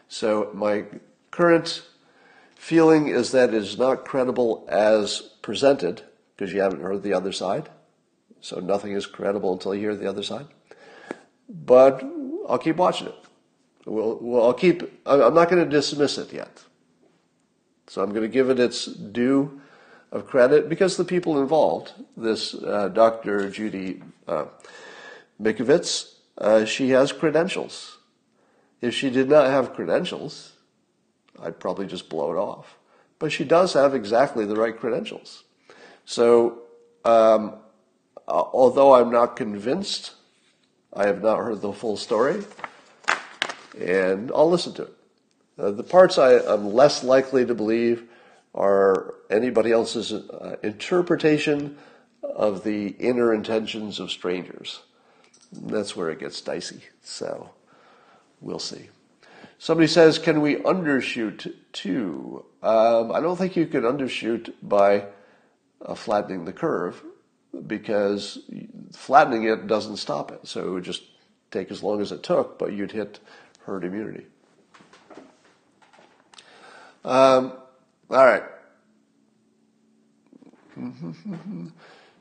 So 0.09 0.49
my 0.53 0.85
current 1.31 1.83
feeling 2.55 3.07
is 3.07 3.31
that 3.31 3.49
it 3.49 3.55
is 3.55 3.77
not 3.77 4.03
credible 4.03 4.65
as 4.67 5.21
presented, 5.41 6.01
because 6.35 6.51
you 6.51 6.59
haven't 6.59 6.81
heard 6.81 7.03
the 7.03 7.13
other 7.13 7.31
side. 7.31 7.69
So 8.41 8.59
nothing 8.59 8.91
is 8.91 9.05
credible 9.05 9.53
until 9.53 9.73
you 9.73 9.81
hear 9.81 9.95
the 9.95 10.09
other 10.09 10.23
side. 10.23 10.47
But 11.49 12.03
I'll 12.47 12.57
keep 12.57 12.77
watching 12.77 13.07
it. 13.07 13.15
We'll, 13.85 14.17
well 14.21 14.45
I'll 14.45 14.53
keep, 14.53 14.83
I'm 15.05 15.33
not 15.33 15.49
going 15.49 15.63
to 15.63 15.69
dismiss 15.69 16.17
it 16.17 16.33
yet. 16.33 16.63
So 17.87 18.03
I'm 18.03 18.09
going 18.09 18.23
to 18.23 18.27
give 18.27 18.49
it 18.49 18.59
its 18.59 18.85
due 18.85 19.61
of 20.11 20.27
credit 20.27 20.69
because 20.69 20.97
the 20.97 21.05
people 21.05 21.39
involved, 21.41 21.93
this 22.15 22.53
uh, 22.53 22.89
Dr. 22.89 23.49
Judy 23.49 24.01
uh, 24.27 24.45
Mikovits, 25.41 26.15
uh, 26.37 26.65
she 26.65 26.89
has 26.89 27.11
credentials. 27.11 27.97
If 28.81 28.93
she 28.93 29.09
did 29.09 29.29
not 29.29 29.47
have 29.47 29.73
credentials, 29.73 30.53
I'd 31.41 31.59
probably 31.59 31.87
just 31.87 32.09
blow 32.09 32.31
it 32.31 32.37
off. 32.37 32.77
But 33.19 33.31
she 33.31 33.43
does 33.43 33.73
have 33.73 33.95
exactly 33.95 34.45
the 34.45 34.55
right 34.55 34.77
credentials. 34.77 35.43
So 36.05 36.61
um, 37.05 37.55
although 38.27 38.95
I'm 38.95 39.11
not 39.11 39.35
convinced, 39.35 40.11
I 40.93 41.05
have 41.07 41.21
not 41.21 41.39
heard 41.39 41.61
the 41.61 41.73
full 41.73 41.97
story, 41.97 42.43
and 43.79 44.31
I'll 44.33 44.49
listen 44.49 44.73
to 44.75 44.83
it. 44.83 44.93
Uh, 45.59 45.71
the 45.71 45.83
parts 45.83 46.17
I, 46.17 46.33
am 46.33 46.73
less 46.73 47.03
likely 47.03 47.45
to 47.45 47.55
believe 47.55 48.03
are 48.53 49.15
anybody 49.29 49.71
else's 49.71 50.11
uh, 50.13 50.57
interpretation 50.63 51.77
of 52.23 52.63
the 52.63 52.87
inner 52.99 53.33
intentions 53.33 53.99
of 53.99 54.11
strangers. 54.11 54.81
That's 55.51 55.95
where 55.95 56.09
it 56.09 56.19
gets 56.19 56.41
dicey. 56.41 56.81
So 57.01 57.51
we'll 58.41 58.59
see. 58.59 58.89
Somebody 59.59 59.87
says, 59.87 60.19
can 60.19 60.41
we 60.41 60.55
undershoot 60.57 61.53
too? 61.71 62.45
Um, 62.61 63.11
I 63.11 63.21
don't 63.21 63.37
think 63.37 63.55
you 63.55 63.65
can 63.65 63.81
undershoot 63.81 64.53
by 64.61 65.05
uh, 65.83 65.95
flattening 65.95 66.45
the 66.45 66.53
curve 66.53 67.03
because 67.65 68.39
flattening 68.93 69.43
it 69.43 69.67
doesn't 69.67 69.97
stop 69.97 70.31
it. 70.31 70.47
So 70.47 70.67
it 70.67 70.69
would 70.69 70.83
just 70.83 71.03
take 71.51 71.71
as 71.71 71.83
long 71.83 72.01
as 72.01 72.11
it 72.11 72.23
took, 72.23 72.59
but 72.59 72.73
you'd 72.73 72.91
hit 72.91 73.19
herd 73.65 73.83
immunity. 73.83 74.25
Um, 77.05 77.53
all 78.09 78.25
right. 78.25 78.43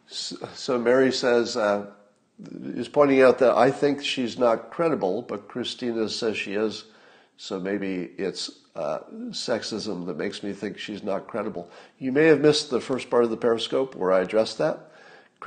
So 0.08 0.78
Mary 0.78 1.10
says, 1.10 1.56
uh, 1.56 1.86
is 2.38 2.88
pointing 2.88 3.22
out 3.22 3.38
that 3.38 3.56
I 3.56 3.70
think 3.70 4.04
she's 4.04 4.38
not 4.38 4.70
credible, 4.70 5.22
but 5.22 5.48
Christina 5.48 6.08
says 6.08 6.36
she 6.36 6.54
is. 6.54 6.84
So 7.38 7.58
maybe 7.58 8.10
it's 8.16 8.50
uh, 8.74 9.00
sexism 9.30 10.06
that 10.06 10.16
makes 10.16 10.42
me 10.42 10.52
think 10.52 10.78
she's 10.78 11.02
not 11.02 11.26
credible. 11.26 11.70
You 11.98 12.12
may 12.12 12.26
have 12.26 12.40
missed 12.40 12.70
the 12.70 12.80
first 12.80 13.10
part 13.10 13.24
of 13.24 13.30
the 13.30 13.36
Periscope 13.36 13.94
where 13.94 14.12
I 14.12 14.20
addressed 14.20 14.58
that. 14.58 14.92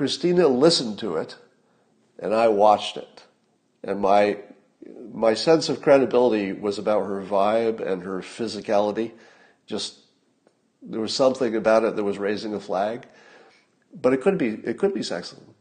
Christina 0.00 0.48
listened 0.48 0.98
to 1.00 1.16
it, 1.16 1.36
and 2.18 2.34
I 2.34 2.48
watched 2.48 2.96
it. 2.96 3.24
And 3.84 4.00
my 4.00 4.38
my 5.12 5.34
sense 5.34 5.68
of 5.68 5.82
credibility 5.82 6.54
was 6.54 6.78
about 6.78 7.04
her 7.04 7.22
vibe 7.22 7.86
and 7.86 8.02
her 8.02 8.20
physicality. 8.20 9.12
Just 9.66 9.98
there 10.80 11.02
was 11.02 11.12
something 11.12 11.54
about 11.54 11.84
it 11.84 11.96
that 11.96 12.02
was 12.02 12.16
raising 12.16 12.54
a 12.54 12.60
flag, 12.60 13.08
but 13.92 14.14
it 14.14 14.22
could 14.22 14.38
be 14.38 14.48
it 14.64 14.78
could 14.78 14.94
be 14.94 15.00
sexism, 15.00 15.52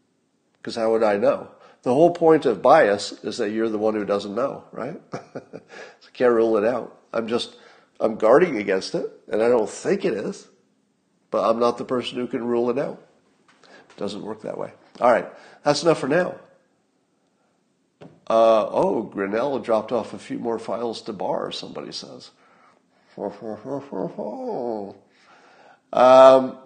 because 0.54 0.78
how 0.78 0.90
would 0.94 1.04
I 1.04 1.18
know? 1.18 1.52
The 1.82 1.94
whole 1.94 2.12
point 2.12 2.46
of 2.46 2.62
bias 2.62 3.12
is 3.26 3.40
that 3.40 3.50
you're 3.50 3.68
the 3.68 3.78
one 3.78 3.94
who 3.94 4.06
doesn't 4.06 4.36
know, 4.36 4.64
right? 4.72 5.02
so 5.12 6.10
can't 6.14 6.32
rule 6.32 6.56
it 6.56 6.64
out. 6.64 6.98
I'm 7.12 7.28
just 7.28 7.58
I'm 8.00 8.16
guarding 8.16 8.56
against 8.56 8.96
it, 8.96 9.06
and 9.28 9.44
I 9.44 9.50
don't 9.50 9.70
think 9.70 10.06
it 10.06 10.14
is, 10.14 10.48
but 11.30 11.44
I'm 11.44 11.60
not 11.60 11.78
the 11.78 11.84
person 11.84 12.20
who 12.20 12.28
can 12.28 12.46
rule 12.46 12.70
it 12.70 12.80
out. 12.80 13.04
Doesn't 14.00 14.24
work 14.24 14.44
that 14.44 14.58
way. 14.58 14.72
All 15.02 15.12
right, 15.12 15.28
that's 15.66 15.84
enough 15.84 16.00
for 16.00 16.08
now. 16.08 16.36
Uh, 18.02 18.66
oh, 18.70 19.12
Grenell 19.14 19.62
dropped 19.62 19.92
off 19.92 20.14
a 20.14 20.18
few 20.18 20.40
more 20.40 20.58
files 20.58 21.02
to 21.02 21.12
Barr, 21.12 21.52
somebody 21.52 21.92
says. 21.92 22.32
um, 25.92 26.58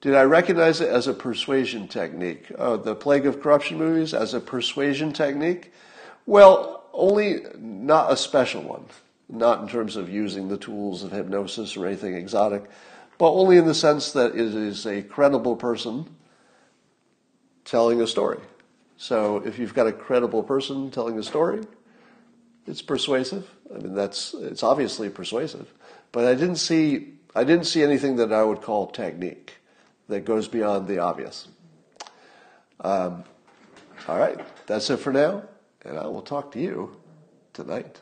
did 0.00 0.16
I 0.16 0.22
recognize 0.24 0.80
it 0.80 0.88
as 0.88 1.06
a 1.06 1.14
persuasion 1.14 1.86
technique? 1.86 2.50
Uh, 2.58 2.76
the 2.76 2.96
Plague 2.96 3.26
of 3.26 3.40
Corruption 3.40 3.78
movies 3.78 4.12
as 4.12 4.34
a 4.34 4.40
persuasion 4.40 5.12
technique? 5.12 5.72
Well, 6.26 6.88
only 6.92 7.42
not 7.56 8.10
a 8.10 8.16
special 8.16 8.62
one. 8.62 8.86
Not 9.28 9.62
in 9.62 9.68
terms 9.68 9.94
of 9.94 10.10
using 10.10 10.48
the 10.48 10.58
tools 10.58 11.04
of 11.04 11.12
hypnosis 11.12 11.76
or 11.76 11.86
anything 11.86 12.14
exotic, 12.14 12.64
but 13.16 13.30
only 13.30 13.58
in 13.58 13.66
the 13.66 13.74
sense 13.74 14.10
that 14.10 14.32
it 14.34 14.40
is 14.56 14.86
a 14.86 15.02
credible 15.02 15.54
person 15.54 16.08
telling 17.64 18.00
a 18.00 18.06
story. 18.06 18.40
So 18.96 19.38
if 19.38 19.58
you've 19.58 19.74
got 19.74 19.86
a 19.86 19.92
credible 19.92 20.42
person 20.42 20.90
telling 20.90 21.18
a 21.18 21.22
story, 21.22 21.62
it's 22.66 22.82
persuasive. 22.82 23.50
I 23.74 23.78
mean, 23.78 23.94
that's 23.94 24.34
it's 24.34 24.62
obviously 24.62 25.08
persuasive. 25.08 25.72
But 26.12 26.26
I 26.26 26.34
didn't 26.34 26.56
see 26.56 27.14
I 27.34 27.44
didn't 27.44 27.64
see 27.64 27.82
anything 27.82 28.16
that 28.16 28.32
I 28.32 28.44
would 28.44 28.60
call 28.60 28.88
technique 28.88 29.54
that 30.08 30.24
goes 30.24 30.48
beyond 30.48 30.86
the 30.86 30.98
obvious. 30.98 31.48
Um, 32.80 33.24
all 34.08 34.18
right, 34.18 34.38
that's 34.66 34.90
it 34.90 34.98
for 34.98 35.12
now, 35.12 35.44
and 35.84 35.98
I 35.98 36.06
will 36.06 36.22
talk 36.22 36.52
to 36.52 36.60
you 36.60 36.96
tonight. 37.52 38.00